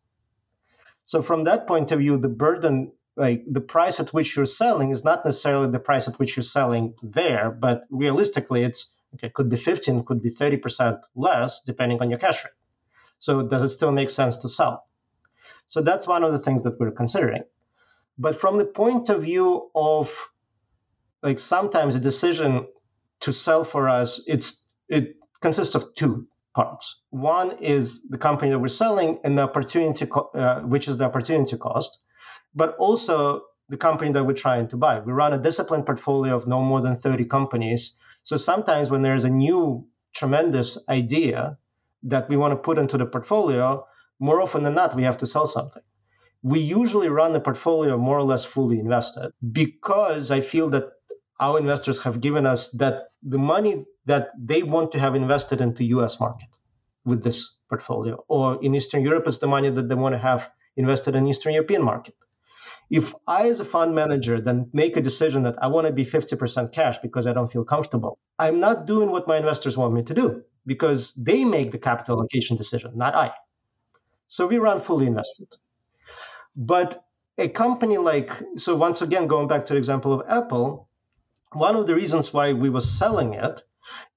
So 1.06 1.22
from 1.22 1.44
that 1.44 1.68
point 1.68 1.92
of 1.92 2.00
view, 2.00 2.18
the 2.18 2.30
burden, 2.30 2.92
like 3.16 3.44
the 3.48 3.62
price 3.62 4.00
at 4.00 4.12
which 4.12 4.36
you're 4.36 4.48
selling, 4.48 4.90
is 4.90 5.04
not 5.04 5.24
necessarily 5.24 5.70
the 5.72 5.80
price 5.80 6.08
at 6.08 6.18
which 6.18 6.36
you're 6.36 6.44
selling 6.44 6.96
there, 7.04 7.52
but 7.52 7.84
realistically, 7.92 8.64
it's 8.64 8.96
okay. 9.14 9.30
Could 9.30 9.50
be 9.50 9.56
15, 9.56 10.04
could 10.04 10.24
be 10.24 10.32
30 10.32 10.58
percent 10.58 10.98
less, 11.16 11.62
depending 11.62 12.02
on 12.02 12.10
your 12.10 12.18
cash 12.18 12.44
rate. 12.44 12.54
So 13.20 13.44
does 13.44 13.64
it 13.64 13.70
still 13.70 13.92
make 13.92 14.10
sense 14.10 14.38
to 14.38 14.50
sell? 14.50 14.88
So 15.68 15.84
that's 15.84 16.08
one 16.08 16.24
of 16.24 16.32
the 16.32 16.40
things 16.40 16.64
that 16.64 16.80
we're 16.80 16.92
considering. 16.92 17.44
But 18.18 18.42
from 18.42 18.58
the 18.58 18.66
point 18.66 19.10
of 19.10 19.22
view 19.22 19.70
of 19.76 20.12
like 21.22 21.38
sometimes 21.38 21.94
a 21.94 22.00
decision 22.00 22.66
to 23.26 23.34
sell 23.34 23.64
for 23.64 23.90
us, 23.90 24.22
it's 24.28 24.68
it 24.88 25.16
consists 25.42 25.74
of 25.74 25.84
two 25.96 26.28
parts. 26.54 27.02
One 27.10 27.58
is 27.60 28.08
the 28.08 28.20
company 28.20 28.52
that 28.52 28.60
we're 28.60 28.80
selling 28.84 29.20
and 29.24 29.36
the 29.38 29.42
opportunity, 29.42 30.08
uh, 30.36 30.62
which 30.62 30.88
is 30.88 30.98
the 30.98 31.06
opportunity 31.06 31.58
cost, 31.58 32.00
but 32.54 32.76
also 32.78 33.42
the 33.68 33.78
company 33.78 34.12
that 34.14 34.24
we're 34.24 34.42
trying 34.48 34.68
to 34.70 34.78
buy. 34.78 35.00
We 35.00 35.12
run 35.12 35.34
a 35.34 35.40
disciplined 35.40 35.88
portfolio 35.88 36.36
of 36.36 36.46
no 36.48 36.62
more 36.62 36.82
than 36.82 36.98
30 36.98 37.26
companies. 37.26 37.98
So 38.24 38.38
sometimes 38.38 38.92
when 38.92 39.02
there's 39.02 39.24
a 39.24 39.36
new 39.46 39.88
tremendous 40.14 40.78
idea 40.88 41.58
that 42.04 42.30
we 42.30 42.38
want 42.38 42.52
to 42.52 42.58
put 42.58 42.78
into 42.78 42.98
the 42.98 43.08
portfolio, 43.08 43.86
more 44.20 44.40
often 44.40 44.62
than 44.64 44.76
not, 44.76 44.96
we 44.96 45.04
have 45.04 45.18
to 45.18 45.26
sell 45.26 45.48
something. 45.48 45.82
We 46.44 46.60
usually 46.60 47.10
run 47.10 47.34
the 47.34 47.40
portfolio 47.40 47.98
more 47.98 48.20
or 48.20 48.28
less 48.32 48.46
fully 48.46 48.78
invested 48.80 49.32
because 49.52 50.30
I 50.30 50.42
feel 50.42 50.70
that 50.70 50.86
our 51.40 51.60
investors 51.60 52.00
have 52.00 52.22
given 52.22 52.46
us 52.46 52.70
that 52.72 53.10
the 53.24 53.38
money 53.38 53.86
that 54.06 54.30
they 54.40 54.64
want 54.64 54.92
to 54.94 55.00
have 55.00 55.16
invested 55.16 55.62
into 55.62 55.84
US 55.96 56.20
market 56.20 56.48
with 57.04 57.24
this 57.24 57.58
portfolio 57.70 58.24
or 58.28 58.64
in 58.64 58.76
Eastern 58.76 59.04
Europe 59.04 59.28
is 59.28 59.40
the 59.40 59.48
money 59.48 59.70
that 59.70 59.90
they 59.90 59.96
want 59.96 60.14
to 60.14 60.20
have 60.20 60.50
invested 60.78 61.16
in 61.16 61.28
Eastern 61.28 61.54
European 61.54 61.84
market. 61.84 62.16
If 62.90 63.16
I 63.28 63.50
as 63.50 63.60
a 63.60 63.66
fund 63.66 63.96
manager 63.96 64.40
then 64.42 64.70
make 64.74 64.96
a 64.96 65.02
decision 65.02 65.44
that 65.44 65.56
I 65.62 65.68
want 65.68 65.88
to 65.88 65.94
be 65.94 66.06
50% 66.06 66.72
cash 66.72 67.00
because 67.00 67.28
I 67.28 67.34
don't 67.34 67.52
feel 67.52 67.64
comfortable, 67.64 68.20
I'm 68.38 68.60
not 68.60 68.86
doing 68.86 69.12
what 69.12 69.28
my 69.28 69.38
investors 69.38 69.76
want 69.76 69.94
me 69.94 70.04
to 70.04 70.14
do 70.14 70.44
because 70.66 71.14
they 71.16 71.46
make 71.46 71.72
the 71.72 71.78
capital 71.78 72.20
allocation 72.20 72.58
decision, 72.58 72.92
not 72.96 73.16
I. 73.16 73.32
So 74.28 74.48
we 74.48 74.58
run 74.58 74.82
fully 74.82 75.08
invested. 75.08 75.48
But 76.56 77.04
a 77.38 77.50
company 77.50 77.98
like 77.98 78.32
so 78.58 78.76
once 78.76 79.02
again 79.02 79.28
going 79.28 79.48
back 79.48 79.66
to 79.66 79.74
the 79.74 79.78
example 79.78 80.14
of 80.14 80.26
Apple, 80.28 80.85
one 81.56 81.76
of 81.76 81.88
the 81.88 81.96
reasons 81.96 82.34
why 82.34 82.54
we 82.54 82.70
were 82.70 82.82
selling 82.82 83.34
it 83.34 83.62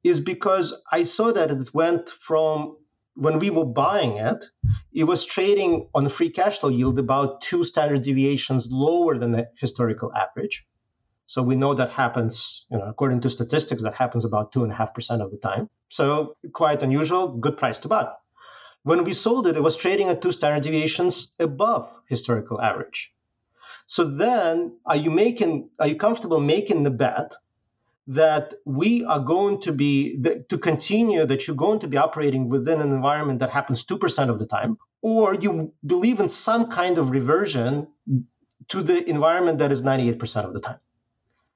is 0.02 0.20
because 0.20 0.82
I 0.90 1.04
saw 1.04 1.32
that 1.32 1.50
it 1.50 1.72
went 1.72 2.10
from 2.10 2.76
when 3.14 3.38
we 3.38 3.50
were 3.50 3.64
buying 3.64 4.16
it, 4.16 4.44
it 4.92 5.04
was 5.04 5.24
trading 5.24 5.88
on 5.94 6.08
free 6.08 6.30
cash 6.30 6.58
flow 6.58 6.70
yield 6.70 6.98
about 6.98 7.40
two 7.40 7.64
standard 7.64 8.02
deviations 8.02 8.68
lower 8.70 9.18
than 9.18 9.32
the 9.32 9.48
historical 9.58 10.12
average. 10.14 10.64
So 11.26 11.42
we 11.42 11.56
know 11.56 11.74
that 11.74 11.90
happens, 11.90 12.64
you 12.70 12.78
know, 12.78 12.88
according 12.88 13.20
to 13.22 13.30
statistics, 13.30 13.82
that 13.82 13.94
happens 13.94 14.24
about 14.24 14.52
two 14.52 14.62
and 14.62 14.72
a 14.72 14.74
half 14.74 14.94
percent 14.94 15.20
of 15.20 15.30
the 15.30 15.36
time. 15.36 15.68
So 15.90 16.36
quite 16.52 16.82
unusual, 16.82 17.36
good 17.36 17.58
price 17.58 17.78
to 17.78 17.88
buy. 17.88 18.08
When 18.82 19.04
we 19.04 19.12
sold 19.12 19.46
it, 19.46 19.56
it 19.56 19.62
was 19.62 19.76
trading 19.76 20.08
at 20.08 20.22
two 20.22 20.32
standard 20.32 20.62
deviations 20.62 21.34
above 21.38 21.90
historical 22.08 22.60
average. 22.60 23.12
So 23.90 24.04
then, 24.04 24.76
are 24.84 24.96
you 24.96 25.10
making? 25.10 25.70
Are 25.80 25.88
you 25.88 25.96
comfortable 25.96 26.40
making 26.40 26.82
the 26.82 26.90
bet 26.90 27.34
that 28.06 28.54
we 28.66 29.02
are 29.04 29.18
going 29.20 29.62
to 29.62 29.72
be 29.72 30.22
to 30.50 30.58
continue 30.58 31.24
that 31.24 31.46
you're 31.46 31.56
going 31.56 31.80
to 31.80 31.88
be 31.88 31.96
operating 31.96 32.50
within 32.50 32.82
an 32.82 32.92
environment 32.92 33.40
that 33.40 33.50
happens 33.50 33.84
two 33.84 33.96
percent 33.96 34.30
of 34.30 34.38
the 34.38 34.46
time, 34.46 34.76
or 35.00 35.34
you 35.34 35.72
believe 35.86 36.20
in 36.20 36.28
some 36.28 36.70
kind 36.70 36.98
of 36.98 37.08
reversion 37.08 37.88
to 38.68 38.82
the 38.82 39.08
environment 39.08 39.58
that 39.58 39.72
is 39.72 39.82
ninety 39.82 40.10
eight 40.10 40.18
percent 40.18 40.46
of 40.46 40.52
the 40.52 40.60
time? 40.60 40.80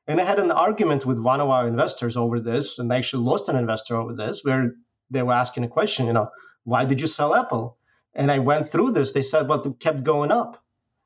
And 0.07 0.19
I 0.19 0.25
had 0.25 0.39
an 0.39 0.51
argument 0.51 1.05
with 1.05 1.19
one 1.19 1.41
of 1.43 1.51
our 1.51 1.69
investors 1.69 2.17
over 2.17 2.41
this, 2.41 2.79
and 2.79 2.91
I 2.91 2.97
actually 2.97 3.25
lost 3.25 3.51
an 3.51 3.57
investor 3.57 3.97
over 3.97 4.15
this, 4.15 4.41
where 4.43 4.75
they 5.11 5.23
were 5.23 5.35
asking 5.35 5.65
a 5.65 5.69
question, 5.69 6.07
you 6.07 6.15
know, 6.15 6.31
why 6.65 6.87
did 6.87 7.01
you 7.01 7.07
sell 7.07 7.35
Apple? 7.35 7.77
And 8.15 8.31
I 8.31 8.39
went 8.39 8.73
through 8.73 8.93
this. 8.93 9.13
They 9.13 9.23
said, 9.23 9.49
well, 9.49 9.63
it 9.63 9.81
kept 9.81 10.03
going 10.03 10.33
up. 10.33 10.62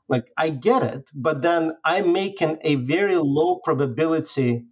Like, 0.08 0.30
I 0.36 0.50
get 0.50 0.82
it, 0.82 1.10
but 1.14 1.42
then 1.42 1.76
I'm 1.84 2.12
making 2.12 2.58
a 2.62 2.76
very 2.76 3.16
low 3.16 3.56
probability 3.56 4.64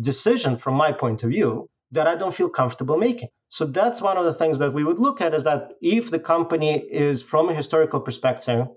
decision 0.00 0.56
from 0.56 0.74
my 0.74 0.92
point 0.92 1.22
of 1.22 1.30
view 1.30 1.68
that 1.92 2.06
I 2.06 2.14
don't 2.14 2.34
feel 2.34 2.48
comfortable 2.48 2.96
making. 2.96 3.30
So 3.48 3.66
that's 3.66 4.00
one 4.00 4.16
of 4.16 4.24
the 4.24 4.32
things 4.32 4.58
that 4.58 4.72
we 4.72 4.84
would 4.84 5.00
look 5.00 5.20
at 5.20 5.34
is 5.34 5.42
that 5.42 5.72
if 5.82 6.10
the 6.10 6.20
company 6.20 6.76
is, 6.76 7.20
from 7.20 7.48
a 7.48 7.54
historical 7.54 8.00
perspective, 8.00 8.68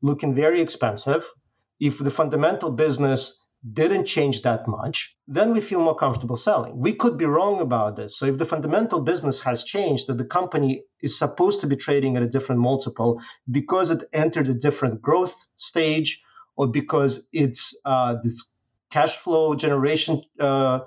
looking 0.00 0.34
very 0.34 0.62
expensive, 0.62 1.26
if 1.78 1.98
the 1.98 2.10
fundamental 2.10 2.70
business 2.70 3.43
didn't 3.72 4.04
change 4.04 4.42
that 4.42 4.68
much, 4.68 5.16
then 5.26 5.52
we 5.52 5.60
feel 5.60 5.80
more 5.80 5.96
comfortable 5.96 6.36
selling. 6.36 6.78
We 6.78 6.92
could 6.92 7.16
be 7.16 7.24
wrong 7.24 7.60
about 7.60 7.96
this. 7.96 8.18
So 8.18 8.26
if 8.26 8.36
the 8.36 8.44
fundamental 8.44 9.00
business 9.00 9.40
has 9.40 9.64
changed, 9.64 10.06
that 10.08 10.18
the 10.18 10.24
company 10.24 10.82
is 11.00 11.18
supposed 11.18 11.62
to 11.62 11.66
be 11.66 11.76
trading 11.76 12.16
at 12.16 12.22
a 12.22 12.28
different 12.28 12.60
multiple 12.60 13.20
because 13.50 13.90
it 13.90 14.08
entered 14.12 14.48
a 14.48 14.54
different 14.54 15.00
growth 15.00 15.34
stage, 15.56 16.22
or 16.56 16.68
because 16.68 17.28
its 17.32 17.74
uh, 17.84 18.16
its 18.22 18.54
cash 18.90 19.16
flow 19.16 19.54
generation 19.54 20.22
uh, 20.38 20.80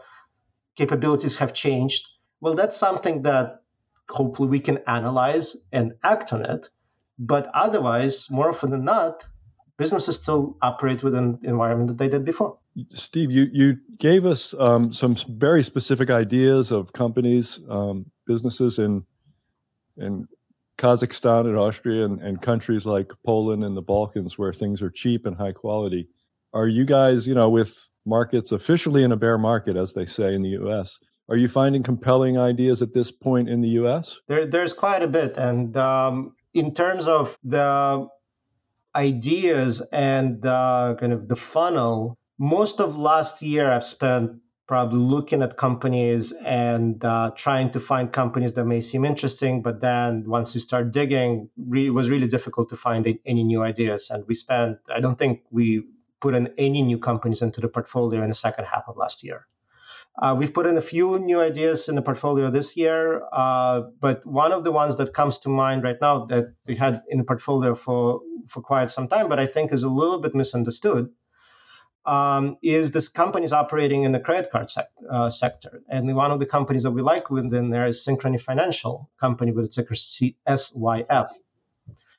capabilities 0.76 1.36
have 1.38 1.54
changed, 1.54 2.08
well, 2.42 2.56
that's 2.56 2.78
something 2.78 3.24
that 3.24 3.62
hopefully 4.10 4.50
we 4.50 4.60
can 4.60 4.80
analyze 4.88 5.58
and 5.74 5.94
act 6.04 6.32
on 6.32 6.46
it. 6.46 6.70
But 7.20 7.50
otherwise, 7.54 8.30
more 8.30 8.50
often 8.50 8.70
than 8.70 8.86
not, 8.86 9.26
businesses 9.78 10.18
still 10.18 10.58
operate 10.62 11.04
within 11.04 11.40
the 11.42 11.50
environment 11.50 11.88
that 11.90 11.98
they 11.98 12.08
did 12.08 12.24
before. 12.24 12.60
Steve, 12.94 13.32
you, 13.32 13.48
you 13.52 13.78
gave 13.98 14.26
us 14.26 14.54
um, 14.60 14.94
some 14.94 15.16
very 15.30 15.64
specific 15.64 16.10
ideas 16.10 16.72
of 16.72 16.94
companies, 16.94 17.60
um, 17.70 18.06
businesses 18.26 18.78
in 18.80 19.04
in 19.98 20.28
Kazakhstan 20.78 21.48
and 21.48 21.58
Austria 21.58 22.06
and, 22.06 22.22
and 22.22 22.42
countries 22.42 22.86
like 22.86 23.12
Poland 23.26 23.64
and 23.64 23.76
the 23.76 23.82
Balkans 23.82 24.38
where 24.38 24.54
things 24.54 24.82
are 24.82 24.92
cheap 24.92 25.26
and 25.26 25.36
high 25.36 25.54
quality. 25.54 26.08
Are 26.54 26.68
you 26.68 26.86
guys, 26.86 27.28
you 27.28 27.34
know, 27.34 27.50
with 27.50 27.90
markets 28.06 28.52
officially 28.52 29.04
in 29.04 29.12
a 29.12 29.18
bear 29.18 29.38
market, 29.38 29.76
as 29.76 29.94
they 29.94 30.06
say 30.06 30.36
in 30.36 30.44
the 30.44 30.50
U.S., 30.50 31.00
are 31.30 31.36
you 31.36 31.50
finding 31.50 31.84
compelling 31.84 32.38
ideas 32.38 32.82
at 32.82 32.94
this 32.94 33.12
point 33.12 33.50
in 33.50 33.62
the 33.62 33.70
U.S.? 33.70 34.20
There, 34.28 34.46
there's 34.46 34.72
quite 34.72 35.04
a 35.04 35.08
bit, 35.08 35.36
and 35.38 35.76
um, 35.76 36.36
in 36.54 36.74
terms 36.74 37.06
of 37.06 37.38
the 37.44 38.08
ideas 38.96 39.82
and 39.92 40.46
uh, 40.46 40.96
kind 41.00 41.12
of 41.12 41.28
the 41.28 41.36
funnel, 41.36 42.17
most 42.38 42.80
of 42.80 42.98
last 42.98 43.42
year 43.42 43.72
I've 43.72 43.86
spent 43.86 44.40
probably 44.68 45.00
looking 45.00 45.42
at 45.42 45.56
companies 45.56 46.34
and 46.34 47.04
uh, 47.04 47.32
trying 47.36 47.72
to 47.72 47.80
find 47.80 48.12
companies 48.12 48.54
that 48.54 48.66
may 48.66 48.82
seem 48.82 49.06
interesting. 49.06 49.62
But 49.62 49.80
then 49.80 50.26
once 50.28 50.54
you 50.54 50.60
start 50.60 50.92
digging, 50.92 51.50
it 51.74 51.94
was 51.94 52.10
really 52.10 52.28
difficult 52.28 52.70
to 52.70 52.76
find 52.76 53.08
any 53.26 53.44
new 53.44 53.64
ideas. 53.64 54.10
And 54.10 54.26
we 54.28 54.36
spent, 54.36 54.78
I 54.94 55.00
don't 55.00 55.18
think 55.18 55.44
we 55.52 55.84
put 56.20 56.36
in 56.36 56.54
any 56.58 56.82
new 56.82 57.00
companies 57.00 57.42
into 57.42 57.62
the 57.62 57.70
portfolio 57.70 58.22
in 58.24 58.30
the 58.30 58.36
second 58.36 58.66
half 58.66 58.84
of 58.88 58.98
last 58.98 59.24
year. 59.24 59.48
Uh, 60.20 60.36
we've 60.38 60.54
put 60.54 60.66
in 60.66 60.78
a 60.78 60.82
few 60.82 61.20
new 61.20 61.40
ideas 61.40 61.88
in 61.88 61.96
the 61.96 62.02
portfolio 62.02 62.50
this 62.50 62.76
year, 62.76 63.22
uh, 63.32 63.82
but 64.02 64.26
one 64.26 64.52
of 64.52 64.64
the 64.64 64.72
ones 64.72 64.96
that 64.98 65.14
comes 65.14 65.38
to 65.38 65.48
mind 65.48 65.84
right 65.84 66.02
now 66.02 66.26
that 66.26 66.56
we 66.66 66.76
had 66.76 67.04
in 67.08 67.20
the 67.20 67.24
portfolio 67.24 67.76
for, 67.76 68.22
for 68.48 68.62
quite 68.62 68.90
some 68.90 69.08
time, 69.08 69.30
but 69.30 69.40
I 69.40 69.46
think 69.46 69.72
is 69.72 69.84
a 69.84 69.90
little 69.90 70.20
bit 70.20 70.34
misunderstood, 70.34 71.10
um, 72.08 72.58
is 72.64 72.92
this 72.92 73.10
companies 73.10 73.52
operating 73.52 74.04
in 74.04 74.14
the 74.14 74.20
credit 74.20 74.50
card 74.50 74.70
sec- 74.70 74.90
uh, 75.12 75.30
sector. 75.30 75.82
And 75.90 76.16
one 76.16 76.32
of 76.32 76.40
the 76.40 76.46
companies 76.46 76.84
that 76.84 76.92
we 76.92 77.02
like 77.02 77.30
within 77.30 77.70
there 77.70 77.86
is 77.86 78.04
Synchrony 78.04 78.40
Financial, 78.40 79.10
company 79.20 79.52
with 79.52 79.66
a 79.66 79.68
ticker 79.68 79.94
SYF. 79.94 81.30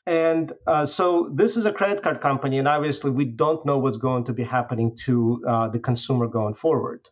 And 0.07 0.53
uh, 0.67 0.87
so 0.87 1.31
this 1.35 1.57
is 1.57 1.67
a 1.67 1.73
credit 1.73 2.03
card 2.03 2.21
company, 2.21 2.59
and 2.59 2.69
obviously 2.69 3.11
we 3.11 3.25
don't 3.25 3.65
know 3.67 3.79
what's 3.79 3.99
going 3.99 4.25
to 4.25 4.33
be 4.33 4.45
happening 4.45 4.97
to 5.05 5.43
uh, 5.47 5.69
the 5.69 5.79
consumer 5.79 6.29
going 6.29 6.55
forward. 6.55 7.09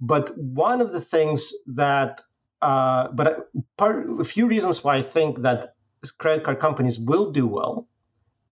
But 0.00 0.36
one 0.36 0.80
of 0.80 0.92
the 0.92 1.00
things 1.00 1.52
that, 1.68 2.22
uh, 2.60 3.08
but 3.12 3.50
part, 3.76 4.20
a 4.20 4.24
few 4.24 4.46
reasons 4.46 4.84
why 4.84 4.96
I 4.96 5.02
think 5.02 5.42
that 5.42 5.74
credit 6.18 6.44
card 6.44 6.58
companies 6.58 6.98
will 6.98 7.32
do 7.32 7.46
well 7.46 7.86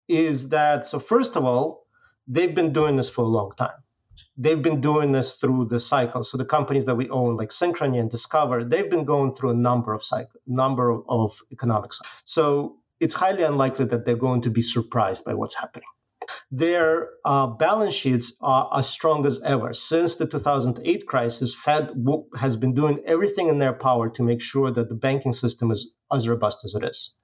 is 0.08 0.50
that, 0.50 0.86
so 0.86 0.98
first 0.98 1.36
of 1.36 1.44
all, 1.44 1.86
they've 2.26 2.54
been 2.54 2.72
doing 2.72 2.96
this 2.96 3.08
for 3.08 3.22
a 3.22 3.28
long 3.28 3.52
time. 3.56 3.82
They've 4.36 4.62
been 4.62 4.80
doing 4.80 5.12
this 5.12 5.34
through 5.34 5.66
the 5.66 5.80
cycle. 5.80 6.24
So 6.24 6.38
the 6.38 6.44
companies 6.44 6.84
that 6.86 6.94
we 6.94 7.10
own, 7.10 7.36
like 7.36 7.50
Synchrony 7.50 7.98
and 8.00 8.10
Discover, 8.10 8.64
they've 8.64 8.88
been 8.88 9.04
going 9.04 9.34
through 9.34 9.50
a 9.50 9.54
number 9.54 9.92
of 9.92 10.04
cycle, 10.04 10.40
number 10.46 10.90
of, 10.90 11.04
of 11.08 11.38
economics. 11.52 12.00
So 12.24 12.76
it's 13.00 13.14
highly 13.14 13.42
unlikely 13.42 13.86
that 13.86 14.04
they're 14.04 14.16
going 14.16 14.42
to 14.42 14.50
be 14.50 14.62
surprised 14.62 15.24
by 15.24 15.34
what's 15.34 15.54
happening 15.54 15.88
their 16.50 17.10
uh, 17.24 17.46
balance 17.46 17.94
sheets 17.94 18.32
are 18.40 18.70
as 18.76 18.88
strong 18.88 19.26
as 19.26 19.40
ever. 19.42 19.72
Since 19.72 20.16
the 20.16 20.26
2008 20.26 21.06
crisis, 21.06 21.54
Fed 21.54 21.92
has 22.36 22.56
been 22.56 22.74
doing 22.74 23.02
everything 23.06 23.48
in 23.48 23.58
their 23.58 23.72
power 23.72 24.10
to 24.10 24.22
make 24.22 24.40
sure 24.40 24.70
that 24.70 24.88
the 24.88 24.94
banking 24.94 25.32
system 25.32 25.70
is 25.70 25.94
as 26.12 26.28
robust 26.28 26.64
as 26.64 26.74
it 26.74 26.84
is. 26.84 27.14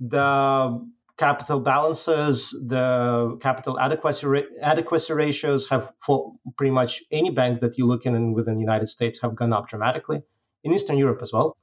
The 0.00 0.86
capital 1.18 1.60
balances, 1.60 2.50
the 2.68 3.36
capital 3.40 3.78
adequacy 3.78 4.26
ra- 4.26 4.50
adequacy 4.62 5.12
ratios 5.12 5.68
have 5.68 5.92
for 6.00 6.32
pretty 6.56 6.70
much 6.70 7.02
any 7.10 7.30
bank 7.30 7.60
that 7.60 7.76
you 7.76 7.86
look 7.86 8.06
in 8.06 8.32
within 8.32 8.54
the 8.54 8.60
United 8.60 8.88
States 8.88 9.20
have 9.20 9.34
gone 9.34 9.52
up 9.52 9.68
dramatically. 9.68 10.22
In 10.64 10.72
Eastern 10.72 10.98
Europe 10.98 11.20
as 11.22 11.32
well. 11.32 11.56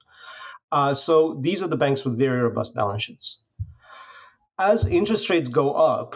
Uh, 0.72 0.94
so 0.94 1.38
these 1.42 1.62
are 1.62 1.68
the 1.68 1.76
banks 1.76 2.06
with 2.06 2.18
very 2.18 2.42
robust 2.42 2.74
balance 2.74 3.04
sheets. 3.04 3.42
As 4.58 4.86
interest 4.86 5.30
rates 5.30 5.50
go 5.50 5.74
up, 5.74 6.16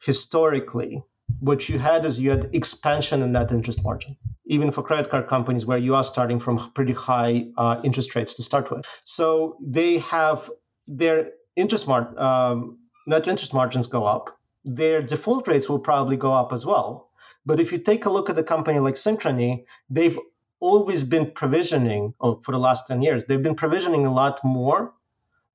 historically, 0.00 1.02
what 1.40 1.68
you 1.68 1.78
had 1.78 2.04
is 2.04 2.20
you 2.20 2.30
had 2.30 2.50
expansion 2.54 3.22
in 3.22 3.32
net 3.32 3.50
interest 3.50 3.82
margin, 3.82 4.16
even 4.46 4.70
for 4.70 4.82
credit 4.82 5.10
card 5.10 5.26
companies 5.26 5.66
where 5.66 5.78
you 5.78 5.94
are 5.94 6.04
starting 6.04 6.38
from 6.38 6.70
pretty 6.72 6.92
high 6.92 7.46
uh, 7.58 7.80
interest 7.82 8.14
rates 8.14 8.34
to 8.34 8.42
start 8.42 8.70
with. 8.70 8.84
So 9.04 9.56
they 9.60 9.98
have 9.98 10.48
their 10.86 11.32
interest 11.56 11.88
mar- 11.88 12.18
um, 12.18 12.78
net 13.06 13.26
interest 13.26 13.52
margins 13.54 13.86
go 13.86 14.04
up. 14.04 14.38
Their 14.64 15.02
default 15.02 15.48
rates 15.48 15.68
will 15.68 15.78
probably 15.78 16.16
go 16.16 16.32
up 16.32 16.52
as 16.52 16.66
well. 16.66 17.10
But 17.44 17.60
if 17.60 17.72
you 17.72 17.78
take 17.78 18.04
a 18.06 18.10
look 18.10 18.28
at 18.28 18.38
a 18.38 18.42
company 18.42 18.78
like 18.80 18.94
Synchrony, 18.94 19.64
they've 19.88 20.18
always 20.60 21.04
been 21.04 21.30
provisioning, 21.30 22.14
or 22.18 22.40
for 22.44 22.52
the 22.52 22.58
last 22.58 22.88
10 22.88 23.02
years, 23.02 23.24
they've 23.24 23.42
been 23.42 23.54
provisioning 23.54 24.06
a 24.06 24.12
lot 24.12 24.40
more 24.44 24.92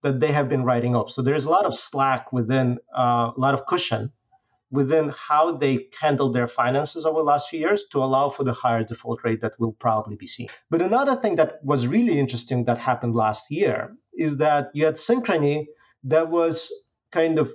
that 0.04 0.20
they 0.20 0.32
have 0.32 0.50
been 0.50 0.64
writing 0.64 0.96
off. 0.96 1.12
So 1.12 1.22
there's 1.22 1.46
a 1.46 1.50
lot 1.50 1.66
of 1.66 1.76
slack 1.76 2.32
within, 2.32 2.80
uh, 2.98 3.32
a 3.36 3.40
lot 3.40 3.54
of 3.54 3.66
cushion 3.66 4.12
within 4.72 5.14
how 5.16 5.52
they 5.58 5.88
handled 6.00 6.34
their 6.34 6.48
finances 6.48 7.06
over 7.06 7.20
the 7.20 7.26
last 7.26 7.50
few 7.50 7.60
years 7.60 7.84
to 7.92 8.00
allow 8.00 8.30
for 8.30 8.46
the 8.46 8.54
higher 8.54 8.84
default 8.84 9.22
rate 9.24 9.42
that 9.42 9.60
will 9.60 9.74
probably 9.74 10.16
be 10.16 10.26
seen. 10.26 10.48
But 10.70 10.82
another 10.82 11.16
thing 11.18 11.36
that 11.36 11.64
was 11.64 11.88
really 11.88 12.18
interesting 12.18 12.64
that 12.66 12.78
happened 12.78 13.14
last 13.14 13.52
year 13.52 13.94
is 14.18 14.38
that 14.38 14.72
you 14.74 14.86
had 14.86 14.96
Synchrony 14.96 15.68
that 16.06 16.30
was 16.30 16.72
kind 17.12 17.40
of 17.40 17.54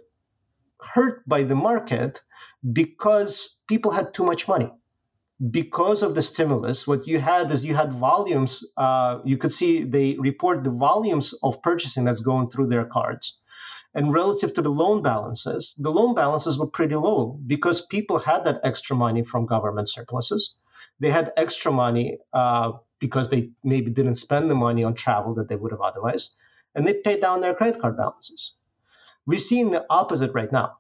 hurt 0.81 1.27
by 1.29 1.43
the 1.45 1.55
market 1.55 2.21
because 2.73 3.61
people 3.69 3.91
had 3.91 4.15
too 4.15 4.25
much 4.25 4.49
money. 4.49 4.71
Because 5.51 6.03
of 6.03 6.15
the 6.15 6.23
stimulus, 6.23 6.87
what 6.87 7.07
you 7.07 7.19
had 7.19 7.51
is 7.51 7.63
you 7.65 7.75
had 7.75 7.93
volumes. 7.93 8.65
Uh, 8.77 9.19
you 9.25 9.37
could 9.37 9.53
see 9.53 9.85
they 9.85 10.17
report 10.19 10.65
the 10.65 10.71
volumes 10.71 11.35
of 11.43 11.61
purchasing 11.61 12.05
that's 12.05 12.21
going 12.21 12.49
through 12.49 12.69
their 12.69 12.87
cards 12.87 13.39
and 13.97 14.13
relative 14.13 14.53
to 14.55 14.63
the 14.63 14.69
loan 14.69 15.03
balances, 15.03 15.75
the 15.79 15.91
loan 15.91 16.15
balances 16.15 16.59
were 16.59 16.67
pretty 16.67 16.95
low 16.95 17.41
because 17.47 17.81
people 17.81 18.19
had 18.19 18.45
that 18.45 18.61
extra 18.63 18.95
money 18.95 19.25
from 19.25 19.47
government 19.47 19.89
surpluses. 19.89 20.55
They 21.01 21.11
had 21.11 21.33
extra 21.39 21.73
money 21.73 22.19
uh, 22.33 22.73
because 23.01 23.31
they 23.31 23.53
maybe 23.65 23.91
didn't 23.91 24.17
spend 24.17 24.51
the 24.51 24.55
money 24.55 24.85
on 24.85 24.95
travel 24.95 25.35
that 25.37 25.49
they 25.49 25.57
would 25.57 25.73
have 25.73 25.81
otherwise, 25.81 26.37
and 26.77 26.87
they 26.87 26.95
pay 26.95 27.19
down 27.19 27.41
their 27.41 27.55
credit 27.55 27.81
card 27.81 27.97
balances. 27.97 28.55
We're 29.27 29.41
seeing 29.41 29.71
the 29.71 29.87
opposite 29.91 30.33
right 30.35 30.53
now. 30.53 30.77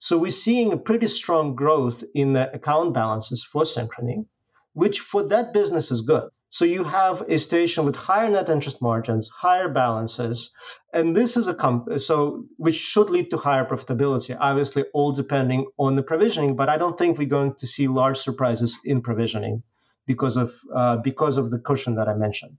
So 0.00 0.18
we're 0.18 0.30
seeing 0.30 0.72
a 0.72 0.76
pretty 0.76 1.06
strong 1.06 1.54
growth 1.54 2.04
in 2.14 2.34
the 2.34 2.52
account 2.52 2.92
balances 2.92 3.44
for 3.44 3.62
Synchrony, 3.62 4.26
which 4.72 5.00
for 5.00 5.22
that 5.28 5.52
business 5.52 5.90
is 5.90 6.02
good. 6.02 6.28
So 6.52 6.64
you 6.64 6.82
have 6.82 7.22
a 7.28 7.38
station 7.38 7.84
with 7.84 7.94
higher 7.94 8.28
net 8.28 8.48
interest 8.48 8.82
margins, 8.82 9.28
higher 9.28 9.68
balances, 9.68 10.52
and 10.92 11.16
this 11.16 11.36
is 11.36 11.46
a 11.46 11.54
comp- 11.54 12.00
so 12.00 12.44
which 12.56 12.74
should 12.74 13.08
lead 13.08 13.30
to 13.30 13.36
higher 13.36 13.64
profitability. 13.64 14.36
Obviously, 14.38 14.84
all 14.92 15.12
depending 15.12 15.66
on 15.78 15.94
the 15.94 16.02
provisioning, 16.02 16.56
but 16.56 16.68
I 16.68 16.76
don't 16.76 16.98
think 16.98 17.18
we're 17.18 17.28
going 17.28 17.54
to 17.54 17.66
see 17.68 17.86
large 17.86 18.18
surprises 18.18 18.78
in 18.84 19.00
provisioning 19.00 19.62
because 20.06 20.36
of 20.36 20.52
uh, 20.74 20.96
because 20.96 21.38
of 21.38 21.50
the 21.52 21.58
cushion 21.60 21.94
that 21.94 22.08
I 22.08 22.14
mentioned. 22.14 22.58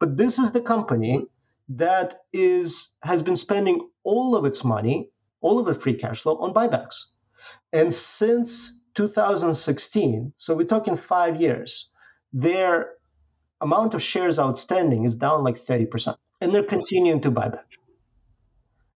But 0.00 0.16
this 0.16 0.40
is 0.40 0.50
the 0.50 0.60
company 0.60 1.24
that 1.68 2.20
is 2.32 2.94
has 3.02 3.22
been 3.22 3.36
spending 3.36 3.88
all 4.02 4.36
of 4.36 4.44
its 4.44 4.64
money, 4.64 5.10
all 5.40 5.58
of 5.58 5.68
its 5.68 5.82
free 5.82 5.94
cash 5.94 6.22
flow 6.22 6.36
on 6.38 6.52
buybacks, 6.52 7.06
and 7.72 7.92
since 7.92 8.80
2016, 8.94 10.32
so 10.36 10.54
we're 10.54 10.66
talking 10.66 10.96
five 10.96 11.40
years, 11.40 11.90
their 12.32 12.94
amount 13.60 13.94
of 13.94 14.02
shares 14.02 14.38
outstanding 14.38 15.04
is 15.04 15.16
down 15.16 15.42
like 15.42 15.56
30%. 15.56 16.16
And 16.40 16.54
they're 16.54 16.62
continuing 16.62 17.20
to 17.22 17.30
buy 17.30 17.48
back. 17.48 17.66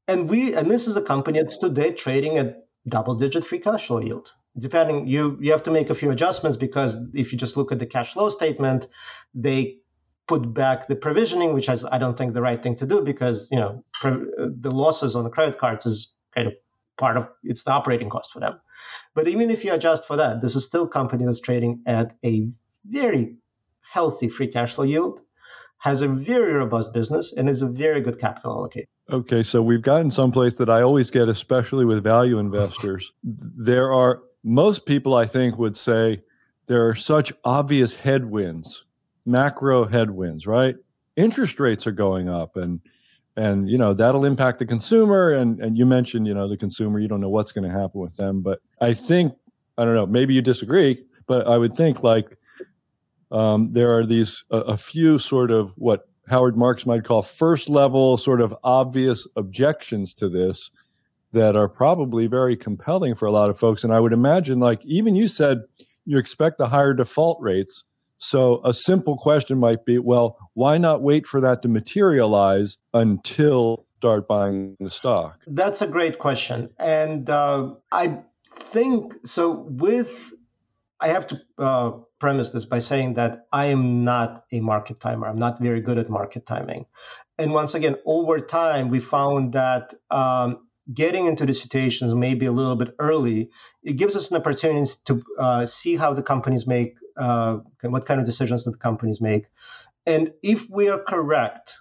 And 0.06 0.28
we 0.28 0.54
and 0.54 0.70
this 0.70 0.88
is 0.88 0.96
a 0.96 1.02
company 1.02 1.40
that's 1.40 1.58
today 1.58 1.92
trading 1.92 2.38
at 2.38 2.66
double 2.86 3.14
digit 3.14 3.44
free 3.44 3.58
cash 3.58 3.86
flow 3.86 4.00
yield. 4.00 4.32
Depending, 4.58 5.06
you 5.06 5.38
you 5.40 5.52
have 5.52 5.62
to 5.64 5.70
make 5.70 5.90
a 5.90 5.94
few 5.94 6.10
adjustments 6.10 6.56
because 6.56 6.96
if 7.14 7.32
you 7.32 7.38
just 7.38 7.56
look 7.56 7.72
at 7.72 7.78
the 7.78 7.86
cash 7.86 8.14
flow 8.14 8.30
statement, 8.30 8.88
they 9.34 9.78
put 10.28 10.54
back 10.54 10.86
the 10.86 10.94
provisioning, 10.94 11.54
which 11.54 11.68
is 11.68 11.84
I 11.84 11.98
don't 11.98 12.16
think 12.16 12.34
the 12.34 12.42
right 12.42 12.62
thing 12.62 12.76
to 12.76 12.86
do 12.86 13.02
because 13.02 13.48
you 13.50 13.58
know 13.58 13.84
the 14.02 14.70
losses 14.70 15.16
on 15.16 15.24
the 15.24 15.30
credit 15.30 15.58
cards 15.58 15.86
is 15.86 16.14
kind 16.34 16.46
of 16.46 16.54
part 16.98 17.16
of 17.16 17.28
it's 17.42 17.64
the 17.64 17.72
operating 17.72 18.10
cost 18.10 18.32
for 18.32 18.40
them. 18.40 18.60
But 19.14 19.26
even 19.26 19.50
if 19.50 19.64
you 19.64 19.72
adjust 19.72 20.06
for 20.06 20.16
that, 20.16 20.40
this 20.40 20.54
is 20.54 20.64
still 20.64 20.86
company 20.86 21.24
that's 21.24 21.40
trading 21.40 21.82
at 21.86 22.14
a 22.24 22.48
very 22.84 23.36
healthy 23.80 24.28
free 24.28 24.48
cash 24.48 24.74
flow 24.74 24.84
yield, 24.84 25.20
has 25.78 26.02
a 26.02 26.08
very 26.08 26.52
robust 26.52 26.92
business, 26.92 27.32
and 27.32 27.48
is 27.48 27.62
a 27.62 27.66
very 27.66 28.00
good 28.00 28.20
capital 28.20 28.56
allocator. 28.56 28.86
Okay, 29.10 29.42
so 29.42 29.62
we've 29.62 29.82
gotten 29.82 30.10
someplace 30.10 30.54
that 30.54 30.68
I 30.68 30.82
always 30.82 31.10
get, 31.10 31.28
especially 31.28 31.84
with 31.84 32.02
value 32.02 32.38
investors. 32.38 33.12
there 33.22 33.92
are 33.92 34.20
most 34.44 34.86
people, 34.86 35.14
I 35.14 35.26
think, 35.26 35.58
would 35.58 35.76
say 35.76 36.22
there 36.66 36.86
are 36.86 36.94
such 36.94 37.32
obvious 37.44 37.94
headwinds, 37.94 38.84
macro 39.28 39.86
headwinds, 39.86 40.46
right? 40.46 40.74
Interest 41.16 41.58
rates 41.60 41.86
are 41.86 41.92
going 41.92 42.28
up, 42.28 42.56
and 42.56 42.80
and 43.36 43.68
you 43.68 43.78
know 43.78 43.94
that'll 43.94 44.24
impact 44.24 44.58
the 44.58 44.66
consumer. 44.66 45.32
And 45.32 45.60
and 45.60 45.76
you 45.76 45.86
mentioned, 45.86 46.26
you 46.26 46.34
know, 46.34 46.48
the 46.48 46.56
consumer. 46.56 46.98
You 46.98 47.08
don't 47.08 47.20
know 47.20 47.28
what's 47.28 47.52
going 47.52 47.70
to 47.70 47.78
happen 47.78 48.00
with 48.00 48.16
them, 48.16 48.40
but 48.40 48.60
I 48.80 48.94
think 48.94 49.34
I 49.76 49.84
don't 49.84 49.94
know. 49.94 50.06
Maybe 50.06 50.34
you 50.34 50.42
disagree, 50.42 51.04
but 51.26 51.46
I 51.46 51.58
would 51.58 51.76
think 51.76 52.02
like 52.02 52.36
um, 53.30 53.68
there 53.68 53.96
are 53.96 54.06
these 54.06 54.44
a, 54.50 54.58
a 54.58 54.76
few 54.76 55.18
sort 55.18 55.50
of 55.50 55.72
what 55.76 56.08
Howard 56.28 56.56
Marks 56.56 56.86
might 56.86 57.04
call 57.04 57.22
first 57.22 57.68
level, 57.68 58.16
sort 58.16 58.40
of 58.40 58.54
obvious 58.64 59.26
objections 59.36 60.14
to 60.14 60.28
this 60.28 60.70
that 61.32 61.56
are 61.56 61.68
probably 61.68 62.26
very 62.26 62.56
compelling 62.56 63.14
for 63.14 63.26
a 63.26 63.32
lot 63.32 63.50
of 63.50 63.58
folks. 63.58 63.84
And 63.84 63.92
I 63.92 64.00
would 64.00 64.12
imagine, 64.12 64.60
like 64.60 64.80
even 64.84 65.14
you 65.14 65.28
said, 65.28 65.62
you 66.06 66.18
expect 66.18 66.58
the 66.58 66.68
higher 66.68 66.94
default 66.94 67.38
rates. 67.40 67.84
So 68.18 68.60
a 68.64 68.74
simple 68.74 69.16
question 69.16 69.58
might 69.58 69.84
be, 69.84 69.98
well, 69.98 70.36
why 70.54 70.76
not 70.78 71.02
wait 71.02 71.26
for 71.26 71.40
that 71.40 71.62
to 71.62 71.68
materialize 71.68 72.76
until 72.92 73.86
start 73.98 74.28
buying 74.28 74.76
the 74.80 74.90
stock? 74.90 75.40
That's 75.46 75.82
a 75.82 75.86
great 75.86 76.18
question, 76.18 76.70
and 76.78 77.28
uh, 77.30 77.74
I 77.92 78.18
think 78.72 79.14
so. 79.24 79.66
With 79.68 80.32
I 81.00 81.08
have 81.08 81.26
to 81.28 81.40
uh, 81.58 81.90
premise 82.18 82.50
this 82.50 82.64
by 82.64 82.80
saying 82.80 83.14
that 83.14 83.46
I 83.52 83.66
am 83.66 84.04
not 84.04 84.44
a 84.52 84.60
market 84.60 85.00
timer. 85.00 85.28
I'm 85.28 85.38
not 85.38 85.60
very 85.60 85.80
good 85.80 85.98
at 85.98 86.10
market 86.10 86.46
timing. 86.46 86.86
And 87.38 87.52
once 87.52 87.74
again, 87.74 87.96
over 88.04 88.40
time, 88.40 88.88
we 88.88 88.98
found 88.98 89.52
that 89.52 89.94
um, 90.10 90.67
getting 90.92 91.26
into 91.26 91.44
the 91.44 91.52
situations 91.52 92.14
maybe 92.14 92.46
a 92.46 92.52
little 92.52 92.76
bit 92.76 92.94
early, 92.98 93.50
it 93.82 93.94
gives 93.94 94.16
us 94.16 94.30
an 94.30 94.36
opportunity 94.36 94.90
to 95.04 95.22
uh, 95.38 95.66
see 95.66 95.96
how 95.96 96.14
the 96.14 96.22
companies 96.22 96.66
make, 96.66 96.94
uh, 97.16 97.58
what 97.82 98.06
kind 98.06 98.20
of 98.20 98.26
decisions 98.26 98.64
that 98.64 98.72
the 98.72 98.78
companies 98.78 99.20
make. 99.20 99.44
And 100.06 100.32
if 100.42 100.70
we 100.70 100.88
are 100.88 100.98
correct 100.98 101.74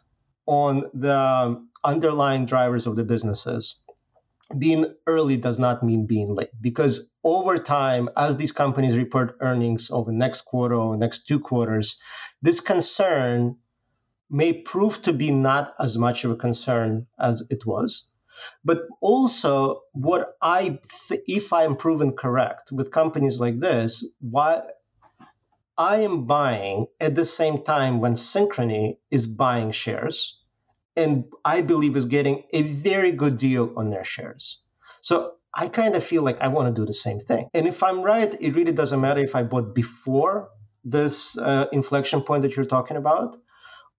on 0.46 0.90
the 0.94 1.64
underlying 1.84 2.46
drivers 2.46 2.86
of 2.86 2.96
the 2.96 3.04
businesses, 3.04 3.76
being 4.58 4.94
early 5.08 5.38
does 5.38 5.60
not 5.60 5.84
mean 5.84 6.06
being 6.06 6.34
late 6.34 6.50
because 6.62 7.12
over 7.24 7.58
time 7.58 8.10
as 8.16 8.38
these 8.38 8.54
companies 8.54 8.96
report 8.96 9.36
earnings 9.42 9.92
over 9.92 10.10
the 10.10 10.18
next 10.18 10.44
quarter 10.44 10.76
or 10.76 10.96
next 10.96 11.28
two 11.28 11.40
quarters 11.40 12.00
this 12.42 12.62
concern 12.62 13.58
may 14.30 14.54
prove 14.54 15.02
to 15.02 15.12
be 15.12 15.32
not 15.32 15.74
as 15.80 15.98
much 15.98 16.24
of 16.24 16.32
a 16.32 16.36
concern 16.36 17.06
as 17.20 17.44
it 17.50 17.66
was 17.66 18.06
but 18.64 18.82
also 19.02 19.82
what 19.94 20.36
i 20.42 20.80
th- 21.08 21.22
if 21.28 21.54
i'm 21.54 21.76
proven 21.76 22.12
correct 22.12 22.72
with 22.72 22.92
companies 22.92 23.40
like 23.40 23.60
this 23.60 24.06
why 24.20 24.62
i 25.78 25.98
am 25.98 26.26
buying 26.26 26.86
at 27.00 27.16
the 27.16 27.26
same 27.26 27.64
time 27.64 28.00
when 28.00 28.14
synchrony 28.16 28.98
is 29.12 29.26
buying 29.28 29.72
shares 29.72 30.38
and 30.98 31.26
I 31.46 31.62
believe 31.62 31.96
is 31.96 32.06
getting 32.06 32.44
a 32.52 32.64
very 32.64 33.12
good 33.12 33.38
deal 33.38 33.72
on 33.78 33.92
their 33.92 34.04
shares. 34.04 34.60
So 35.02 35.34
I 35.54 35.68
kind 35.70 35.96
of 35.96 36.04
feel 36.04 36.24
like 36.24 36.42
I 36.42 36.48
want 36.48 36.76
to 36.76 36.82
do 36.82 36.86
the 36.86 36.94
same 36.94 37.20
thing. 37.20 37.50
And 37.54 37.68
if 37.68 37.84
I'm 37.84 38.02
right, 38.02 38.36
it 38.42 38.56
really 38.56 38.72
doesn't 38.72 39.00
matter 39.00 39.22
if 39.22 39.36
I 39.36 39.44
bought 39.44 39.76
before 39.76 40.50
this 40.84 41.38
uh, 41.38 41.68
inflection 41.72 42.22
point 42.22 42.42
that 42.42 42.56
you're 42.56 42.66
talking 42.66 42.98
about, 42.98 43.38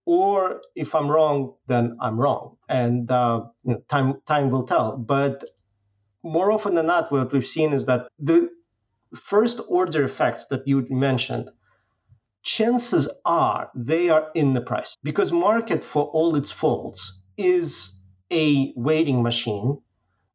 or 0.08 0.62
if 0.74 0.94
I'm 0.94 1.10
wrong, 1.10 1.52
then 1.66 1.98
I'm 2.00 2.18
wrong, 2.18 2.56
and 2.66 3.10
uh, 3.10 3.42
you 3.64 3.74
know, 3.74 3.80
time 3.90 4.14
time 4.26 4.50
will 4.50 4.66
tell. 4.66 4.96
But 4.96 5.44
more 6.22 6.50
often 6.50 6.74
than 6.76 6.86
not, 6.86 7.12
what 7.12 7.30
we've 7.30 7.46
seen 7.46 7.74
is 7.74 7.84
that 7.84 8.08
the 8.18 8.48
first 9.14 9.60
order 9.68 10.04
effects 10.04 10.46
that 10.46 10.66
you 10.66 10.86
mentioned 10.88 11.50
chances 12.42 13.10
are 13.26 13.70
they 13.74 14.08
are 14.08 14.30
in 14.34 14.54
the 14.54 14.62
price. 14.62 14.96
Because 15.02 15.30
market 15.30 15.84
for 15.84 16.04
all 16.04 16.36
its 16.36 16.50
faults 16.50 17.20
is 17.36 18.02
a 18.32 18.72
weighting 18.76 19.22
machine 19.22 19.76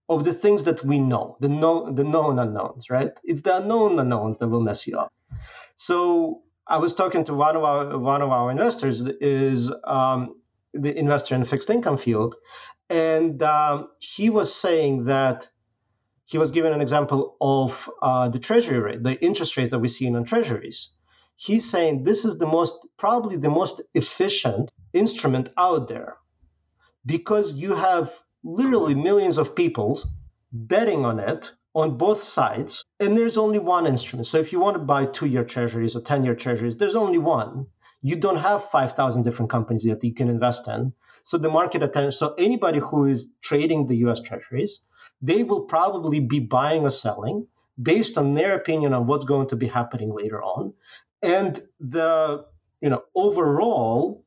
of 0.07 0.23
the 0.23 0.33
things 0.33 0.65
that 0.65 0.85
we 0.85 0.99
know 0.99 1.37
the 1.39 1.49
known 1.49 1.95
the 1.95 2.03
known 2.03 2.37
unknowns 2.37 2.91
right? 2.91 3.13
It's 3.23 3.41
the 3.41 3.57
unknown 3.57 3.97
unknowns 3.99 4.37
that 4.37 4.49
will 4.49 4.61
mess 4.69 4.85
you 4.85 4.99
up. 4.99 5.11
So 5.77 6.43
i 6.67 6.77
was 6.77 6.93
talking 6.93 7.23
to 7.23 7.33
one 7.33 7.55
of 7.55 7.63
our 7.63 7.97
one 7.97 8.21
of 8.21 8.29
our 8.29 8.51
investors 8.51 9.01
is 9.21 9.71
um, 9.85 10.35
the 10.73 10.97
investor 10.97 11.35
in 11.35 11.41
the 11.41 11.47
fixed 11.47 11.69
income 11.69 11.97
field 11.97 12.35
and 12.89 13.41
um, 13.41 13.87
he 13.99 14.29
was 14.29 14.53
saying 14.53 15.05
that 15.05 15.49
he 16.25 16.37
was 16.37 16.51
given 16.51 16.73
an 16.73 16.81
example 16.81 17.37
of 17.41 17.89
uh, 18.01 18.29
the 18.29 18.39
treasury 18.39 18.79
rate 18.79 19.03
the 19.03 19.23
interest 19.23 19.57
rates 19.57 19.71
that 19.71 19.79
we 19.79 19.87
see 19.87 20.07
on 20.07 20.23
treasuries. 20.25 20.89
He's 21.35 21.69
saying 21.69 22.03
this 22.03 22.25
is 22.25 22.37
the 22.37 22.45
most 22.45 22.87
probably 22.97 23.37
the 23.37 23.49
most 23.49 23.81
efficient 23.93 24.71
instrument 24.93 25.49
out 25.57 25.87
there 25.89 26.17
because 27.05 27.53
you 27.53 27.75
have 27.75 28.13
literally 28.43 28.95
millions 28.95 29.37
of 29.37 29.55
people 29.55 30.01
betting 30.51 31.05
on 31.05 31.19
it 31.19 31.51
on 31.75 31.97
both 31.97 32.23
sides 32.23 32.85
and 32.99 33.17
there's 33.17 33.37
only 33.37 33.59
one 33.59 33.87
instrument. 33.87 34.27
So 34.27 34.37
if 34.37 34.51
you 34.51 34.59
want 34.59 34.75
to 34.75 34.83
buy 34.83 35.05
two 35.05 35.25
year 35.25 35.43
treasuries 35.43 35.95
or 35.95 36.01
10 36.01 36.23
year 36.23 36.35
treasuries 36.35 36.77
there's 36.77 36.95
only 36.95 37.17
one. 37.17 37.67
You 38.01 38.17
don't 38.17 38.37
have 38.37 38.69
5000 38.69 39.23
different 39.23 39.49
companies 39.49 39.83
that 39.83 40.03
you 40.03 40.13
can 40.13 40.29
invest 40.29 40.67
in. 40.67 40.93
So 41.23 41.37
the 41.37 41.49
market 41.49 41.83
attention 41.83 42.11
so 42.11 42.33
anybody 42.37 42.79
who 42.79 43.05
is 43.05 43.31
trading 43.41 43.87
the 43.87 43.95
us 43.97 44.21
treasuries 44.21 44.85
they 45.21 45.43
will 45.43 45.61
probably 45.61 46.19
be 46.19 46.39
buying 46.39 46.83
or 46.83 46.89
selling 46.89 47.47
based 47.81 48.17
on 48.17 48.33
their 48.33 48.55
opinion 48.55 48.93
on 48.93 49.07
what's 49.07 49.25
going 49.25 49.47
to 49.47 49.55
be 49.55 49.67
happening 49.67 50.13
later 50.13 50.43
on. 50.43 50.73
And 51.21 51.61
the 51.79 52.45
you 52.81 52.89
know 52.89 53.03
overall 53.15 54.23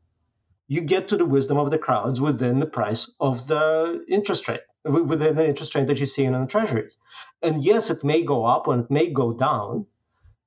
you 0.69 0.81
get 0.81 1.09
to 1.09 1.17
the 1.17 1.25
wisdom 1.25 1.59
of 1.59 1.71
the 1.71 1.79
crowds 1.79 2.21
within 2.21 2.59
the 2.59 2.67
price 2.67 3.11
of 3.21 3.47
the 3.47 4.05
interest 4.09 4.49
rate 4.49 4.63
within 4.85 5.37
the 5.37 5.47
interest 5.47 5.75
rate 5.75 5.87
that 5.87 6.01
you 6.01 6.07
see 6.07 6.25
in 6.25 6.33
the 6.33 6.47
treasuries 6.47 6.97
and 7.43 7.65
yes 7.65 7.91
it 7.91 8.05
may 8.05 8.23
go 8.23 8.45
up 8.45 8.69
and 8.69 8.85
it 8.85 8.91
may 8.91 9.09
go 9.09 9.33
down. 9.33 9.87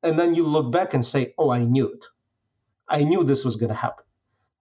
And 0.02 0.18
then 0.18 0.34
you 0.34 0.44
look 0.44 0.72
back 0.72 0.94
and 0.94 1.06
say 1.06 1.34
oh 1.38 1.50
i 1.50 1.64
knew 1.64 1.88
it. 1.90 2.06
I 2.88 3.04
knew 3.04 3.24
this 3.24 3.46
was 3.46 3.56
going 3.58 3.70
to 3.70 3.76
happen. 3.76 4.04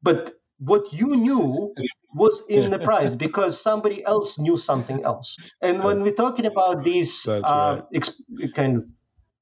But 0.03 0.35
what 0.59 0.93
you 0.93 1.16
knew 1.16 1.74
was 2.14 2.43
in 2.49 2.70
the 2.70 2.79
price 2.79 3.14
because 3.26 3.61
somebody 3.61 4.05
else 4.05 4.39
knew 4.39 4.57
something 4.57 5.05
else. 5.05 5.37
And 5.62 5.83
when 5.83 6.03
we're 6.03 6.14
talking 6.14 6.47
about 6.47 6.85
these 6.85 7.26
uh, 7.26 7.41
right. 7.45 7.83
ex- 7.95 8.22
kind 8.55 8.76
of 8.79 8.85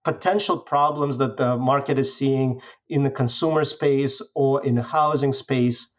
potential 0.05 0.59
problems 0.59 1.19
that 1.19 1.37
the 1.37 1.57
market 1.57 1.99
is 1.99 2.17
seeing 2.17 2.61
in 2.89 3.03
the 3.03 3.11
consumer 3.11 3.65
space 3.65 4.23
or 4.35 4.65
in 4.65 4.77
the 4.77 4.83
housing 4.83 5.33
space, 5.33 5.93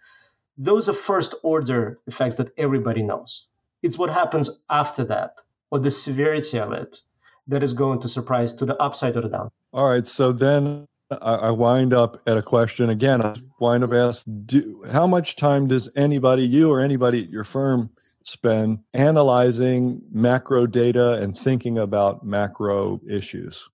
those 0.58 0.88
are 0.90 0.94
first 0.94 1.36
order 1.44 2.00
effects 2.08 2.38
that 2.38 2.52
everybody 2.58 3.04
knows. 3.04 3.48
It's 3.84 3.98
what 3.98 4.10
happens 4.10 4.50
after 4.70 5.06
that 5.06 5.34
or 5.72 5.80
the 5.80 5.92
severity 5.92 6.60
of 6.60 6.72
it 6.72 7.02
that 7.48 7.64
is 7.64 7.74
going 7.74 8.02
to 8.02 8.08
surprise 8.08 8.54
to 8.54 8.66
the 8.66 8.76
upside 8.82 9.16
or 9.16 9.22
the 9.22 9.30
down. 9.30 9.50
All 9.74 9.88
right. 9.88 10.06
So 10.08 10.32
then 10.32 10.88
I 11.22 11.52
wind 11.52 11.94
up 11.94 12.22
at 12.28 12.38
a 12.38 12.42
question 12.42 12.90
again. 12.90 13.26
I 13.26 13.34
wind 13.60 13.84
up 13.84 13.94
asking, 13.94 14.82
how 14.92 15.08
much 15.08 15.36
time 15.36 15.68
does 15.68 15.90
anybody, 15.96 16.44
you 16.44 16.70
or 16.72 16.82
anybody 16.82 17.24
at 17.24 17.30
your 17.30 17.46
firm, 17.46 17.90
spend 18.24 18.80
analyzing 18.94 20.02
macro 20.12 20.66
data 20.68 21.14
and 21.14 21.38
thinking 21.38 21.78
about 21.78 22.26
macro 22.26 23.00
issues? 23.10 23.70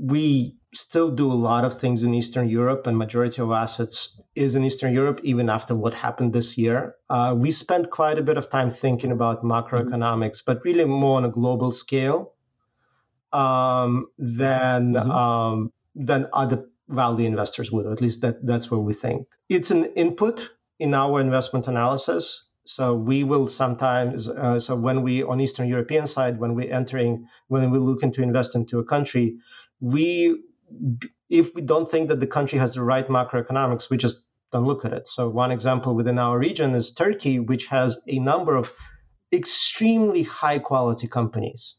We 0.00 0.56
still 0.74 1.10
do 1.10 1.32
a 1.32 1.34
lot 1.34 1.64
of 1.64 1.80
things 1.80 2.02
in 2.02 2.14
Eastern 2.14 2.48
Europe, 2.48 2.86
and 2.86 2.96
majority 2.96 3.40
of 3.42 3.50
assets 3.50 4.20
is 4.34 4.54
in 4.54 4.64
Eastern 4.64 4.92
Europe, 4.92 5.20
even 5.24 5.48
after 5.48 5.74
what 5.74 5.94
happened 5.94 6.32
this 6.32 6.58
year. 6.58 6.94
Uh, 7.08 7.34
we 7.36 7.50
spent 7.52 7.90
quite 7.90 8.18
a 8.18 8.22
bit 8.22 8.36
of 8.36 8.50
time 8.50 8.70
thinking 8.70 9.12
about 9.12 9.42
macroeconomics, 9.42 10.42
but 10.44 10.64
really 10.64 10.84
more 10.84 11.16
on 11.16 11.24
a 11.24 11.30
global 11.30 11.72
scale 11.72 12.34
um, 13.32 14.06
than 14.18 14.92
mm-hmm. 14.92 15.10
um, 15.10 15.72
than 15.94 16.28
other 16.32 16.66
value 16.88 17.26
investors 17.26 17.72
would. 17.72 17.86
At 17.86 18.00
least 18.00 18.20
that 18.20 18.44
that's 18.46 18.70
what 18.70 18.82
we 18.82 18.94
think. 18.94 19.26
It's 19.48 19.70
an 19.70 19.86
input 19.96 20.50
in 20.78 20.94
our 20.94 21.20
investment 21.20 21.66
analysis. 21.66 22.44
So 22.64 22.94
we 22.94 23.24
will 23.24 23.48
sometimes, 23.48 24.28
uh, 24.28 24.60
so 24.60 24.76
when 24.76 25.00
we 25.02 25.22
on 25.22 25.40
Eastern 25.40 25.68
European 25.68 26.06
side, 26.06 26.38
when 26.38 26.54
we're 26.54 26.72
entering, 26.72 27.26
when 27.46 27.70
we 27.70 27.78
look 27.78 28.02
into 28.02 28.22
invest 28.22 28.54
into 28.54 28.78
a 28.78 28.84
country, 28.84 29.38
we 29.80 30.42
if 31.30 31.54
we 31.54 31.62
don't 31.62 31.90
think 31.90 32.08
that 32.08 32.20
the 32.20 32.26
country 32.26 32.58
has 32.58 32.74
the 32.74 32.82
right 32.82 33.06
macroeconomics, 33.08 33.90
we 33.90 33.96
just 33.96 34.16
don't 34.52 34.64
look 34.64 34.84
at 34.84 34.92
it. 34.92 35.08
So 35.08 35.28
one 35.28 35.50
example 35.50 35.94
within 35.94 36.18
our 36.18 36.38
region 36.38 36.74
is 36.74 36.92
Turkey, 36.92 37.38
which 37.38 37.66
has 37.66 37.98
a 38.06 38.18
number 38.18 38.56
of 38.56 38.72
extremely 39.32 40.22
high 40.22 40.58
quality 40.58 41.06
companies, 41.06 41.76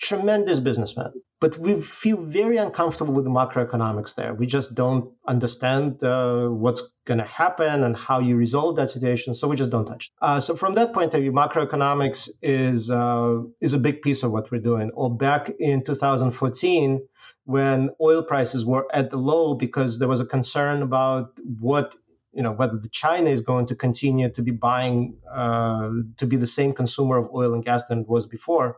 tremendous 0.00 0.60
businessmen. 0.60 1.12
But 1.40 1.56
we 1.56 1.82
feel 1.82 2.16
very 2.16 2.56
uncomfortable 2.56 3.14
with 3.14 3.24
the 3.24 3.30
macroeconomics 3.30 4.16
there. 4.16 4.34
We 4.34 4.46
just 4.46 4.74
don't 4.74 5.12
understand 5.26 6.02
uh, 6.02 6.48
what's 6.48 6.92
going 7.04 7.18
to 7.18 7.24
happen 7.24 7.84
and 7.84 7.96
how 7.96 8.18
you 8.18 8.34
resolve 8.34 8.74
that 8.76 8.90
situation. 8.90 9.34
So 9.34 9.46
we 9.46 9.54
just 9.54 9.70
don't 9.70 9.86
touch. 9.86 10.10
Uh, 10.20 10.40
so 10.40 10.56
from 10.56 10.74
that 10.74 10.92
point 10.92 11.14
of 11.14 11.20
view, 11.20 11.30
macroeconomics 11.30 12.28
is 12.42 12.90
uh, 12.90 13.42
is 13.60 13.72
a 13.72 13.78
big 13.78 14.02
piece 14.02 14.24
of 14.24 14.32
what 14.32 14.50
we're 14.50 14.60
doing. 14.72 14.90
Or 14.94 15.16
back 15.16 15.50
in 15.60 15.84
2014, 15.84 17.06
when 17.44 17.90
oil 18.00 18.22
prices 18.24 18.64
were 18.64 18.86
at 18.92 19.10
the 19.10 19.16
low 19.16 19.54
because 19.54 19.98
there 19.98 20.08
was 20.08 20.20
a 20.20 20.26
concern 20.26 20.82
about 20.82 21.38
what 21.60 21.94
you 22.32 22.42
know 22.42 22.52
whether 22.52 22.76
the 22.76 22.88
China 22.88 23.30
is 23.30 23.42
going 23.42 23.66
to 23.66 23.76
continue 23.76 24.28
to 24.30 24.42
be 24.42 24.50
buying 24.50 25.16
uh, 25.32 25.88
to 26.16 26.26
be 26.26 26.36
the 26.36 26.46
same 26.46 26.72
consumer 26.72 27.16
of 27.16 27.30
oil 27.32 27.54
and 27.54 27.64
gas 27.64 27.84
than 27.84 28.00
it 28.00 28.08
was 28.08 28.26
before. 28.26 28.76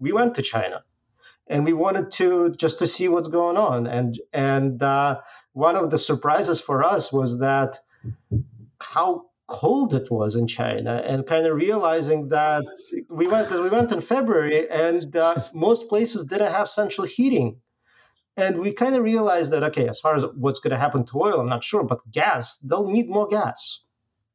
We 0.00 0.12
went 0.12 0.34
to 0.34 0.42
China 0.42 0.82
and 1.46 1.64
we 1.64 1.72
wanted 1.72 2.10
to 2.12 2.54
just 2.56 2.78
to 2.78 2.86
see 2.86 3.08
what's 3.08 3.28
going 3.28 3.56
on. 3.56 3.86
And 3.86 4.20
and 4.32 4.82
uh, 4.82 5.20
one 5.52 5.76
of 5.76 5.90
the 5.90 5.98
surprises 5.98 6.60
for 6.60 6.82
us 6.82 7.12
was 7.12 7.38
that 7.40 7.80
how 8.80 9.26
cold 9.46 9.92
it 9.92 10.10
was 10.10 10.34
in 10.34 10.46
China, 10.46 11.02
and 11.04 11.26
kind 11.26 11.46
of 11.46 11.56
realizing 11.56 12.28
that 12.28 12.64
we 13.10 13.26
went 13.26 13.50
we 13.50 13.68
went 13.68 13.92
in 13.92 14.00
February, 14.00 14.68
and 14.70 15.14
uh, 15.16 15.42
most 15.52 15.88
places 15.88 16.26
didn't 16.26 16.52
have 16.52 16.68
central 16.68 17.06
heating. 17.06 17.60
And 18.34 18.60
we 18.60 18.72
kind 18.72 18.96
of 18.96 19.02
realized 19.02 19.52
that 19.52 19.62
okay, 19.64 19.88
as 19.88 20.00
far 20.00 20.16
as 20.16 20.24
what's 20.34 20.60
going 20.60 20.70
to 20.70 20.78
happen 20.78 21.04
to 21.06 21.20
oil, 21.20 21.40
I'm 21.40 21.48
not 21.48 21.64
sure, 21.64 21.84
but 21.84 21.98
gas, 22.10 22.56
they'll 22.58 22.88
need 22.88 23.08
more 23.08 23.28
gas 23.28 23.80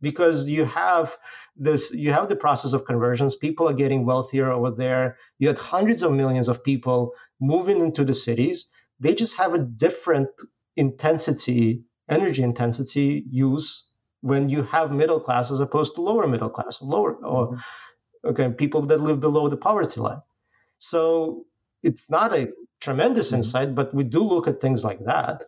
because 0.02 0.48
you 0.48 0.66
have 0.66 1.18
this 1.58 1.92
you 1.92 2.12
have 2.12 2.30
the 2.30 2.36
process 2.36 2.74
of 2.74 2.86
conversions 2.86 3.36
people 3.36 3.68
are 3.68 3.74
getting 3.74 4.06
wealthier 4.06 4.52
over 4.52 4.72
there 4.72 5.18
you 5.40 5.48
had 5.48 5.58
hundreds 5.58 6.04
of 6.04 6.12
millions 6.12 6.48
of 6.48 6.64
people 6.64 7.12
moving 7.40 7.80
into 7.80 8.06
the 8.06 8.14
cities 8.14 8.68
they 9.00 9.14
just 9.14 9.38
have 9.38 9.54
a 9.54 9.60
different 9.60 10.30
intensity 10.76 11.82
energy 12.10 12.44
intensity 12.44 13.24
use 13.30 13.88
when 14.22 14.50
you 14.50 14.64
have 14.64 14.92
middle 14.92 15.20
class 15.20 15.52
as 15.52 15.60
opposed 15.60 15.96
to 15.96 16.02
lower 16.02 16.28
middle 16.28 16.50
class 16.50 16.82
lower 16.82 17.14
or 17.14 17.58
Okay, 18.28 18.50
people 18.50 18.82
that 18.88 19.00
live 19.00 19.20
below 19.20 19.48
the 19.48 19.58
poverty 19.58 20.02
line. 20.02 20.22
So 20.80 21.46
it's 21.82 22.10
not 22.10 22.34
a 22.34 22.50
tremendous 22.82 23.28
mm-hmm. 23.28 23.38
insight, 23.38 23.76
but 23.76 23.94
we 23.94 24.04
do 24.04 24.22
look 24.22 24.48
at 24.48 24.60
things 24.60 24.84
like 24.84 25.06
that. 25.06 25.46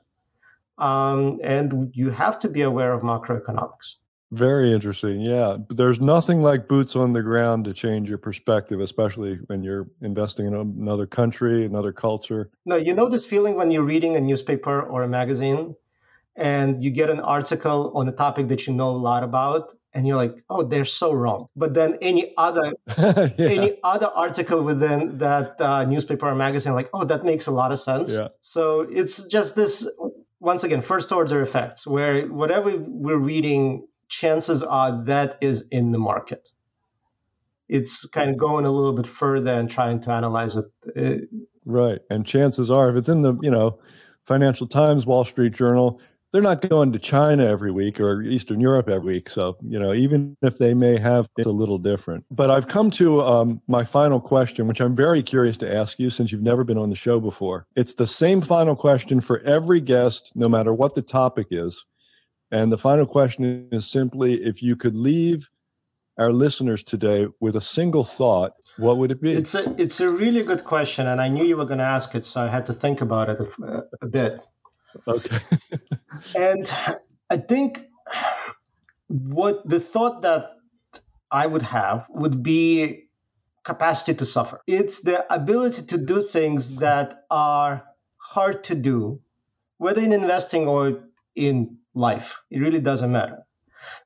Um, 0.77 1.39
and 1.43 1.91
you 1.93 2.09
have 2.09 2.39
to 2.39 2.49
be 2.49 2.61
aware 2.61 2.93
of 2.93 3.01
macroeconomics. 3.01 3.95
Very 4.31 4.71
interesting. 4.71 5.21
Yeah. 5.21 5.57
There's 5.69 5.99
nothing 5.99 6.41
like 6.41 6.67
boots 6.67 6.95
on 6.95 7.13
the 7.13 7.23
ground 7.23 7.65
to 7.65 7.73
change 7.73 8.09
your 8.09 8.19
perspective, 8.19 8.79
especially 8.79 9.39
when 9.47 9.63
you're 9.63 9.87
investing 10.01 10.45
in 10.45 10.53
another 10.53 11.07
country, 11.07 11.65
another 11.65 11.91
culture. 11.91 12.51
No, 12.65 12.75
you 12.75 12.93
know 12.93 13.09
this 13.09 13.25
feeling 13.25 13.55
when 13.55 13.71
you're 13.71 13.83
reading 13.83 14.15
a 14.15 14.21
newspaper 14.21 14.81
or 14.81 15.01
a 15.01 15.07
magazine 15.07 15.75
and 16.35 16.81
you 16.81 16.91
get 16.91 17.09
an 17.09 17.19
article 17.19 17.91
on 17.95 18.07
a 18.07 18.11
topic 18.11 18.49
that 18.49 18.67
you 18.67 18.73
know 18.73 18.91
a 18.91 19.01
lot 19.09 19.23
about 19.23 19.75
and 19.93 20.05
you're 20.05 20.15
like, 20.15 20.35
oh, 20.49 20.63
they're 20.63 20.85
so 20.85 21.11
wrong. 21.11 21.47
But 21.55 21.73
then 21.73 21.97
any 22.01 22.33
other 22.37 22.73
yeah. 22.97 23.29
any 23.39 23.79
other 23.83 24.07
article 24.07 24.63
within 24.63 25.17
that 25.17 25.59
uh, 25.59 25.85
newspaper 25.85 26.27
or 26.27 26.35
magazine, 26.35 26.73
like, 26.73 26.89
oh, 26.93 27.05
that 27.05 27.25
makes 27.25 27.47
a 27.47 27.51
lot 27.51 27.71
of 27.71 27.79
sense. 27.79 28.13
Yeah. 28.13 28.27
So 28.41 28.81
it's 28.81 29.23
just 29.23 29.55
this 29.55 29.89
once 30.39 30.63
again 30.63 30.81
first 30.81 31.11
order 31.11 31.41
effects 31.41 31.85
where 31.87 32.27
whatever 32.27 32.77
we're 32.77 33.17
reading 33.17 33.87
chances 34.09 34.61
are 34.61 35.03
that 35.05 35.37
is 35.39 35.65
in 35.71 35.91
the 35.91 35.99
market. 35.99 36.49
It's 37.69 38.05
kind 38.07 38.31
of 38.31 38.37
going 38.37 38.65
a 38.65 38.71
little 38.71 38.93
bit 38.93 39.07
further 39.07 39.53
and 39.53 39.69
trying 39.69 40.01
to 40.01 40.11
analyze 40.11 40.55
it. 40.55 40.65
Uh, 40.97 41.25
right. 41.65 41.99
And 42.09 42.25
chances 42.25 42.71
are, 42.71 42.89
if 42.89 42.95
it's 42.95 43.09
in 43.09 43.21
the, 43.21 43.37
you 43.41 43.51
know, 43.51 43.79
Financial 44.25 44.67
Times, 44.67 45.05
Wall 45.05 45.23
Street 45.23 45.53
Journal, 45.53 46.01
they're 46.31 46.41
not 46.41 46.67
going 46.67 46.91
to 46.93 46.99
China 46.99 47.45
every 47.45 47.71
week 47.71 47.99
or 47.99 48.21
Eastern 48.21 48.59
Europe 48.59 48.89
every 48.89 49.15
week. 49.15 49.29
So, 49.29 49.57
you 49.63 49.79
know, 49.79 49.93
even 49.93 50.37
if 50.41 50.57
they 50.57 50.73
may 50.73 50.99
have, 50.99 51.27
it's 51.37 51.47
a 51.47 51.51
little 51.51 51.79
different. 51.79 52.25
But 52.29 52.51
I've 52.51 52.67
come 52.67 52.91
to 52.91 53.21
um, 53.21 53.61
my 53.67 53.83
final 53.83 54.19
question, 54.19 54.67
which 54.67 54.79
I'm 54.79 54.95
very 54.95 55.23
curious 55.23 55.57
to 55.57 55.73
ask 55.73 55.97
you 55.99 56.09
since 56.09 56.31
you've 56.31 56.43
never 56.43 56.63
been 56.63 56.77
on 56.77 56.89
the 56.89 56.95
show 56.95 57.19
before. 57.19 57.65
It's 57.75 57.95
the 57.95 58.05
same 58.05 58.41
final 58.41 58.75
question 58.75 59.21
for 59.21 59.39
every 59.39 59.81
guest, 59.81 60.31
no 60.35 60.47
matter 60.47 60.73
what 60.73 60.93
the 60.93 61.01
topic 61.01 61.47
is. 61.49 61.83
And 62.51 62.71
the 62.71 62.77
final 62.77 63.05
question 63.05 63.69
is 63.71 63.89
simply 63.89 64.43
if 64.43 64.63
you 64.63 64.75
could 64.75 64.95
leave 64.95 65.49
our 66.17 66.33
listeners 66.33 66.83
today 66.83 67.27
with 67.39 67.55
a 67.55 67.61
single 67.61 68.03
thought, 68.03 68.53
what 68.77 68.97
would 68.97 69.11
it 69.11 69.21
be? 69.21 69.33
It's 69.33 69.55
a 69.55 69.73
it's 69.81 69.99
a 70.01 70.09
really 70.09 70.43
good 70.43 70.65
question, 70.65 71.07
and 71.07 71.21
I 71.21 71.29
knew 71.29 71.45
you 71.45 71.55
were 71.57 71.65
going 71.65 71.79
to 71.79 71.85
ask 71.85 72.13
it, 72.15 72.25
so 72.25 72.41
I 72.41 72.49
had 72.49 72.65
to 72.65 72.73
think 72.73 73.01
about 73.01 73.29
it 73.29 73.39
a, 73.63 73.83
a 74.01 74.07
bit. 74.07 74.41
Okay. 75.07 75.39
and 76.35 76.69
I 77.29 77.37
think 77.37 77.85
what 79.07 79.67
the 79.67 79.79
thought 79.79 80.21
that 80.23 80.51
I 81.31 81.45
would 81.45 81.61
have 81.61 82.05
would 82.09 82.43
be 82.43 83.09
capacity 83.63 84.15
to 84.15 84.25
suffer. 84.25 84.61
It's 84.67 85.01
the 85.01 85.31
ability 85.33 85.83
to 85.87 85.97
do 85.97 86.23
things 86.23 86.77
that 86.77 87.25
are 87.29 87.83
hard 88.17 88.63
to 88.65 88.75
do, 88.75 89.21
whether 89.77 90.01
in 90.01 90.11
investing 90.11 90.67
or 90.67 91.03
in 91.35 91.77
life. 91.93 92.41
It 92.49 92.59
really 92.59 92.79
doesn't 92.79 93.11
matter. 93.11 93.39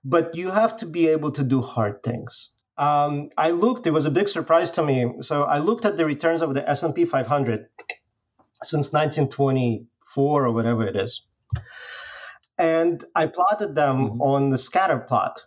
But 0.04 0.36
you 0.36 0.52
have 0.52 0.78
to 0.78 0.86
be 0.86 1.08
able 1.08 1.32
to 1.32 1.44
do 1.44 1.62
hard 1.62 2.04
things. 2.04 2.52
Um, 2.78 3.30
I 3.38 3.52
looked; 3.52 3.86
it 3.88 3.92
was 3.92 4.06
a 4.06 4.12
big 4.12 4.28
surprise 4.28 4.72
to 4.72 4.84
me. 4.84 5.22
So 5.22 5.44
I 5.44 5.60
looked 5.60 5.86
at 5.86 5.98
the 5.98 6.06
returns 6.06 6.42
of 6.42 6.54
the 6.54 6.68
S 6.68 6.84
and 6.84 6.96
P 6.96 7.06
500 7.06 7.68
since 8.64 8.92
1924 8.94 10.46
or 10.46 10.52
whatever 10.52 10.86
it 10.88 10.96
is, 10.96 11.22
and 12.58 13.04
I 13.16 13.28
plotted 13.28 13.76
them 13.76 14.10
mm-hmm. 14.10 14.22
on 14.22 14.50
the 14.50 14.58
scatter 14.58 15.00
plot. 15.00 15.44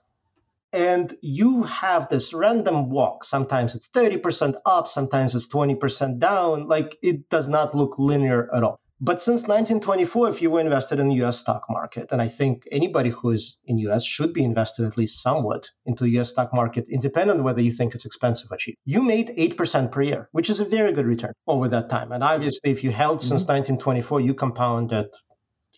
And 0.72 1.14
you 1.22 1.62
have 1.62 2.08
this 2.08 2.34
random 2.34 2.90
walk. 2.90 3.24
Sometimes 3.24 3.74
it's 3.74 3.88
30% 3.88 4.56
up, 4.66 4.88
sometimes 4.88 5.34
it's 5.34 5.48
20% 5.48 6.18
down. 6.18 6.68
Like 6.68 6.98
it 7.02 7.30
does 7.30 7.48
not 7.48 7.74
look 7.74 7.98
linear 7.98 8.54
at 8.54 8.62
all. 8.62 8.80
But 8.98 9.20
since 9.20 9.42
1924, 9.42 10.30
if 10.30 10.40
you 10.40 10.50
were 10.50 10.60
invested 10.60 10.98
in 10.98 11.08
the 11.08 11.22
US 11.26 11.38
stock 11.38 11.64
market, 11.68 12.08
and 12.12 12.22
I 12.22 12.28
think 12.28 12.66
anybody 12.72 13.10
who 13.10 13.30
is 13.30 13.58
in 13.66 13.76
US 13.78 14.04
should 14.04 14.32
be 14.32 14.42
invested 14.42 14.86
at 14.86 14.96
least 14.96 15.22
somewhat 15.22 15.70
into 15.84 16.04
the 16.04 16.18
US 16.20 16.30
stock 16.30 16.54
market, 16.54 16.86
independent 16.88 17.42
whether 17.42 17.60
you 17.60 17.70
think 17.70 17.94
it's 17.94 18.06
expensive 18.06 18.48
or 18.50 18.56
cheap, 18.56 18.78
you 18.86 19.02
made 19.02 19.28
8% 19.36 19.92
per 19.92 20.00
year, 20.00 20.28
which 20.32 20.48
is 20.48 20.60
a 20.60 20.64
very 20.64 20.94
good 20.94 21.04
return 21.04 21.34
over 21.46 21.68
that 21.68 21.90
time. 21.90 22.10
And 22.10 22.24
obviously, 22.24 22.70
if 22.70 22.82
you 22.82 22.90
held 22.90 23.18
mm-hmm. 23.18 23.28
since 23.28 23.42
1924, 23.42 24.22
you 24.22 24.32
compounded 24.32 25.08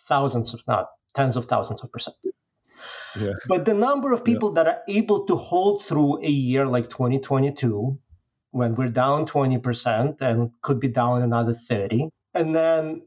thousands, 0.06 0.54
if 0.54 0.60
not 0.68 0.86
tens 1.14 1.36
of 1.36 1.46
thousands 1.46 1.82
of 1.82 1.90
percent. 1.90 2.16
Yeah. 3.18 3.32
But 3.48 3.64
the 3.64 3.74
number 3.74 4.12
of 4.12 4.24
people 4.24 4.50
yeah. 4.50 4.62
that 4.62 4.66
are 4.72 4.82
able 4.86 5.26
to 5.26 5.34
hold 5.34 5.84
through 5.84 6.22
a 6.24 6.30
year 6.30 6.66
like 6.66 6.88
2022, 6.88 7.98
when 8.52 8.76
we're 8.76 8.88
down 8.88 9.26
20% 9.26 10.20
and 10.20 10.50
could 10.62 10.78
be 10.78 10.88
down 10.88 11.22
another 11.22 11.54
30, 11.54 12.10
and 12.38 12.54
then 12.54 13.02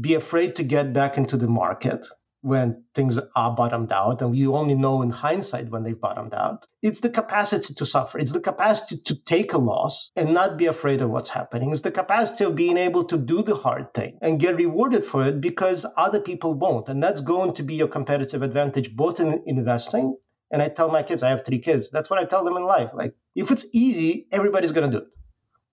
be 0.00 0.14
afraid 0.14 0.56
to 0.56 0.62
get 0.62 0.92
back 0.92 1.18
into 1.18 1.36
the 1.36 1.48
market 1.48 2.06
when 2.42 2.84
things 2.94 3.18
are 3.36 3.54
bottomed 3.56 3.92
out. 3.92 4.22
And 4.22 4.36
you 4.36 4.54
only 4.56 4.74
know 4.74 5.02
in 5.02 5.10
hindsight 5.10 5.70
when 5.70 5.82
they've 5.82 6.00
bottomed 6.00 6.34
out. 6.34 6.66
It's 6.80 7.00
the 7.00 7.10
capacity 7.10 7.74
to 7.74 7.86
suffer. 7.86 8.18
It's 8.18 8.32
the 8.32 8.40
capacity 8.40 9.02
to 9.06 9.14
take 9.24 9.52
a 9.52 9.58
loss 9.58 10.10
and 10.16 10.34
not 10.34 10.56
be 10.56 10.66
afraid 10.66 11.02
of 11.02 11.10
what's 11.10 11.28
happening. 11.28 11.70
It's 11.70 11.82
the 11.82 11.90
capacity 11.90 12.44
of 12.44 12.56
being 12.56 12.76
able 12.76 13.04
to 13.04 13.16
do 13.16 13.42
the 13.42 13.54
hard 13.54 13.94
thing 13.94 14.18
and 14.22 14.40
get 14.40 14.56
rewarded 14.56 15.04
for 15.04 15.26
it 15.26 15.40
because 15.40 15.86
other 15.96 16.20
people 16.20 16.54
won't. 16.54 16.88
And 16.88 17.02
that's 17.02 17.20
going 17.20 17.54
to 17.54 17.62
be 17.62 17.74
your 17.74 17.88
competitive 17.88 18.42
advantage 18.42 18.94
both 18.94 19.20
in 19.20 19.42
investing. 19.46 20.16
And 20.50 20.60
i 20.60 20.68
tell 20.68 20.90
my 20.90 21.02
kids 21.02 21.22
i 21.22 21.30
have 21.30 21.44
three 21.44 21.60
kids. 21.60 21.90
That's 21.90 22.10
what 22.10 22.18
i 22.18 22.24
tell 22.24 22.44
them 22.44 22.56
in 22.56 22.64
life. 22.64 22.90
Like 22.94 23.14
if 23.34 23.50
it's 23.50 23.66
easy 23.72 24.26
everybody's 24.32 24.72
going 24.72 24.90
to 24.90 24.98
do 24.98 25.04
it 25.04 25.10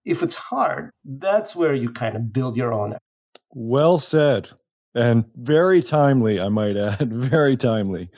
if 0.10 0.24
it's 0.24 0.36
hard 0.36 0.90
that's 1.06 1.56
where 1.56 1.74
you 1.74 1.90
kind 1.90 2.16
of 2.16 2.34
build 2.34 2.58
your 2.58 2.74
own 2.74 2.96
well 3.54 4.00
said. 4.00 4.50
And 4.96 5.26
very 5.36 5.82
timely, 5.82 6.40
I 6.40 6.50
might 6.50 6.76
add. 6.76 7.12
Very 7.14 7.58
timely. 7.58 8.10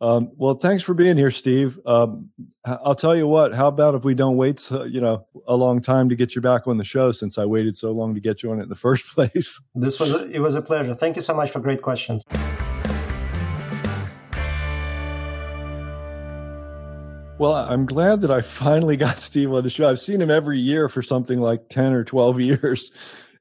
Um, 0.00 0.30
well, 0.36 0.54
thanks 0.54 0.82
for 0.82 0.92
being 0.92 1.16
here, 1.16 1.30
Steve. 1.30 1.78
Um, 1.86 2.30
I'll 2.64 2.94
tell 2.94 3.16
you 3.16 3.26
what. 3.26 3.54
How 3.54 3.68
about 3.68 3.94
if 3.94 4.04
we 4.04 4.14
don't 4.14 4.36
wait, 4.36 4.60
so, 4.60 4.84
you 4.84 5.00
know, 5.00 5.26
a 5.46 5.56
long 5.56 5.80
time 5.80 6.08
to 6.10 6.16
get 6.16 6.34
you 6.34 6.42
back 6.42 6.66
on 6.66 6.78
the 6.78 6.84
show, 6.84 7.10
since 7.12 7.38
I 7.38 7.46
waited 7.46 7.74
so 7.74 7.90
long 7.92 8.14
to 8.14 8.20
get 8.20 8.42
you 8.42 8.50
on 8.52 8.60
it 8.60 8.64
in 8.64 8.68
the 8.68 8.74
first 8.74 9.06
place. 9.14 9.60
This 9.74 9.98
was 9.98 10.12
a, 10.12 10.30
it 10.30 10.40
was 10.40 10.54
a 10.54 10.62
pleasure. 10.62 10.94
Thank 10.94 11.16
you 11.16 11.22
so 11.22 11.34
much 11.34 11.50
for 11.50 11.60
great 11.60 11.82
questions. 11.82 12.22
Well, 17.36 17.56
I'm 17.56 17.84
glad 17.84 18.20
that 18.20 18.30
I 18.30 18.42
finally 18.42 18.96
got 18.96 19.18
Steve 19.18 19.52
on 19.52 19.64
the 19.64 19.70
show. 19.70 19.88
I've 19.88 19.98
seen 19.98 20.22
him 20.22 20.30
every 20.30 20.60
year 20.60 20.88
for 20.88 21.02
something 21.02 21.40
like 21.40 21.68
10 21.68 21.92
or 21.92 22.04
12 22.04 22.40
years. 22.40 22.92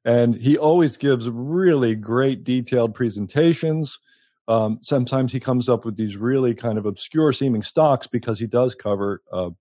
And 0.04 0.36
he 0.36 0.58
always 0.58 0.98
gives 0.98 1.30
really 1.30 1.96
great 1.96 2.44
detailed 2.44 2.96
presentations. 2.96 4.00
Um, 4.48 4.80
sometimes 4.82 5.32
he 5.32 5.40
comes 5.40 5.70
up 5.70 5.86
with 5.86 5.96
these 5.96 6.18
really 6.18 6.54
kind 6.54 6.78
of 6.78 6.86
obscure 6.86 7.32
seeming 7.32 7.62
stocks 7.62 8.08
because 8.08 8.40
he 8.40 8.48
does 8.48 8.76
cover 8.76 9.22
uh, 9.32 9.52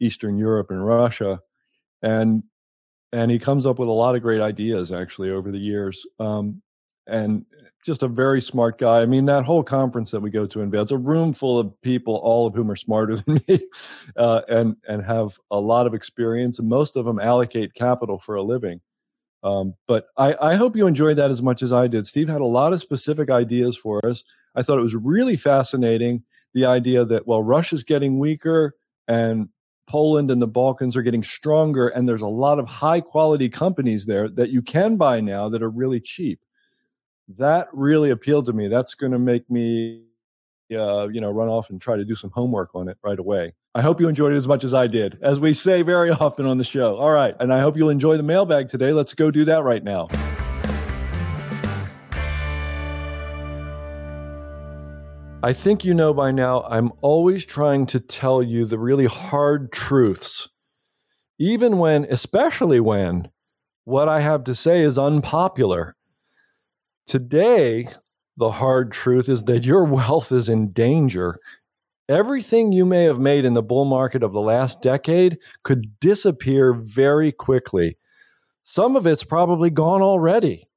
Eastern 0.00 0.36
Europe 0.36 0.70
and 0.70 0.86
Russia. 0.86 1.40
And 2.02 2.44
and 3.12 3.30
he 3.30 3.38
comes 3.38 3.66
up 3.66 3.78
with 3.78 3.88
a 3.88 3.92
lot 3.92 4.14
of 4.14 4.22
great 4.22 4.40
ideas 4.40 4.92
actually 4.92 5.30
over 5.30 5.50
the 5.50 5.58
years. 5.58 6.06
Um, 6.18 6.62
and 7.06 7.44
just 7.84 8.02
a 8.02 8.08
very 8.08 8.40
smart 8.40 8.78
guy. 8.78 9.00
I 9.00 9.06
mean, 9.06 9.26
that 9.26 9.44
whole 9.44 9.62
conference 9.62 10.10
that 10.12 10.20
we 10.20 10.30
go 10.30 10.46
to 10.46 10.60
in 10.60 10.70
Vail, 10.70 10.82
it's 10.82 10.92
a 10.92 10.98
room 10.98 11.32
full 11.32 11.58
of 11.58 11.80
people, 11.82 12.16
all 12.16 12.46
of 12.46 12.54
whom 12.54 12.70
are 12.70 12.76
smarter 12.76 13.16
than 13.26 13.40
me, 13.48 13.60
uh, 14.16 14.42
and 14.48 14.76
and 14.88 15.04
have 15.04 15.38
a 15.50 15.58
lot 15.58 15.86
of 15.86 15.94
experience, 15.94 16.58
and 16.58 16.68
most 16.68 16.96
of 16.96 17.04
them 17.04 17.18
allocate 17.18 17.74
capital 17.74 18.18
for 18.18 18.36
a 18.36 18.42
living. 18.42 18.80
Um, 19.42 19.74
but 19.88 20.06
I, 20.16 20.36
I 20.40 20.54
hope 20.54 20.76
you 20.76 20.86
enjoyed 20.86 21.18
that 21.18 21.30
as 21.30 21.42
much 21.42 21.62
as 21.62 21.72
I 21.72 21.88
did. 21.88 22.06
Steve 22.06 22.28
had 22.28 22.40
a 22.40 22.44
lot 22.44 22.72
of 22.72 22.80
specific 22.80 23.28
ideas 23.28 23.76
for 23.76 24.04
us. 24.06 24.22
I 24.54 24.62
thought 24.62 24.78
it 24.78 24.82
was 24.82 24.94
really 24.94 25.36
fascinating 25.36 26.22
the 26.54 26.66
idea 26.66 27.04
that, 27.04 27.26
well, 27.26 27.42
Russia's 27.42 27.82
getting 27.82 28.20
weaker 28.20 28.76
and 29.08 29.48
Poland 29.88 30.30
and 30.30 30.40
the 30.40 30.46
Balkans 30.46 30.96
are 30.96 31.02
getting 31.02 31.24
stronger, 31.24 31.88
and 31.88 32.08
there's 32.08 32.22
a 32.22 32.26
lot 32.28 32.58
of 32.58 32.66
high 32.68 33.00
quality 33.00 33.48
companies 33.48 34.06
there 34.06 34.28
that 34.28 34.50
you 34.50 34.62
can 34.62 34.96
buy 34.96 35.20
now 35.20 35.48
that 35.48 35.62
are 35.62 35.70
really 35.70 36.00
cheap. 36.00 36.40
That 37.28 37.68
really 37.72 38.10
appealed 38.10 38.46
to 38.46 38.52
me. 38.52 38.68
That's 38.68 38.94
going 38.94 39.12
to 39.12 39.18
make 39.18 39.50
me 39.50 40.02
uh, 40.72 41.08
you 41.08 41.20
know, 41.20 41.30
run 41.30 41.48
off 41.48 41.70
and 41.70 41.80
try 41.80 41.96
to 41.96 42.04
do 42.04 42.14
some 42.14 42.30
homework 42.30 42.70
on 42.74 42.88
it 42.88 42.96
right 43.02 43.18
away. 43.18 43.52
I 43.74 43.82
hope 43.82 44.00
you 44.00 44.08
enjoyed 44.08 44.32
it 44.32 44.36
as 44.36 44.48
much 44.48 44.64
as 44.64 44.74
I 44.74 44.86
did, 44.86 45.18
as 45.22 45.40
we 45.40 45.54
say 45.54 45.82
very 45.82 46.10
often 46.20 46.46
on 46.46 46.58
the 46.58 46.64
show. 46.64 46.96
All 46.96 47.10
right. 47.10 47.34
And 47.40 47.52
I 47.52 47.60
hope 47.60 47.76
you'll 47.76 47.90
enjoy 47.90 48.16
the 48.16 48.22
mailbag 48.22 48.68
today. 48.68 48.92
Let's 48.92 49.14
go 49.14 49.30
do 49.30 49.44
that 49.46 49.62
right 49.62 49.82
now. 49.82 50.08
I 55.44 55.52
think 55.52 55.84
you 55.84 55.92
know 55.92 56.14
by 56.14 56.30
now, 56.30 56.62
I'm 56.62 56.92
always 57.02 57.44
trying 57.44 57.86
to 57.86 57.98
tell 57.98 58.44
you 58.44 58.64
the 58.64 58.78
really 58.78 59.06
hard 59.06 59.72
truths, 59.72 60.48
even 61.36 61.78
when, 61.78 62.06
especially 62.08 62.78
when, 62.78 63.28
what 63.84 64.08
I 64.08 64.20
have 64.20 64.44
to 64.44 64.54
say 64.54 64.82
is 64.82 64.96
unpopular. 64.96 65.96
Today, 67.06 67.88
the 68.36 68.52
hard 68.52 68.92
truth 68.92 69.28
is 69.28 69.44
that 69.44 69.64
your 69.64 69.84
wealth 69.98 70.32
is 70.32 70.48
in 70.48 70.72
danger 70.72 71.38
Everything 72.08 72.72
you 72.72 72.84
may 72.84 73.04
have 73.04 73.20
made 73.20 73.44
in 73.44 73.54
the 73.54 73.62
bull 73.62 73.84
market 73.84 74.22
of 74.22 74.32
the 74.32 74.40
last 74.40 74.82
decade 74.82 75.38
could 75.62 75.98
disappear 76.00 76.74
very 76.74 77.30
quickly. 77.30 77.96
Some 78.64 78.96
of 78.96 79.06
it's 79.06 79.24
probably 79.24 79.70
gone 79.70 80.02
already. 80.02 80.68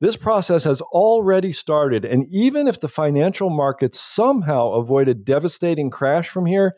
This 0.00 0.16
process 0.16 0.64
has 0.64 0.80
already 0.80 1.52
started, 1.52 2.04
and 2.04 2.26
even 2.30 2.66
if 2.66 2.80
the 2.80 2.88
financial 2.88 3.50
markets 3.50 4.00
somehow 4.00 4.72
avoid 4.72 5.08
a 5.08 5.14
devastating 5.14 5.90
crash 5.90 6.28
from 6.28 6.46
here, 6.46 6.74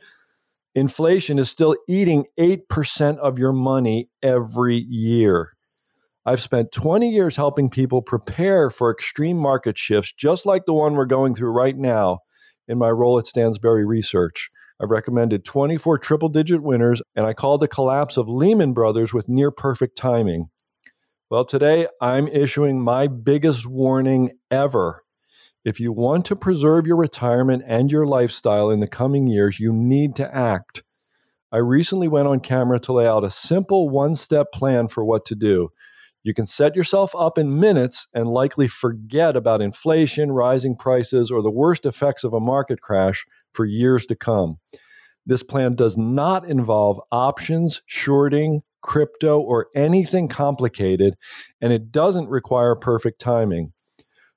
inflation 0.74 1.39
is 1.39 1.49
still 1.49 1.76
eating 1.89 2.24
8% 2.39 3.18
of 3.18 3.39
your 3.39 3.53
money 3.53 4.09
every 4.22 4.76
year. 4.76 5.53
I've 6.27 6.41
spent 6.41 6.72
20 6.72 7.11
years 7.11 7.37
helping 7.37 7.68
people 7.68 8.01
prepare 8.01 8.70
for 8.70 8.91
extreme 8.91 9.37
market 9.37 9.77
shifts, 9.77 10.12
just 10.12 10.47
like 10.47 10.64
the 10.64 10.72
one 10.72 10.95
we're 10.95 11.05
going 11.05 11.35
through 11.35 11.51
right 11.51 11.77
now 11.77 12.20
in 12.66 12.79
my 12.79 12.89
role 12.89 13.18
at 13.18 13.27
Stansberry 13.27 13.87
Research. 13.87 14.51
I've 14.81 14.91
recommended 14.91 15.45
24 15.45 15.99
triple 15.99 16.31
digit 16.31 16.62
winners, 16.62 17.03
and 17.14 17.27
I 17.27 17.35
called 17.35 17.61
the 17.61 17.68
collapse 17.68 18.16
of 18.16 18.29
Lehman 18.29 18.72
Brothers 18.72 19.12
with 19.12 19.29
near 19.29 19.51
perfect 19.51 19.99
timing. 19.99 20.49
Well, 21.29 21.45
today 21.45 21.89
I'm 22.01 22.29
issuing 22.29 22.81
my 22.81 23.07
biggest 23.07 23.66
warning 23.66 24.31
ever. 24.51 25.05
If 25.62 25.79
you 25.79 25.93
want 25.93 26.25
to 26.27 26.37
preserve 26.37 26.87
your 26.87 26.97
retirement 26.97 27.64
and 27.66 27.93
your 27.93 28.07
lifestyle 28.07 28.70
in 28.70 28.81
the 28.81 28.89
coming 28.89 29.27
years, 29.27 29.61
you 29.61 29.72
need 29.75 30.16
to 30.16 30.35
act. 30.35 30.85
I 31.53 31.59
recently 31.59 32.09
went 32.09 32.29
on 32.29 32.41
camera 32.41 32.81
to 32.81 32.93
lay 32.93 33.07
out 33.07 33.25
a 33.25 33.31
simple 33.31 33.89
one 33.89 34.14
step 34.14 34.53
plan 34.53 34.89
for 34.89 35.05
what 35.05 35.25
to 35.27 35.35
do. 35.35 35.68
You 36.25 36.33
can 36.33 36.47
set 36.47 36.75
yourself 36.75 37.14
up 37.14 37.37
in 37.37 37.61
minutes 37.61 38.09
and 38.14 38.27
likely 38.27 38.66
forget 38.66 39.37
about 39.37 39.61
inflation, 39.61 40.33
rising 40.33 40.75
prices, 40.75 41.31
or 41.31 41.43
the 41.43 41.51
worst 41.51 41.85
effects 41.85 42.25
of 42.25 42.33
a 42.33 42.41
market 42.41 42.81
crash 42.81 43.27
for 43.53 43.66
years 43.66 44.07
to 44.07 44.16
come. 44.16 44.57
This 45.27 45.43
plan 45.43 45.75
does 45.75 45.99
not 45.99 46.49
involve 46.49 46.99
options, 47.12 47.83
shorting, 47.85 48.62
crypto, 48.83 49.39
or 49.39 49.68
anything 49.77 50.29
complicated, 50.29 51.14
and 51.61 51.75
it 51.75 51.93
doesn't 51.93 52.29
require 52.29 52.75
perfect 52.75 53.20
timing. 53.20 53.72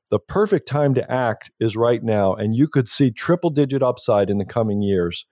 The 0.10 0.20
perfect 0.20 0.68
time 0.68 0.94
to 0.94 1.10
act 1.12 1.52
is 1.60 1.78
right 1.78 2.04
now, 2.04 2.34
and 2.34 2.54
you 2.54 2.68
could 2.68 2.90
see 2.90 3.12
triple 3.12 3.50
digit 3.50 3.82
upside 3.82 4.30
in 4.30 4.38
the 4.38 4.46
coming 4.46 4.82
years. 4.82 5.26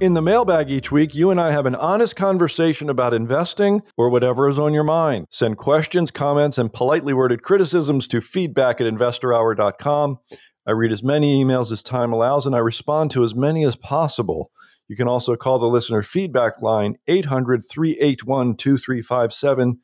In 0.00 0.14
the 0.14 0.22
mailbag 0.22 0.70
each 0.70 0.92
week, 0.92 1.12
you 1.16 1.32
and 1.32 1.40
I 1.40 1.50
have 1.50 1.66
an 1.66 1.74
honest 1.74 2.14
conversation 2.14 2.88
about 2.88 3.12
investing 3.12 3.82
or 3.96 4.10
whatever 4.10 4.48
is 4.48 4.56
on 4.56 4.72
your 4.72 4.84
mind. 4.84 5.26
Send 5.28 5.56
questions, 5.56 6.12
comments, 6.12 6.56
and 6.56 6.72
politely 6.72 7.12
worded 7.12 7.42
criticisms 7.42 8.06
to 8.08 8.20
feedback 8.20 8.80
at 8.80 8.86
investorhour.com. 8.86 10.20
I 10.64 10.70
read 10.70 10.92
as 10.92 11.02
many 11.02 11.42
emails 11.42 11.72
as 11.72 11.82
time 11.82 12.12
allows, 12.12 12.46
and 12.46 12.54
I 12.54 12.58
respond 12.58 13.10
to 13.10 13.24
as 13.24 13.34
many 13.34 13.64
as 13.64 13.74
possible. 13.74 14.52
You 14.86 14.94
can 14.94 15.08
also 15.08 15.34
call 15.34 15.58
the 15.58 15.66
listener 15.66 16.04
feedback 16.04 16.62
line 16.62 16.94
800 17.08 17.64
381 17.68 18.54
2357. 18.54 19.80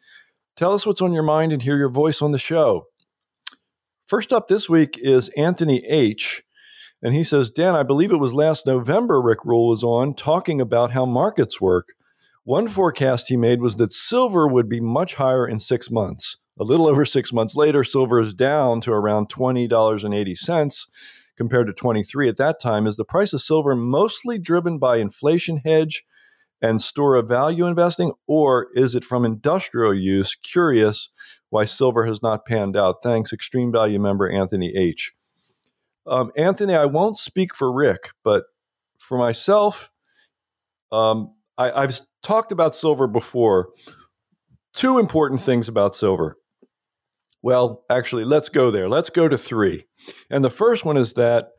Tell 0.56 0.74
us 0.74 0.86
what's 0.86 1.02
on 1.02 1.12
your 1.12 1.24
mind 1.24 1.52
and 1.52 1.60
hear 1.60 1.76
your 1.76 1.90
voice 1.90 2.22
on 2.22 2.30
the 2.30 2.38
show. 2.38 2.84
First 4.06 4.32
up 4.32 4.46
this 4.46 4.68
week 4.68 4.96
is 4.96 5.28
Anthony 5.30 5.84
H. 5.84 6.43
And 7.04 7.14
he 7.14 7.22
says, 7.22 7.50
Dan, 7.50 7.76
I 7.76 7.82
believe 7.82 8.10
it 8.10 8.16
was 8.16 8.32
last 8.32 8.66
November 8.66 9.20
Rick 9.20 9.44
Rule 9.44 9.68
was 9.68 9.84
on 9.84 10.14
talking 10.14 10.58
about 10.58 10.92
how 10.92 11.04
markets 11.04 11.60
work. 11.60 11.88
One 12.44 12.66
forecast 12.66 13.28
he 13.28 13.36
made 13.36 13.60
was 13.60 13.76
that 13.76 13.92
silver 13.92 14.48
would 14.48 14.70
be 14.70 14.80
much 14.80 15.16
higher 15.16 15.46
in 15.46 15.60
six 15.60 15.90
months. 15.90 16.38
A 16.58 16.64
little 16.64 16.86
over 16.86 17.04
six 17.04 17.30
months 17.30 17.56
later, 17.56 17.84
silver 17.84 18.20
is 18.20 18.32
down 18.32 18.80
to 18.82 18.92
around 18.92 19.28
$20.80 19.28 20.86
compared 21.36 21.66
to 21.66 21.74
23 21.74 22.28
at 22.28 22.38
that 22.38 22.58
time. 22.58 22.86
Is 22.86 22.96
the 22.96 23.04
price 23.04 23.34
of 23.34 23.42
silver 23.42 23.76
mostly 23.76 24.38
driven 24.38 24.78
by 24.78 24.96
inflation 24.96 25.58
hedge 25.58 26.04
and 26.62 26.80
store 26.80 27.16
of 27.16 27.28
value 27.28 27.66
investing, 27.66 28.12
or 28.26 28.68
is 28.74 28.94
it 28.94 29.04
from 29.04 29.26
industrial 29.26 29.92
use? 29.92 30.34
Curious 30.36 31.10
why 31.50 31.66
silver 31.66 32.06
has 32.06 32.22
not 32.22 32.46
panned 32.46 32.78
out. 32.78 33.02
Thanks, 33.02 33.30
Extreme 33.30 33.72
Value 33.72 34.00
member 34.00 34.30
Anthony 34.30 34.74
H. 34.74 35.12
Um, 36.06 36.32
Anthony, 36.36 36.74
I 36.74 36.86
won't 36.86 37.18
speak 37.18 37.54
for 37.54 37.72
Rick, 37.72 38.10
but 38.22 38.44
for 38.98 39.18
myself, 39.18 39.90
um, 40.92 41.34
I, 41.56 41.82
have 41.82 42.00
talked 42.22 42.52
about 42.52 42.74
silver 42.74 43.06
before. 43.06 43.68
Two 44.74 44.98
important 44.98 45.40
things 45.40 45.68
about 45.68 45.94
silver. 45.94 46.36
Well, 47.42 47.84
actually, 47.90 48.24
let's 48.24 48.48
go 48.48 48.70
there. 48.70 48.88
Let's 48.88 49.10
go 49.10 49.28
to 49.28 49.38
three. 49.38 49.86
And 50.30 50.44
the 50.44 50.50
first 50.50 50.84
one 50.84 50.96
is 50.96 51.12
that 51.12 51.50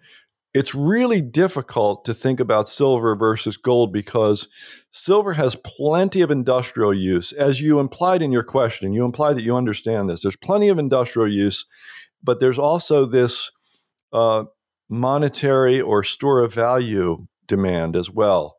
it's 0.54 0.74
really 0.74 1.22
difficult 1.22 2.06
to 2.06 2.14
think 2.14 2.40
about 2.40 2.70
silver 2.70 3.16
versus 3.16 3.58
gold 3.58 3.92
because 3.92 4.48
silver 4.90 5.34
has 5.34 5.58
plenty 5.66 6.22
of 6.22 6.32
industrial 6.32 6.94
use. 6.94 7.34
As 7.34 7.62
you 7.62 7.80
implied 7.80 8.22
in 8.22 8.32
your 8.32 8.44
question, 8.44 8.94
you 8.94 9.04
implied 9.04 9.36
that 9.36 9.44
you 9.44 9.56
understand 9.56 10.10
this. 10.10 10.22
There's 10.22 10.38
plenty 10.38 10.70
of 10.70 10.80
industrial 10.80 11.32
use, 11.32 11.66
but 12.24 12.40
there's 12.40 12.58
also 12.58 13.06
this 13.06 13.52
uh, 14.14 14.44
monetary 14.90 15.82
or 15.82 16.04
store 16.04 16.42
of 16.42 16.54
value 16.54 17.28
demand 17.48 17.96
as 17.96 18.10
well. 18.10 18.58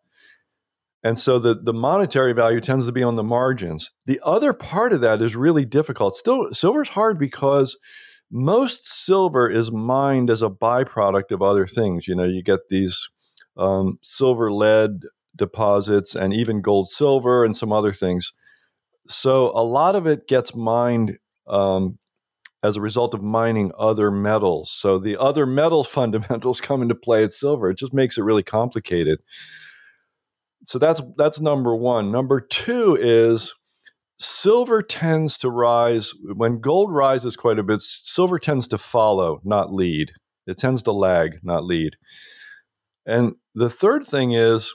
And 1.03 1.19
so 1.19 1.39
the, 1.39 1.55
the 1.55 1.73
monetary 1.73 2.33
value 2.33 2.61
tends 2.61 2.87
to 2.87 2.93
be 2.93 3.03
on 3.03 3.17
the 3.17 3.23
margins. 3.23 3.91
The 4.07 4.21
other 4.25 4.53
part 4.53 4.93
of 4.93 5.01
that 5.03 5.23
is 5.23 5.37
really 5.37 5.65
difficult. 5.65 6.17
Still, 6.17 6.53
silver's 6.53 6.89
hard 6.91 7.19
because 7.19 7.77
most 8.31 8.89
silver 8.89 9.49
is 9.49 9.71
mined 9.71 10.31
as 10.31 10.43
a 10.43 10.49
byproduct 10.49 11.31
of 11.31 11.43
other 11.43 11.67
things. 11.67 12.09
You 12.09 12.17
know, 12.17 12.25
you 12.25 12.43
get 12.43 12.69
these 12.71 13.09
um, 13.57 13.99
silver 14.03 14.53
lead 14.53 15.03
deposits 15.37 16.15
and 16.15 16.35
even 16.35 16.61
gold 16.61 16.89
silver 16.89 17.45
and 17.45 17.55
some 17.55 17.73
other 17.73 17.93
things. 17.93 18.33
So 19.09 19.53
a 19.55 19.63
lot 19.63 19.95
of 19.95 20.07
it 20.07 20.27
gets 20.27 20.57
mined 20.57 21.19
um, 21.47 21.99
as 22.63 22.77
a 22.77 22.81
result 22.81 23.15
of 23.15 23.23
mining 23.23 23.71
other 23.79 24.11
metals. 24.11 24.71
So 24.71 24.99
the 24.99 25.17
other 25.17 25.47
metal 25.47 25.85
fundamentals 25.99 26.61
come 26.61 26.83
into 26.83 26.95
play 26.95 27.25
at 27.25 27.33
silver. 27.33 27.71
It 27.71 27.79
just 27.79 27.95
makes 27.95 28.19
it 28.19 28.23
really 28.23 28.43
complicated. 28.43 29.21
So 30.65 30.79
that's 30.79 31.01
that's 31.17 31.41
number 31.41 31.77
1. 31.77 32.11
Number 32.11 32.41
2 32.41 32.97
is 33.01 33.55
silver 34.19 34.83
tends 34.83 35.39
to 35.39 35.51
rise 35.51 36.13
when 36.35 36.59
gold 36.59 36.93
rises 36.93 37.37
quite 37.37 37.59
a 37.59 37.63
bit, 37.63 37.83
silver 37.83 38.39
tends 38.39 38.67
to 38.69 38.79
follow, 38.79 39.41
not 39.45 39.73
lead. 39.73 40.13
It 40.47 40.59
tends 40.59 40.83
to 40.85 40.93
lag, 40.93 41.39
not 41.43 41.65
lead. 41.65 41.97
And 43.05 43.35
the 43.55 43.71
third 43.71 44.05
thing 44.05 44.33
is 44.33 44.73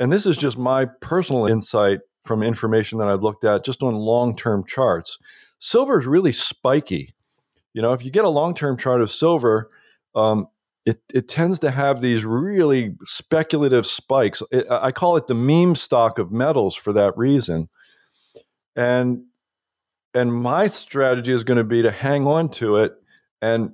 and 0.00 0.12
this 0.12 0.26
is 0.26 0.36
just 0.36 0.58
my 0.58 0.86
personal 1.00 1.46
insight 1.46 2.00
from 2.24 2.42
information 2.42 2.98
that 2.98 3.06
I've 3.08 3.22
looked 3.22 3.44
at 3.44 3.64
just 3.64 3.84
on 3.84 3.94
long-term 3.94 4.64
charts 4.66 5.18
silver 5.62 5.98
is 5.98 6.06
really 6.06 6.32
spiky. 6.32 7.14
You 7.72 7.80
know, 7.80 7.92
if 7.94 8.04
you 8.04 8.10
get 8.10 8.24
a 8.24 8.28
long 8.28 8.54
term 8.54 8.76
chart 8.76 9.00
of 9.00 9.10
silver, 9.10 9.70
um, 10.14 10.48
it, 10.84 11.00
it 11.14 11.28
tends 11.28 11.60
to 11.60 11.70
have 11.70 12.02
these 12.02 12.24
really 12.24 12.96
speculative 13.04 13.86
spikes. 13.86 14.42
It, 14.50 14.66
I 14.68 14.90
call 14.90 15.16
it 15.16 15.28
the 15.28 15.34
meme 15.34 15.76
stock 15.76 16.18
of 16.18 16.32
metals 16.32 16.74
for 16.74 16.92
that 16.92 17.16
reason. 17.16 17.68
And 18.76 19.22
and 20.14 20.34
my 20.34 20.66
strategy 20.66 21.32
is 21.32 21.44
going 21.44 21.56
to 21.56 21.64
be 21.64 21.80
to 21.82 21.90
hang 21.90 22.26
on 22.26 22.50
to 22.50 22.76
it 22.76 22.94
and 23.40 23.72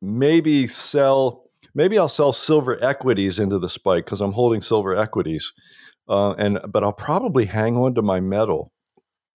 maybe 0.00 0.68
sell 0.68 1.44
maybe 1.74 1.98
I'll 1.98 2.08
sell 2.08 2.32
silver 2.32 2.82
equities 2.84 3.38
into 3.38 3.58
the 3.58 3.68
spike 3.68 4.04
because 4.04 4.20
I'm 4.20 4.32
holding 4.32 4.60
silver 4.60 4.94
equities. 4.96 5.52
Uh, 6.08 6.32
and 6.32 6.60
but 6.68 6.84
I'll 6.84 6.92
probably 6.92 7.46
hang 7.46 7.76
on 7.76 7.94
to 7.94 8.02
my 8.02 8.20
metal 8.20 8.72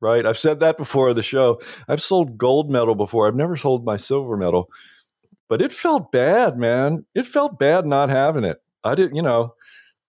right? 0.05 0.25
I've 0.25 0.37
said 0.37 0.59
that 0.59 0.77
before 0.77 1.09
on 1.09 1.15
the 1.15 1.23
show. 1.23 1.59
I've 1.87 2.01
sold 2.01 2.37
gold 2.37 2.69
metal 2.69 2.93
before. 2.93 3.27
I've 3.27 3.35
never 3.35 3.57
sold 3.57 3.83
my 3.83 3.97
silver 3.97 4.37
metal, 4.37 4.69
but 5.49 5.63
it 5.63 5.73
felt 5.73 6.11
bad, 6.11 6.57
man. 6.59 7.05
It 7.15 7.25
felt 7.25 7.57
bad 7.57 7.87
not 7.87 8.09
having 8.09 8.43
it. 8.43 8.57
I 8.83 8.93
did, 8.93 9.15
you 9.15 9.23
know, 9.23 9.55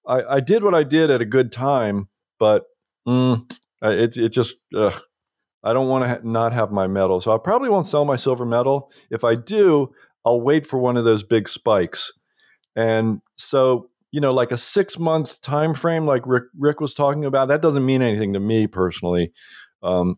I, 0.07 0.23
I 0.37 0.41
did 0.41 0.63
what 0.63 0.75
I 0.75 0.83
did 0.83 1.11
at 1.11 1.23
a 1.23 1.25
good 1.25 1.51
time, 1.51 2.09
but 2.39 2.65
mm, 3.09 3.51
it 3.81 4.19
it 4.19 4.29
just 4.29 4.57
ugh, 4.77 5.01
I 5.65 5.73
don't 5.73 5.89
want 5.89 6.05
to 6.05 6.09
ha- 6.09 6.21
not 6.23 6.53
have 6.53 6.71
my 6.71 6.87
metal. 6.87 7.23
so 7.23 7.35
I 7.35 7.39
probably 7.39 7.71
won't 7.71 7.87
sell 7.87 8.05
my 8.05 8.17
silver 8.17 8.45
metal. 8.45 8.91
If 9.11 9.25
I 9.25 9.35
do, 9.35 9.93
I'll 10.27 10.43
wait 10.43 10.67
for 10.67 10.79
one 10.79 10.99
of 10.99 11.07
those 11.07 11.23
big 11.23 11.49
spikes, 11.49 12.13
and 12.77 13.23
so 13.37 13.89
you 14.13 14.21
know, 14.21 14.33
like 14.33 14.51
a 14.53 14.57
six 14.57 14.99
month 14.99 15.41
time 15.43 15.75
frame, 15.75 16.07
like 16.07 16.23
Rick, 16.25 16.45
Rick 16.59 16.81
was 16.81 16.95
talking 16.95 17.27
about, 17.27 17.49
that 17.49 17.61
doesn't 17.61 17.85
mean 17.85 18.01
anything 18.03 18.33
to 18.33 18.41
me 18.41 18.67
personally. 18.67 19.33
Um, 19.87 20.17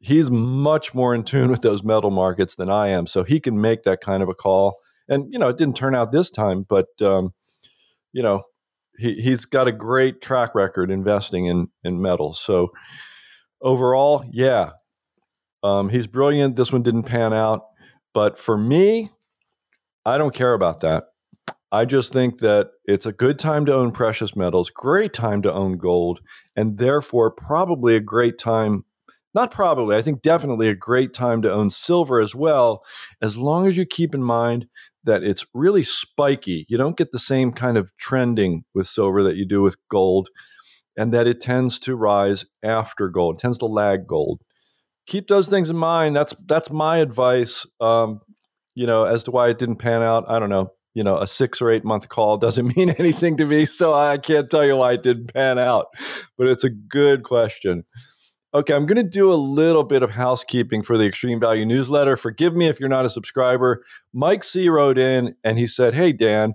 he's 0.00 0.30
much 0.30 0.94
more 0.94 1.14
in 1.14 1.24
tune 1.24 1.50
with 1.50 1.62
those 1.62 1.82
metal 1.82 2.10
markets 2.10 2.54
than 2.54 2.70
I 2.70 2.88
am, 2.88 3.06
so 3.06 3.22
he 3.22 3.40
can 3.40 3.60
make 3.60 3.82
that 3.84 4.00
kind 4.00 4.22
of 4.22 4.28
a 4.28 4.34
call. 4.34 4.78
And 5.08 5.32
you 5.32 5.38
know, 5.38 5.48
it 5.48 5.58
didn't 5.58 5.76
turn 5.76 5.94
out 5.94 6.12
this 6.12 6.30
time, 6.30 6.66
but 6.68 6.86
um, 7.02 7.32
you 8.12 8.22
know, 8.22 8.42
he 8.98 9.14
he's 9.14 9.44
got 9.44 9.68
a 9.68 9.72
great 9.72 10.20
track 10.20 10.54
record 10.54 10.90
investing 10.90 11.46
in 11.46 11.68
in 11.84 12.00
metals. 12.00 12.40
So 12.40 12.72
overall, 13.60 14.24
yeah, 14.30 14.70
um, 15.62 15.88
he's 15.88 16.06
brilliant. 16.06 16.56
This 16.56 16.72
one 16.72 16.82
didn't 16.82 17.04
pan 17.04 17.32
out, 17.32 17.66
but 18.14 18.38
for 18.38 18.56
me, 18.56 19.10
I 20.04 20.18
don't 20.18 20.34
care 20.34 20.54
about 20.54 20.80
that. 20.80 21.04
I 21.72 21.84
just 21.84 22.12
think 22.12 22.40
that 22.40 22.70
it's 22.84 23.06
a 23.06 23.12
good 23.12 23.38
time 23.38 23.64
to 23.66 23.74
own 23.74 23.92
precious 23.92 24.34
metals, 24.34 24.70
great 24.70 25.12
time 25.12 25.40
to 25.42 25.52
own 25.52 25.78
gold, 25.78 26.20
and 26.56 26.78
therefore 26.78 27.30
probably 27.30 27.94
a 27.94 28.00
great 28.00 28.38
time 28.38 28.84
not 29.34 29.50
probably, 29.50 29.96
I 29.96 30.02
think 30.02 30.22
definitely 30.22 30.68
a 30.68 30.74
great 30.74 31.14
time 31.14 31.42
to 31.42 31.52
own 31.52 31.70
silver 31.70 32.20
as 32.20 32.34
well, 32.34 32.84
as 33.22 33.36
long 33.36 33.66
as 33.66 33.76
you 33.76 33.86
keep 33.86 34.14
in 34.14 34.22
mind 34.22 34.66
that 35.04 35.22
it's 35.22 35.46
really 35.54 35.82
spiky. 35.82 36.66
You 36.68 36.76
don't 36.76 36.96
get 36.96 37.12
the 37.12 37.18
same 37.18 37.52
kind 37.52 37.78
of 37.78 37.96
trending 37.96 38.64
with 38.74 38.86
silver 38.86 39.22
that 39.22 39.36
you 39.36 39.46
do 39.46 39.62
with 39.62 39.76
gold, 39.88 40.28
and 40.96 41.12
that 41.12 41.26
it 41.26 41.40
tends 41.40 41.78
to 41.80 41.96
rise 41.96 42.44
after 42.62 43.08
gold, 43.08 43.36
it 43.36 43.40
tends 43.40 43.58
to 43.58 43.66
lag 43.66 44.06
gold. 44.06 44.40
Keep 45.06 45.28
those 45.28 45.48
things 45.48 45.70
in 45.70 45.76
mind. 45.76 46.14
That's 46.14 46.34
that's 46.46 46.70
my 46.70 46.98
advice. 46.98 47.66
Um, 47.80 48.20
you 48.74 48.86
know, 48.86 49.04
as 49.04 49.24
to 49.24 49.30
why 49.30 49.48
it 49.48 49.58
didn't 49.58 49.76
pan 49.76 50.02
out. 50.02 50.24
I 50.28 50.38
don't 50.38 50.50
know. 50.50 50.72
You 50.94 51.04
know, 51.04 51.18
a 51.18 51.26
six 51.26 51.60
or 51.60 51.70
eight 51.70 51.84
month 51.84 52.08
call 52.08 52.36
doesn't 52.36 52.76
mean 52.76 52.90
anything 52.90 53.36
to 53.38 53.46
me, 53.46 53.66
so 53.66 53.94
I 53.94 54.18
can't 54.18 54.50
tell 54.50 54.64
you 54.64 54.76
why 54.76 54.92
it 54.94 55.02
didn't 55.02 55.32
pan 55.32 55.58
out. 55.58 55.86
But 56.36 56.48
it's 56.48 56.64
a 56.64 56.70
good 56.70 57.22
question. 57.22 57.84
Okay, 58.52 58.74
I'm 58.74 58.84
going 58.84 58.96
to 58.96 59.08
do 59.08 59.32
a 59.32 59.34
little 59.34 59.84
bit 59.84 60.02
of 60.02 60.10
housekeeping 60.10 60.82
for 60.82 60.98
the 60.98 61.04
Extreme 61.04 61.38
Value 61.38 61.64
newsletter. 61.64 62.16
Forgive 62.16 62.56
me 62.56 62.66
if 62.66 62.80
you're 62.80 62.88
not 62.88 63.06
a 63.06 63.10
subscriber. 63.10 63.84
Mike 64.12 64.42
C 64.42 64.68
wrote 64.68 64.98
in 64.98 65.36
and 65.44 65.56
he 65.56 65.68
said, 65.68 65.94
Hey, 65.94 66.12
Dan, 66.12 66.54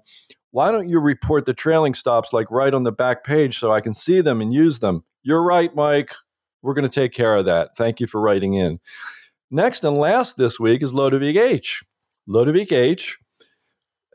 why 0.52 0.72
don't 0.72 0.90
you 0.90 1.00
report 1.00 1.46
the 1.46 1.54
trailing 1.54 1.94
stops 1.94 2.34
like 2.34 2.52
right 2.52 2.74
on 2.74 2.84
the 2.84 2.92
back 2.92 3.24
page 3.24 3.60
so 3.60 3.72
I 3.72 3.80
can 3.80 3.94
see 3.94 4.20
them 4.20 4.42
and 4.42 4.54
use 4.54 4.80
them? 4.80 5.06
You're 5.24 5.44
right, 5.44 5.74
Mike. 5.74 6.14
We're 6.62 6.74
going 6.74 6.90
to 6.90 6.94
take 6.94 7.14
care 7.14 7.36
of 7.36 7.46
that. 7.46 7.78
Thank 7.78 8.02
you 8.02 8.08
for 8.08 8.20
writing 8.20 8.56
in. 8.56 8.80
Next 9.50 9.86
and 9.86 9.98
last 9.98 10.36
this 10.36 10.60
week 10.60 10.84
is 10.84 10.94
Ludovic 10.94 11.38
H. 11.38 11.82
Ludovic 12.28 12.74
H 12.74 13.18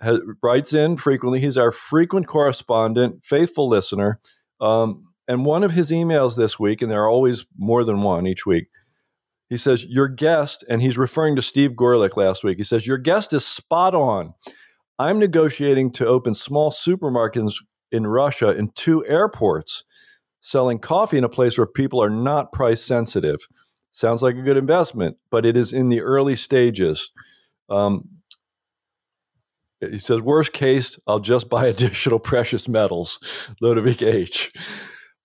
has, 0.03 0.19
writes 0.43 0.75
in 0.75 0.99
frequently. 0.99 1.41
He's 1.41 1.57
our 1.57 1.73
frequent 1.73 2.27
correspondent, 2.27 3.25
faithful 3.25 3.69
listener. 3.69 4.21
Um, 4.61 5.07
and 5.31 5.45
one 5.45 5.63
of 5.63 5.71
his 5.71 5.93
emails 5.93 6.35
this 6.35 6.59
week, 6.59 6.83
and 6.83 6.91
there 6.91 7.05
are 7.05 7.09
always 7.09 7.47
more 7.57 7.85
than 7.85 8.03
one 8.03 8.27
each 8.27 8.45
week, 8.45 8.67
he 9.49 9.57
says, 9.57 9.85
Your 9.85 10.09
guest, 10.09 10.65
and 10.69 10.83
he's 10.83 10.99
referring 10.99 11.37
to 11.37 11.43
Steve 11.43 11.77
Gorelick 11.77 12.17
last 12.17 12.43
week, 12.43 12.59
he 12.59 12.65
says, 12.65 12.85
Your 12.85 12.99
guest 12.99 13.33
is 13.33 13.47
spot 13.47 13.95
on. 13.95 14.35
I'm 14.99 15.21
negotiating 15.21 15.93
to 15.93 16.07
open 16.07 16.35
small 16.35 16.73
supermarkets 16.73 17.55
in 17.93 18.09
Russia 18.09 18.49
in 18.49 18.73
two 18.75 19.07
airports, 19.07 19.85
selling 20.41 20.81
coffee 20.81 21.19
in 21.19 21.23
a 21.23 21.29
place 21.29 21.57
where 21.57 21.67
people 21.69 22.03
are 22.03 22.11
not 22.11 22.51
price 22.51 22.83
sensitive. 22.83 23.39
Sounds 23.93 24.23
like 24.23 24.35
a 24.35 24.43
good 24.43 24.57
investment, 24.57 25.17
but 25.31 25.47
it 25.47 25.57
is 25.57 25.73
in 25.73 25.91
the 25.91 26.01
early 26.01 26.35
stages. 26.35 27.13
Um, 27.69 28.09
he 29.79 29.99
says, 29.99 30.23
worst 30.23 30.53
case, 30.53 30.99
I'll 31.07 31.21
just 31.21 31.49
buy 31.49 31.67
additional 31.69 32.19
precious 32.19 32.67
metals. 32.67 33.21
Ludovic 33.61 34.03
H. 34.03 34.51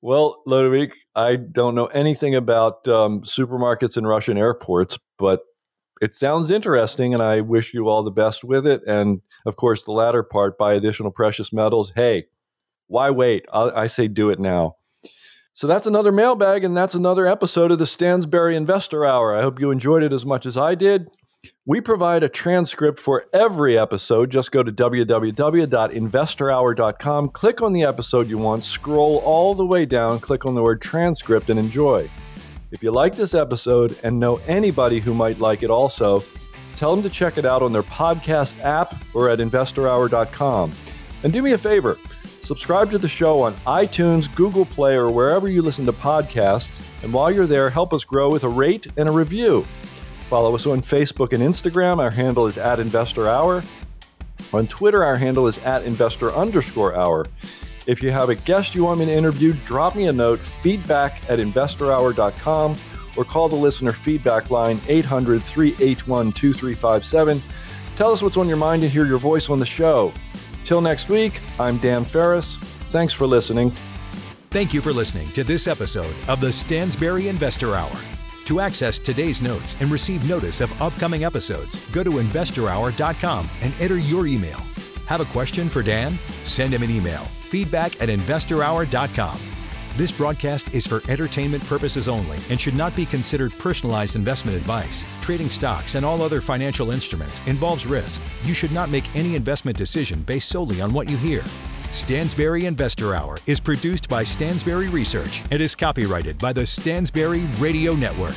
Well, 0.01 0.43
Ludovic, 0.45 0.95
I 1.15 1.35
don't 1.35 1.75
know 1.75 1.87
anything 1.87 2.35
about 2.35 2.87
um, 2.87 3.21
supermarkets 3.21 3.97
and 3.97 4.07
Russian 4.07 4.37
airports, 4.37 4.99
but 5.17 5.41
it 6.01 6.13
sounds 6.13 6.51
interesting, 6.51 7.13
and 7.13 7.23
I 7.23 7.41
wish 7.41 7.73
you 7.73 7.87
all 7.87 8.03
the 8.03 8.11
best 8.11 8.43
with 8.43 8.67
it. 8.67 8.81
And 8.85 9.21
of 9.45 9.55
course, 9.55 9.83
the 9.83 9.91
latter 9.91 10.23
part, 10.23 10.57
buy 10.57 10.73
additional 10.73 11.11
precious 11.11 11.51
metals. 11.51 11.93
Hey, 11.95 12.25
why 12.87 13.09
wait? 13.09 13.45
I, 13.51 13.69
I 13.69 13.87
say 13.87 14.07
do 14.07 14.29
it 14.29 14.39
now. 14.39 14.75
So 15.53 15.67
that's 15.67 15.87
another 15.87 16.11
mailbag, 16.11 16.65
and 16.65 16.75
that's 16.75 16.95
another 16.95 17.25
episode 17.25 17.71
of 17.71 17.79
the 17.79 17.85
Stansberry 17.85 18.55
Investor 18.55 19.05
Hour. 19.05 19.33
I 19.35 19.41
hope 19.41 19.59
you 19.59 19.71
enjoyed 19.71 20.03
it 20.03 20.11
as 20.11 20.25
much 20.25 20.45
as 20.45 20.57
I 20.57 20.75
did. 20.75 21.07
We 21.67 21.81
provide 21.81 22.21
a 22.21 22.29
transcript 22.29 22.99
for 22.99 23.25
every 23.33 23.75
episode. 23.75 24.29
Just 24.29 24.51
go 24.51 24.61
to 24.61 24.71
www.investorhour.com, 24.71 27.29
click 27.29 27.61
on 27.63 27.73
the 27.73 27.81
episode 27.81 28.29
you 28.29 28.37
want, 28.37 28.63
scroll 28.63 29.17
all 29.25 29.55
the 29.55 29.65
way 29.65 29.87
down, 29.87 30.19
click 30.19 30.45
on 30.45 30.53
the 30.53 30.61
word 30.61 30.79
transcript, 30.79 31.49
and 31.49 31.59
enjoy. 31.59 32.07
If 32.69 32.83
you 32.83 32.91
like 32.91 33.15
this 33.15 33.33
episode 33.33 33.97
and 34.03 34.19
know 34.19 34.35
anybody 34.45 34.99
who 34.99 35.15
might 35.15 35.39
like 35.39 35.63
it 35.63 35.71
also, 35.71 36.23
tell 36.75 36.93
them 36.93 37.01
to 37.01 37.09
check 37.09 37.39
it 37.39 37.45
out 37.45 37.63
on 37.63 37.73
their 37.73 37.81
podcast 37.81 38.63
app 38.63 38.93
or 39.15 39.31
at 39.31 39.39
investorhour.com. 39.39 40.71
And 41.23 41.33
do 41.33 41.41
me 41.41 41.53
a 41.53 41.57
favor 41.57 41.97
subscribe 42.41 42.91
to 42.91 42.99
the 42.99 43.09
show 43.09 43.41
on 43.41 43.55
iTunes, 43.65 44.31
Google 44.35 44.65
Play, 44.65 44.95
or 44.95 45.09
wherever 45.09 45.49
you 45.49 45.63
listen 45.63 45.83
to 45.87 45.93
podcasts. 45.93 46.79
And 47.01 47.11
while 47.11 47.31
you're 47.31 47.47
there, 47.47 47.71
help 47.71 47.91
us 47.91 48.03
grow 48.03 48.29
with 48.29 48.43
a 48.43 48.49
rate 48.49 48.85
and 48.97 49.09
a 49.09 49.11
review. 49.11 49.65
Follow 50.35 50.53
us 50.53 50.65
on 50.65 50.81
Facebook 50.81 51.31
and 51.31 51.41
Instagram. 51.41 51.97
Our 51.97 52.11
handle 52.11 52.45
is 52.45 52.57
at 52.57 52.77
Investor 52.77 53.29
Hour. 53.29 53.63
On 54.51 54.67
Twitter, 54.67 55.01
our 55.01 55.15
handle 55.15 55.47
is 55.47 55.57
at 55.59 55.83
Investor 55.85 56.29
underscore 56.33 56.93
Hour. 56.93 57.25
If 57.85 58.03
you 58.03 58.11
have 58.11 58.27
a 58.27 58.35
guest 58.35 58.75
you 58.75 58.83
want 58.83 58.99
me 58.99 59.05
to 59.05 59.13
interview, 59.13 59.53
drop 59.65 59.95
me 59.95 60.07
a 60.07 60.11
note, 60.11 60.41
feedback 60.41 61.21
at 61.29 61.39
investorhour.com, 61.39 62.75
or 63.15 63.23
call 63.23 63.47
the 63.47 63.55
listener 63.55 63.93
feedback 63.93 64.49
line 64.49 64.81
800 64.89 65.41
381 65.41 66.33
2357. 66.33 67.41
Tell 67.95 68.11
us 68.11 68.21
what's 68.21 68.35
on 68.35 68.49
your 68.49 68.57
mind 68.57 68.83
and 68.83 68.91
hear 68.91 69.05
your 69.05 69.19
voice 69.19 69.49
on 69.49 69.57
the 69.57 69.65
show. 69.65 70.11
Till 70.65 70.81
next 70.81 71.07
week, 71.07 71.39
I'm 71.57 71.77
Dan 71.77 72.03
Ferris. 72.03 72.57
Thanks 72.87 73.13
for 73.13 73.25
listening. 73.25 73.73
Thank 74.49 74.73
you 74.73 74.81
for 74.81 74.91
listening 74.91 75.31
to 75.31 75.45
this 75.45 75.65
episode 75.65 76.13
of 76.27 76.41
the 76.41 76.47
Stansberry 76.47 77.27
Investor 77.27 77.73
Hour. 77.73 77.95
To 78.45 78.59
access 78.59 78.99
today's 78.99 79.41
notes 79.41 79.75
and 79.79 79.89
receive 79.89 80.29
notice 80.29 80.61
of 80.61 80.79
upcoming 80.79 81.23
episodes, 81.23 81.83
go 81.89 82.03
to 82.03 82.11
investorhour.com 82.11 83.49
and 83.61 83.73
enter 83.79 83.97
your 83.97 84.27
email. 84.27 84.59
Have 85.07 85.19
a 85.19 85.25
question 85.25 85.67
for 85.67 85.81
Dan? 85.81 86.19
Send 86.43 86.73
him 86.73 86.83
an 86.83 86.91
email. 86.91 87.23
Feedback 87.49 87.99
at 88.01 88.09
investorhour.com. 88.09 89.39
This 89.97 90.11
broadcast 90.11 90.71
is 90.73 90.85
for 90.85 91.01
entertainment 91.09 91.63
purposes 91.63 92.07
only 92.07 92.37
and 92.49 92.61
should 92.61 92.75
not 92.75 92.95
be 92.95 93.05
considered 93.05 93.57
personalized 93.57 94.15
investment 94.15 94.57
advice. 94.57 95.05
Trading 95.21 95.49
stocks 95.49 95.95
and 95.95 96.05
all 96.05 96.21
other 96.21 96.41
financial 96.41 96.91
instruments 96.91 97.41
involves 97.47 97.87
risk. 97.87 98.21
You 98.43 98.53
should 98.53 98.73
not 98.73 98.89
make 98.89 99.15
any 99.15 99.35
investment 99.35 99.77
decision 99.77 100.21
based 100.21 100.49
solely 100.49 100.81
on 100.81 100.93
what 100.93 101.09
you 101.09 101.17
hear. 101.17 101.43
Stansberry 101.95 102.63
Investor 102.63 103.15
Hour 103.15 103.37
is 103.45 103.61
produced 103.61 104.09
by 104.09 104.21
Stansberry 104.21 104.91
Research 104.91 105.41
and 105.49 105.61
is 105.61 105.75
copyrighted 105.75 106.37
by 106.37 106.51
the 106.51 106.63
Stansberry 106.63 107.47
Radio 107.57 107.93
Network. 107.93 108.35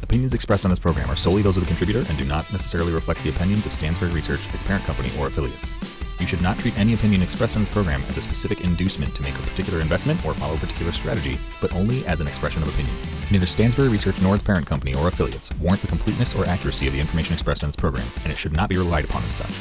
Opinions 0.00 0.32
expressed 0.32 0.64
on 0.64 0.70
this 0.70 0.78
program 0.78 1.10
are 1.10 1.14
solely 1.14 1.42
those 1.42 1.58
of 1.58 1.62
the 1.62 1.66
contributor 1.66 2.02
and 2.08 2.16
do 2.16 2.24
not 2.24 2.50
necessarily 2.52 2.90
reflect 2.90 3.22
the 3.22 3.28
opinions 3.28 3.66
of 3.66 3.72
Stansberry 3.72 4.14
Research, 4.14 4.40
its 4.54 4.64
parent 4.64 4.82
company, 4.84 5.10
or 5.18 5.26
affiliates. 5.26 5.70
You 6.18 6.26
should 6.26 6.40
not 6.40 6.58
treat 6.58 6.76
any 6.78 6.94
opinion 6.94 7.20
expressed 7.20 7.54
on 7.54 7.62
this 7.62 7.72
program 7.72 8.02
as 8.08 8.16
a 8.16 8.22
specific 8.22 8.62
inducement 8.62 9.14
to 9.14 9.22
make 9.22 9.34
a 9.34 9.42
particular 9.42 9.82
investment 9.82 10.24
or 10.24 10.32
follow 10.32 10.54
a 10.54 10.58
particular 10.58 10.92
strategy, 10.92 11.38
but 11.60 11.74
only 11.74 12.06
as 12.06 12.22
an 12.22 12.26
expression 12.26 12.62
of 12.62 12.70
opinion. 12.70 12.96
Neither 13.30 13.44
Stansberry 13.44 13.92
Research 13.92 14.22
nor 14.22 14.36
its 14.36 14.42
parent 14.42 14.66
company 14.66 14.94
or 14.94 15.08
affiliates 15.08 15.52
warrant 15.56 15.82
the 15.82 15.88
completeness 15.88 16.34
or 16.34 16.48
accuracy 16.48 16.86
of 16.86 16.94
the 16.94 17.00
information 17.00 17.34
expressed 17.34 17.62
on 17.62 17.68
this 17.68 17.76
program, 17.76 18.06
and 18.22 18.32
it 18.32 18.38
should 18.38 18.56
not 18.56 18.70
be 18.70 18.78
relied 18.78 19.04
upon 19.04 19.22
as 19.24 19.34
such. 19.34 19.52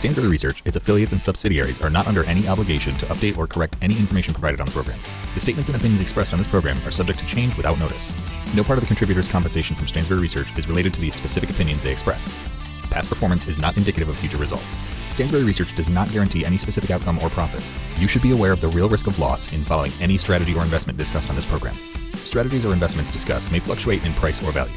Stansberry 0.00 0.30
Research, 0.30 0.62
its 0.64 0.76
affiliates, 0.76 1.12
and 1.12 1.20
subsidiaries 1.20 1.82
are 1.82 1.90
not 1.90 2.06
under 2.06 2.24
any 2.24 2.48
obligation 2.48 2.96
to 2.96 3.06
update 3.06 3.36
or 3.36 3.46
correct 3.46 3.76
any 3.82 3.98
information 3.98 4.32
provided 4.32 4.58
on 4.58 4.64
the 4.64 4.72
program. 4.72 4.98
The 5.34 5.40
statements 5.40 5.68
and 5.68 5.76
opinions 5.76 6.00
expressed 6.00 6.32
on 6.32 6.38
this 6.38 6.48
program 6.48 6.78
are 6.86 6.90
subject 6.90 7.18
to 7.18 7.26
change 7.26 7.54
without 7.54 7.78
notice. 7.78 8.10
No 8.54 8.64
part 8.64 8.78
of 8.78 8.80
the 8.80 8.86
contributor's 8.86 9.28
compensation 9.30 9.76
from 9.76 9.86
Stansberry 9.86 10.22
Research 10.22 10.56
is 10.56 10.68
related 10.68 10.94
to 10.94 11.02
the 11.02 11.10
specific 11.10 11.50
opinions 11.50 11.82
they 11.82 11.92
express. 11.92 12.34
Past 12.84 13.10
performance 13.10 13.46
is 13.46 13.58
not 13.58 13.76
indicative 13.76 14.08
of 14.08 14.18
future 14.18 14.38
results. 14.38 14.74
Stansberry 15.10 15.44
Research 15.44 15.76
does 15.76 15.90
not 15.90 16.10
guarantee 16.10 16.46
any 16.46 16.56
specific 16.56 16.90
outcome 16.90 17.18
or 17.22 17.28
profit. 17.28 17.62
You 17.98 18.08
should 18.08 18.22
be 18.22 18.32
aware 18.32 18.52
of 18.52 18.62
the 18.62 18.68
real 18.68 18.88
risk 18.88 19.06
of 19.06 19.18
loss 19.18 19.52
in 19.52 19.66
following 19.66 19.92
any 20.00 20.16
strategy 20.16 20.54
or 20.54 20.62
investment 20.62 20.98
discussed 20.98 21.28
on 21.28 21.36
this 21.36 21.44
program. 21.44 21.76
Strategies 22.14 22.64
or 22.64 22.72
investments 22.72 23.10
discussed 23.10 23.52
may 23.52 23.60
fluctuate 23.60 24.06
in 24.06 24.14
price 24.14 24.42
or 24.42 24.50
value. 24.50 24.72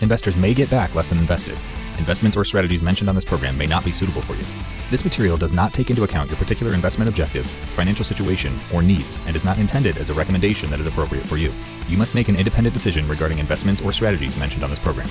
Investors 0.00 0.36
may 0.36 0.54
get 0.54 0.70
back 0.70 0.94
less 0.94 1.08
than 1.08 1.18
invested. 1.18 1.58
Investments 1.98 2.36
or 2.36 2.44
strategies 2.44 2.82
mentioned 2.82 3.08
on 3.08 3.16
this 3.16 3.24
program 3.24 3.58
may 3.58 3.66
not 3.66 3.84
be 3.84 3.92
suitable 3.92 4.22
for 4.22 4.34
you. 4.34 4.44
This 4.90 5.04
material 5.04 5.36
does 5.36 5.52
not 5.52 5.74
take 5.74 5.90
into 5.90 6.04
account 6.04 6.30
your 6.30 6.38
particular 6.38 6.72
investment 6.72 7.08
objectives, 7.08 7.52
financial 7.52 8.04
situation, 8.04 8.56
or 8.72 8.80
needs, 8.80 9.20
and 9.26 9.34
is 9.34 9.44
not 9.44 9.58
intended 9.58 9.98
as 9.98 10.08
a 10.08 10.14
recommendation 10.14 10.70
that 10.70 10.78
is 10.78 10.86
appropriate 10.86 11.26
for 11.26 11.36
you. 11.36 11.52
You 11.88 11.96
must 11.96 12.14
make 12.14 12.28
an 12.28 12.36
independent 12.36 12.74
decision 12.74 13.08
regarding 13.08 13.40
investments 13.40 13.80
or 13.80 13.90
strategies 13.90 14.38
mentioned 14.38 14.62
on 14.62 14.70
this 14.70 14.78
program. 14.78 15.08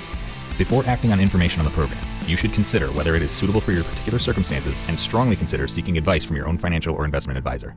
Before 0.57 0.85
acting 0.87 1.11
on 1.11 1.19
information 1.19 1.59
on 1.59 1.65
the 1.65 1.71
program, 1.71 2.03
you 2.25 2.37
should 2.37 2.53
consider 2.53 2.87
whether 2.91 3.13
it 3.15 3.21
is 3.21 3.33
suitable 3.33 3.61
for 3.61 3.73
your 3.73 3.83
particular 3.83 4.19
circumstances 4.19 4.79
and 4.87 4.97
strongly 4.97 5.35
consider 5.35 5.67
seeking 5.67 5.97
advice 5.97 6.23
from 6.23 6.37
your 6.37 6.47
own 6.47 6.57
financial 6.57 6.95
or 6.95 7.03
investment 7.03 7.37
advisor. 7.37 7.75